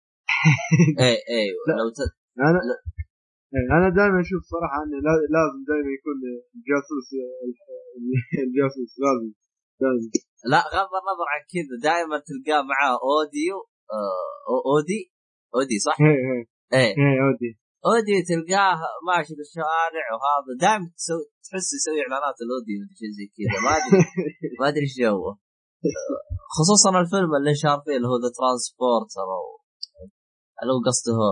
[1.06, 1.72] اي اي لا.
[1.80, 1.98] لو ت...
[2.48, 2.76] أنا لا.
[3.54, 6.18] إيه، أنا دائما أشوف صراحة إنه لا- لازم دائما يكون
[6.56, 7.08] الجاسوس
[8.46, 9.28] الجاسوس لازم
[9.82, 10.10] لازم.
[10.52, 13.56] لا بغض النظر عن كذا دائما تلقاه معاه أوديو
[13.96, 15.02] آه أودي؟
[15.54, 16.42] أودي صح؟ إيه إيه.
[16.78, 16.94] إيه.
[17.02, 17.50] إيه Audi.
[17.88, 18.76] Audi تلقاه
[19.08, 20.86] ماشي في الشوارع وهذا دائما
[21.46, 23.56] تحس يسوي إعلانات الأودي مدري شيء زي كذا.
[23.66, 23.90] ما أدري
[24.60, 25.32] ما أدري إيش جوه.
[26.56, 29.44] خصوصا الفيلم اللي انشهر فيه اللي هو The Transporter أو
[30.60, 31.28] اللي هو قصده هو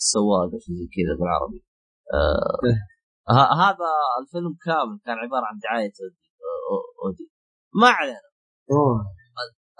[0.00, 1.60] السواق أو شيء زي كذا بالعربي.
[2.18, 2.58] آه
[3.36, 3.90] ه- هذا
[4.20, 6.24] الفيلم كامل كان عبارة عن دعاية Audi
[7.04, 7.26] Audi.
[7.80, 8.33] ما علينا.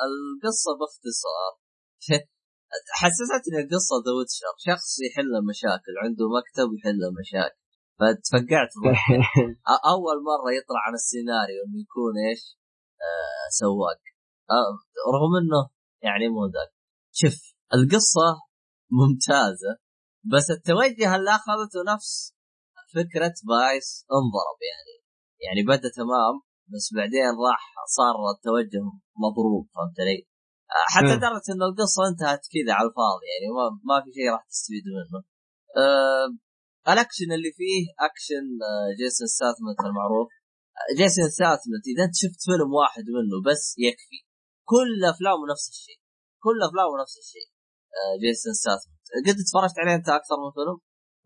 [0.06, 1.52] القصة باختصار.
[3.00, 4.54] حسستني القصة The Witcher.
[4.68, 7.58] شخص يحل مشاكل عنده مكتب يحل مشاكل
[7.98, 8.72] فتفقعت
[9.94, 12.42] أول مرة يطلع عن السيناريو إنه يكون إيش؟
[13.06, 14.00] آه سواق.
[14.50, 14.72] آه
[15.14, 15.62] رغم إنه
[16.02, 16.72] يعني مو ذاك.
[17.12, 17.36] شوف
[17.74, 18.28] القصة
[18.98, 19.72] ممتازة
[20.32, 22.34] بس التوجه اللي اخذته نفس
[22.94, 24.94] فكرة Vice انضرب يعني.
[25.44, 26.34] يعني بدأ تمام
[26.72, 27.62] بس بعدين راح
[27.98, 28.82] صار التوجه
[29.22, 30.18] مضروب فهمت علي؟
[30.76, 31.22] آه، حتى مم.
[31.26, 35.20] درجة إن القصة انتهت كذا على الفاضي يعني ما, ما في شيء راح تستفيد منه.
[35.78, 36.28] أه
[36.92, 40.28] الأكشن اللي فيه أكشن آه، جيسون ستاثام المعروف
[40.78, 44.18] آه، جيسون ستاثام إذا أنت شفت فيلم واحد منه بس يكفي
[44.72, 46.00] كل أفلامه نفس الشيء
[46.44, 47.48] كل أفلامه نفس الشيء
[47.98, 50.76] آه، جيسون ستاثام قد اتفرجت عليه أنت أكثر من فيلم؟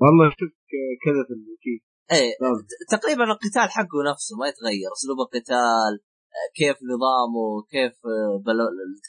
[0.02, 0.60] والله شفت
[1.04, 1.82] كذا في الكيف
[2.12, 2.56] إيه نعم.
[2.94, 5.92] تقريبا القتال حقه نفسه ما يتغير أسلوب القتال
[6.36, 8.58] آه، كيف نظامه كيف آه، بل...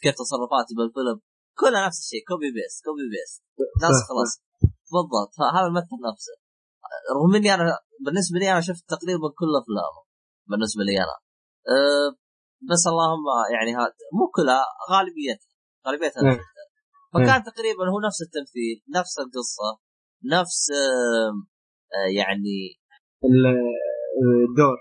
[0.03, 1.17] كيف تصرفاته بالفيلم
[1.59, 3.41] كلها نفس الشيء copy paste copy paste
[3.83, 4.31] ناس صح، خلاص.
[4.93, 6.35] بالضبط هذا الممثل نفسه.
[7.15, 10.01] رغم إني أنا بالنسبة لي أنا شفت تقريبا كل أفلامه
[10.49, 11.17] بالنسبة لي أنا.
[11.73, 12.09] أه
[12.69, 13.25] بس اللهم
[13.55, 15.49] يعني هذا مو كلها غالبيتها
[15.87, 16.37] غالبيتها أنا إيه.
[16.37, 16.65] شفتها.
[17.13, 19.69] فكان تقريبا هو نفس التمثيل نفس القصة
[20.35, 21.31] نفس آه
[21.95, 22.78] آه يعني
[24.49, 24.77] الدور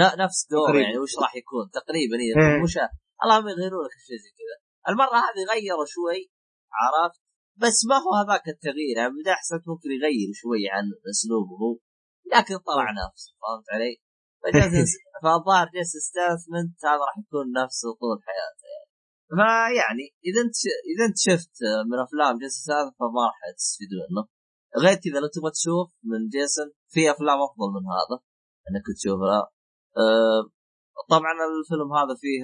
[0.00, 0.84] ن- نفس دور تقريباً.
[0.86, 2.34] يعني وش راح يكون تقريبا إيه.
[2.36, 2.62] إيه.
[2.64, 2.74] مش
[3.24, 4.56] اللهم يغيروا لك شيء زي كذا
[4.88, 6.20] المرة هذه غيروا شوي
[6.80, 7.20] عرفت
[7.62, 11.72] بس ما هو هذاك التغيير يعني بدأ حسيت ممكن يغير شوي عن أسلوبه هو
[12.34, 13.94] لكن طلع نفسه فهمت علي؟
[15.22, 18.88] فالظاهر جالس ستاثمنت هذا راح يكون نفسه طول حياته يعني
[19.38, 20.56] فيعني إذا أنت
[20.92, 21.56] إذا أنت شفت
[21.90, 24.22] من أفلام جيسون ستاثام فما راح تستفيد منه
[24.84, 28.16] غير كذا لو تبغى تشوف من جيسون في أفلام أفضل من هذا
[28.66, 29.40] إنك تشوفها.
[30.02, 30.42] أه
[31.14, 32.42] طبعا الفيلم هذا فيه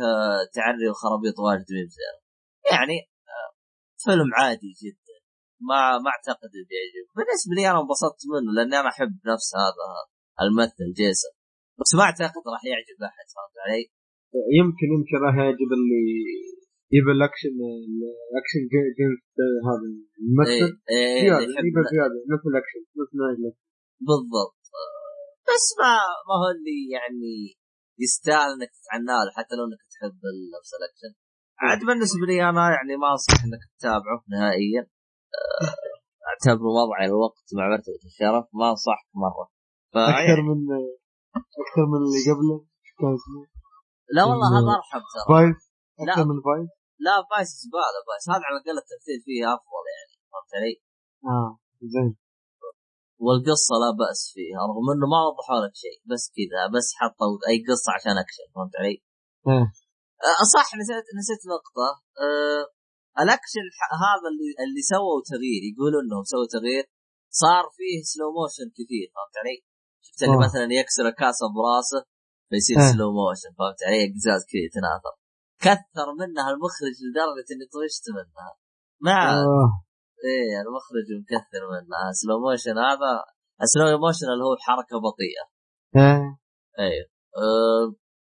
[0.57, 2.20] تعري وخرابيط واجد زينه
[2.75, 2.97] يعني
[3.33, 3.51] آه،
[4.05, 5.16] فيلم عادي جدا.
[5.69, 9.87] ما ما أعتقد إنه يعجب بالنسبة لي أنا انبسطت منه لأني أنا أحب نفس هذا
[10.43, 11.35] الممثل جيسون.
[11.81, 13.85] بس ما أعتقد راح يعجب أحد فهمت علي؟
[14.61, 16.05] يمكن يمكن راح يعجب اللي
[16.97, 17.55] يبى الاكشن
[18.31, 18.62] الاكشن
[18.99, 19.23] جنس
[19.69, 19.87] هذا
[20.20, 20.70] الممثل.
[20.91, 23.68] إيه زيادة اللي يحب يبى زيادة نفس الاكشن نفس الاكشن
[24.07, 24.61] بالضبط.
[24.81, 25.93] آه، بس ما
[26.29, 27.33] ما هو اللي يعني
[28.05, 30.20] يستاهل إنك تتعنى له حتى لو إنك تحب
[30.55, 31.12] نفس الأكشن.
[31.62, 34.83] عاد بالنسبة لي أنا يعني ما أنصح إنك تتابعه نهائيا.
[35.39, 35.75] آه،
[36.29, 39.47] أعتبره ضياع الوقت مع مرتبة الشرف ما أنصحك مرة.
[39.95, 40.61] أكثر فيعني من
[41.62, 42.57] أكثر من اللي قبله؟
[42.99, 43.43] كان اسمه
[44.16, 45.25] لا والله هذا أرحم ترى.
[45.32, 45.61] Vice.
[46.05, 46.70] أكثر من Vice
[47.07, 50.75] لا Vice زبالة Vice هذا على الأقل التمثيل فيه أفضل يعني فهمت علي؟
[51.33, 51.51] آه
[51.95, 52.11] زين.
[53.24, 57.57] والقصة لا بأس فيها رغم إنه ما وضحوا لك شيء بس كذا بس حطوا أي
[57.69, 58.97] قصة عشان أكشن فهمت علي؟
[59.53, 59.66] آه.
[60.28, 61.89] أه صح نسيت نسيت نقطة
[62.24, 62.65] أه
[63.23, 63.66] الأكشن
[64.07, 66.85] هذا اللي اللي سووا تغيير يقولوا إنهم سووا تغيير
[67.43, 69.57] صار فيه slow motion كثير فهمت علي؟
[70.07, 70.45] شفت اللي آه.
[70.47, 72.01] مثلا يكسر كاسه براسه
[72.51, 72.89] فيصير آه.
[72.93, 75.15] slow motion فهمت علي؟ قزاز كذا يتناثر
[75.65, 78.51] كثر منها المخرج لدرجة إني طفشت منها
[79.07, 79.88] ما آه.
[80.27, 82.12] إيه المخرج مكثر منها.
[82.19, 83.11] slow motion هذا
[83.73, 85.45] slow motion اللي هو حركة بطيئة.
[85.97, 86.28] إيه.
[86.85, 87.07] أيوه
[87.43, 87.85] أه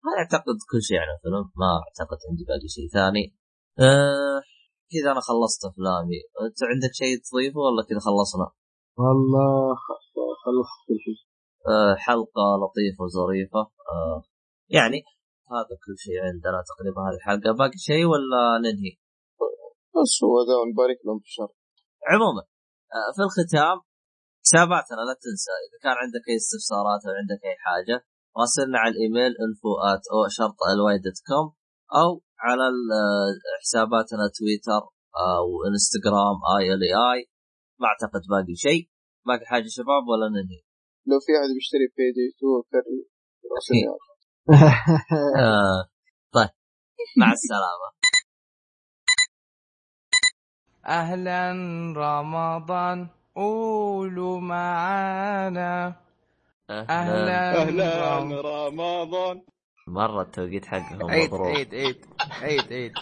[0.05, 3.25] ما أعتقد كل شيء عن الفيلم ما أعتقد عندي باقي شيء ثاني.
[3.79, 4.39] أه
[4.91, 6.19] كذا أنا خلصت أفلامي.
[6.45, 8.47] أنت عندك شيء تضيفه ولا كذا خلصنا؟
[9.01, 9.75] والله
[10.43, 11.19] خلصت كل شيء.
[11.71, 13.61] أه حلقة لطيفة وظريفة.
[13.91, 14.19] أه
[14.77, 14.99] يعني
[15.53, 17.51] هذا كل شيء عندنا تقريبا هذه الحلقة.
[17.61, 18.93] باقي شيء ولا ننهي؟
[19.95, 21.51] بس هو ذا ونبارك لهم في الشر.
[22.11, 22.43] عموما
[22.95, 23.77] آه، في الختام
[24.43, 27.97] حساباتنا لا تنسى إذا كان عندك أي استفسارات أو عندك أي حاجة
[28.39, 31.47] راسلنا على الإيميل info at O شرطة L Y dot com
[32.01, 32.09] أو
[32.45, 32.65] على
[32.99, 33.31] آه،
[33.61, 34.83] حساباتنا تويتر
[35.35, 37.19] أو انستغرام آي إل إي
[37.79, 38.89] ما أعتقد باقي شيء.
[39.27, 40.61] باقي حاجة شباب ولا ننهي؟
[41.09, 42.99] لو في أحد بيشتري بي دي 2 كري
[43.53, 43.83] راسلني.
[43.89, 43.99] على
[45.45, 45.81] آه.
[46.35, 46.49] طيب.
[47.17, 47.87] مع السلامة.
[50.89, 51.51] أهلا
[51.97, 55.93] رمضان قولوا معانا.
[56.69, 59.41] أهلا أهلا رم- رمضان.
[59.87, 62.05] مرة التوقيت حقهم عيد عيد عيد
[62.41, 62.93] عيد عيد.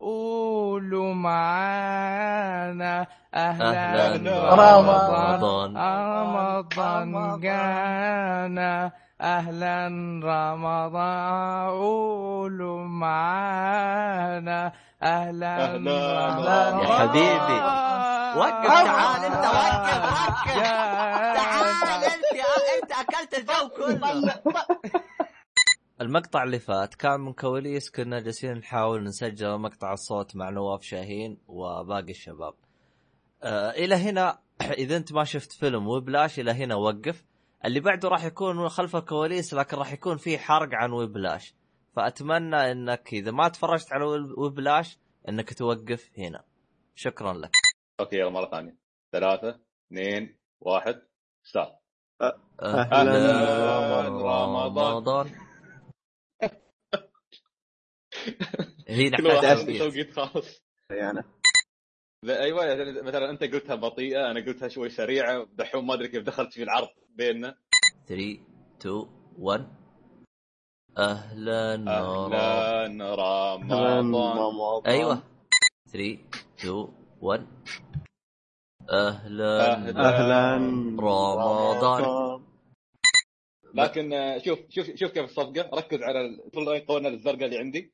[0.00, 3.06] قولوا معانا.
[3.34, 5.76] أهلا أهلا رمضان.
[5.76, 8.92] رمضان رمضان جانا
[9.24, 9.86] أهلا
[10.24, 14.72] رمضان قولوا معانا.
[15.02, 16.78] أهلا رمضان.
[16.78, 17.58] يا حبيبي.
[18.40, 20.54] وقف تعال أنت وقف وقف.
[21.34, 22.24] تعال أنت
[22.82, 24.34] أنت أكلت الجو كله.
[26.00, 31.38] المقطع اللي فات كان من كواليس كنا جالسين نحاول نسجل مقطع الصوت مع نواف شاهين
[31.46, 32.54] وباقي الشباب.
[33.42, 34.38] آه إلى هنا
[34.82, 37.24] إذا أنت ما شفت فيلم Whiplash إلى هنا وقف.
[37.64, 41.54] اللي بعده راح يكون خلف الكواليس لكن راح يكون فيه حرق عن Whiplash.
[41.96, 44.04] فأتمنى إنك إذا ما تفرجت على
[44.36, 46.44] Whiplash إنك توقف هنا.
[46.94, 47.50] شكرا لك.
[48.00, 48.76] okay يلا مرة ثانية.
[49.12, 51.02] ثلاثة اثنين واحد
[51.42, 51.78] start.
[52.62, 54.08] أهلا.
[54.08, 54.92] رمضان.
[54.92, 55.30] رمضان.
[58.88, 61.33] هنا توقيت خاص يعني.
[62.28, 66.52] أيوه يعني مثلا أنت قلتها بطيئة أنا قلتها شوي سريعة دحوم ما أدري كيف دخلت
[66.52, 67.54] في العرض بيننا.
[68.06, 68.38] 3
[68.80, 69.06] 2
[69.38, 69.66] 1
[70.98, 75.22] أهلا رمضان أهلا رمضان أيوه.
[75.92, 76.18] 3
[76.58, 76.88] 2
[77.20, 77.46] 1
[78.90, 80.56] أهلا أهلاً.
[81.00, 82.44] رمضان.
[83.74, 85.70] لكن آه، شوف شوف شوف كيف الصفقة.
[85.74, 87.93] ركز على ال- طول الايقونه الزرقاء اللي عندي.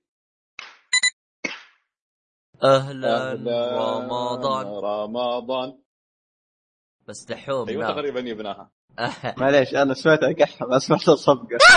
[2.65, 4.67] أهلا رمضان.
[4.67, 5.79] رمضان.
[7.09, 7.93] بس دحوم أيوه نام.
[7.95, 8.71] تقريبا يبناها.
[9.41, 11.59] معليش أنا سمعت اقحى ما سمعت الصفقه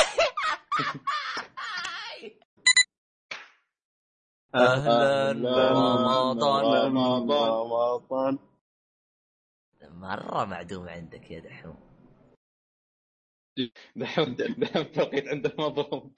[4.55, 6.65] أهلا رمضان.
[6.85, 7.49] رمضان.
[7.49, 8.39] رمضان.
[9.84, 11.76] مرة معدوم عندك يا دحوم.
[13.95, 16.14] دحوم دحوم التوقيت عنده مضروب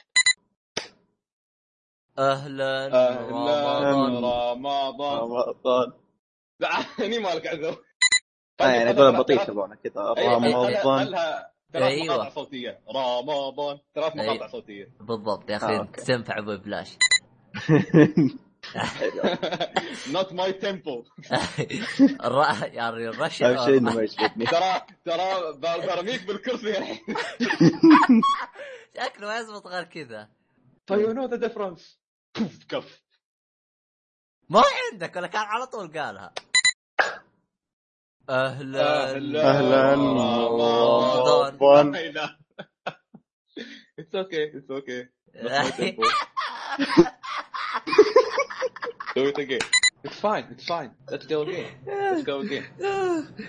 [2.20, 3.84] أهلا أهلا رمضان.
[4.64, 5.20] رمضان.
[5.20, 5.92] رمضان.
[6.60, 6.70] لا
[7.00, 7.78] هني مالك عذر
[8.62, 10.02] آه، يعني اقولها بطيء تبغون كذا.
[10.02, 10.76] رمضان.
[10.76, 12.16] خلها ثلاث أيوة.
[12.16, 12.80] مقاطع صوتية.
[12.96, 13.80] رمضان.
[13.96, 14.34] ثلاث أيوة.
[14.34, 14.90] مقاطع صوتية.
[15.00, 16.02] بالضبط يا آه، أخي أوكي.
[16.02, 16.98] تنفع ببلاش
[20.12, 21.04] نوت ماي تيمبو
[22.62, 26.78] يعني الرش أهم شيء إنه ما يشبكني ترى ترى برميك بالكرسي.
[26.78, 27.00] الحين
[28.98, 30.30] شكله ما يزبط غير كذا.
[30.88, 32.00] فيو نو ذا ديفرنس
[32.70, 33.02] كف
[34.50, 36.34] ما عندك ولا كان على طول قالها
[38.30, 41.96] أهلا أهلا رمضان
[44.00, 45.08] It's okay it's okay
[49.16, 49.60] Do it again.
[50.04, 50.92] It's fine, it's fine.
[51.10, 51.72] Let's go again.
[51.86, 52.66] Let's go again.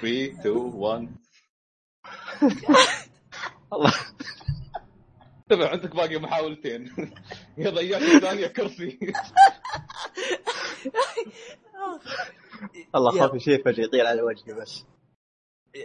[0.00, 0.60] Three, two,
[0.90, 1.08] one.
[3.72, 3.92] الله
[5.51, 6.94] تبع عندك باقي محاولتين.
[7.59, 8.98] يا ضيعت الثانية كرسي.
[12.94, 14.85] الله خاف شيء فجأة يطير على وجهي بس.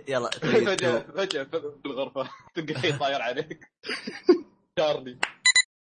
[0.08, 2.30] يلا فجأة فجأة في الغرفة.
[2.56, 3.72] تلقى شيء طاير عليك.
[4.80, 5.18] شارلي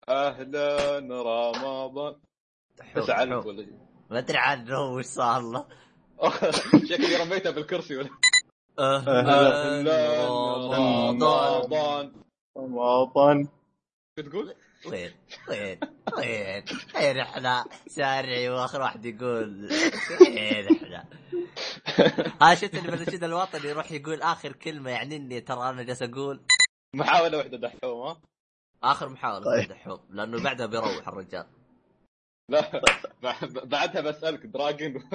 [0.09, 2.17] أهلا رمضان
[2.97, 3.79] بس علق ولا شيء
[4.11, 5.67] ما أدري عنه وش صار له.
[6.85, 8.11] شكلي رميته بالكرسي ولا
[8.79, 10.27] أهلا
[10.79, 12.13] رمضان
[12.57, 13.49] رمضان
[14.19, 14.55] رمضان شو تقول؟
[14.87, 15.13] وين؟
[15.49, 15.79] وين؟
[16.17, 16.65] وين؟
[16.95, 19.69] وين إحنا سارعي واخر واحد يقول
[20.21, 21.05] وين إحنا
[22.41, 26.41] ها شفت اللي بالنشيد الوطني يروح يقول آخر كلمة يعني إني ترى أنا جالس أقول.
[26.95, 28.21] محاولة واحدة دحوم ها؟
[28.83, 29.69] آخر محاولة طيب.
[29.69, 31.47] دحوم لأنه بعدها بيروح الرجال.
[32.49, 32.83] لا
[33.65, 35.11] بعدها بسألك دراجون.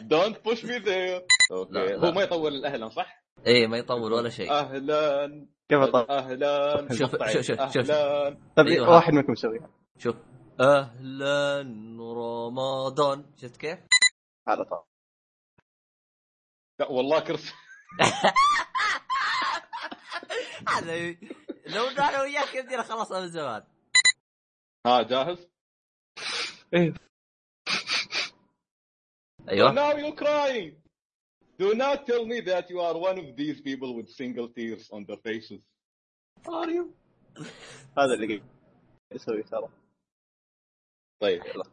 [0.00, 1.94] دونت بوش مي ذير أوكي.
[1.94, 4.50] هو ما يطول الاهلا صح؟ إيه ما يطول ولا شيء.
[4.52, 5.26] أهلا
[5.68, 6.76] كيف طب أهلا.
[6.88, 6.98] شوف-.
[6.98, 7.90] شوف- شوف- شوف.
[8.56, 8.90] طب أيوة.
[8.94, 10.16] واحد منكم يسويها شوف.
[10.60, 11.60] أهلا
[12.00, 13.24] رمضان.
[13.36, 13.78] شفت كيف؟
[14.48, 14.82] على طول
[16.80, 17.52] لا والله كرسي
[20.68, 21.16] هذا
[21.66, 23.64] لو أنا وياك يمدينا خلصنا من زمان
[24.86, 25.48] ها جاهز؟
[26.74, 26.94] إيه.
[29.48, 29.74] أيوه.
[29.74, 30.81] you're crying
[31.62, 35.04] do not tell me that you are one of these people with single tears on
[35.08, 35.62] their faces.
[36.48, 36.94] Are you?
[37.98, 38.42] هذا اللي
[39.12, 39.68] يسوي ترى
[41.22, 41.64] طيب لا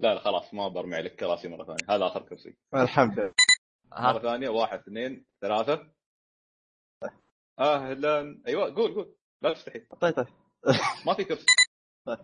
[0.00, 1.96] لا خلاص ما برمي عليك كراسي مرة ثانية.
[1.96, 2.56] هذا آخر كرسي.
[2.74, 3.34] الحمد لله.
[3.92, 5.90] مرة ثانية واحد اثنين ثلاثة.
[7.58, 9.14] أهلا أيوه قول قول.
[9.42, 9.78] لا تستحي.
[10.00, 10.26] طيب طيب.
[11.06, 11.46] ما في كرسي.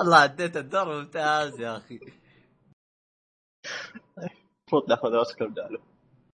[0.00, 2.00] الله أديت الدور ممتاز يا أخي.
[4.64, 5.78] المفروض ناخذ اوسكار بداله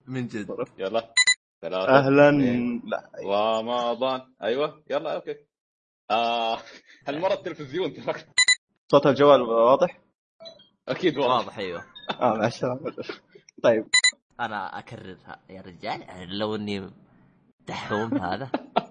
[0.06, 0.50] من جد.
[0.78, 1.12] يلا.
[1.62, 2.28] ثلاثة أهلا.
[2.28, 2.82] اثنين.
[2.84, 3.10] لا
[3.60, 4.20] رمضان.
[4.42, 4.82] أيوه.
[4.90, 5.36] يلا أوكي.
[6.10, 6.58] آه
[7.08, 8.20] هالمرة التلفزيون ترى.
[8.92, 10.00] صوت الجوال واضح؟
[10.88, 11.30] أكيد واضح.
[11.30, 11.84] واضح أيوه.
[12.20, 12.94] آه مع السلامة.
[13.62, 13.86] طيب.
[14.40, 15.40] أنا أكررها.
[15.50, 16.90] يا رجال لو إني
[17.68, 18.50] دحوم هذا.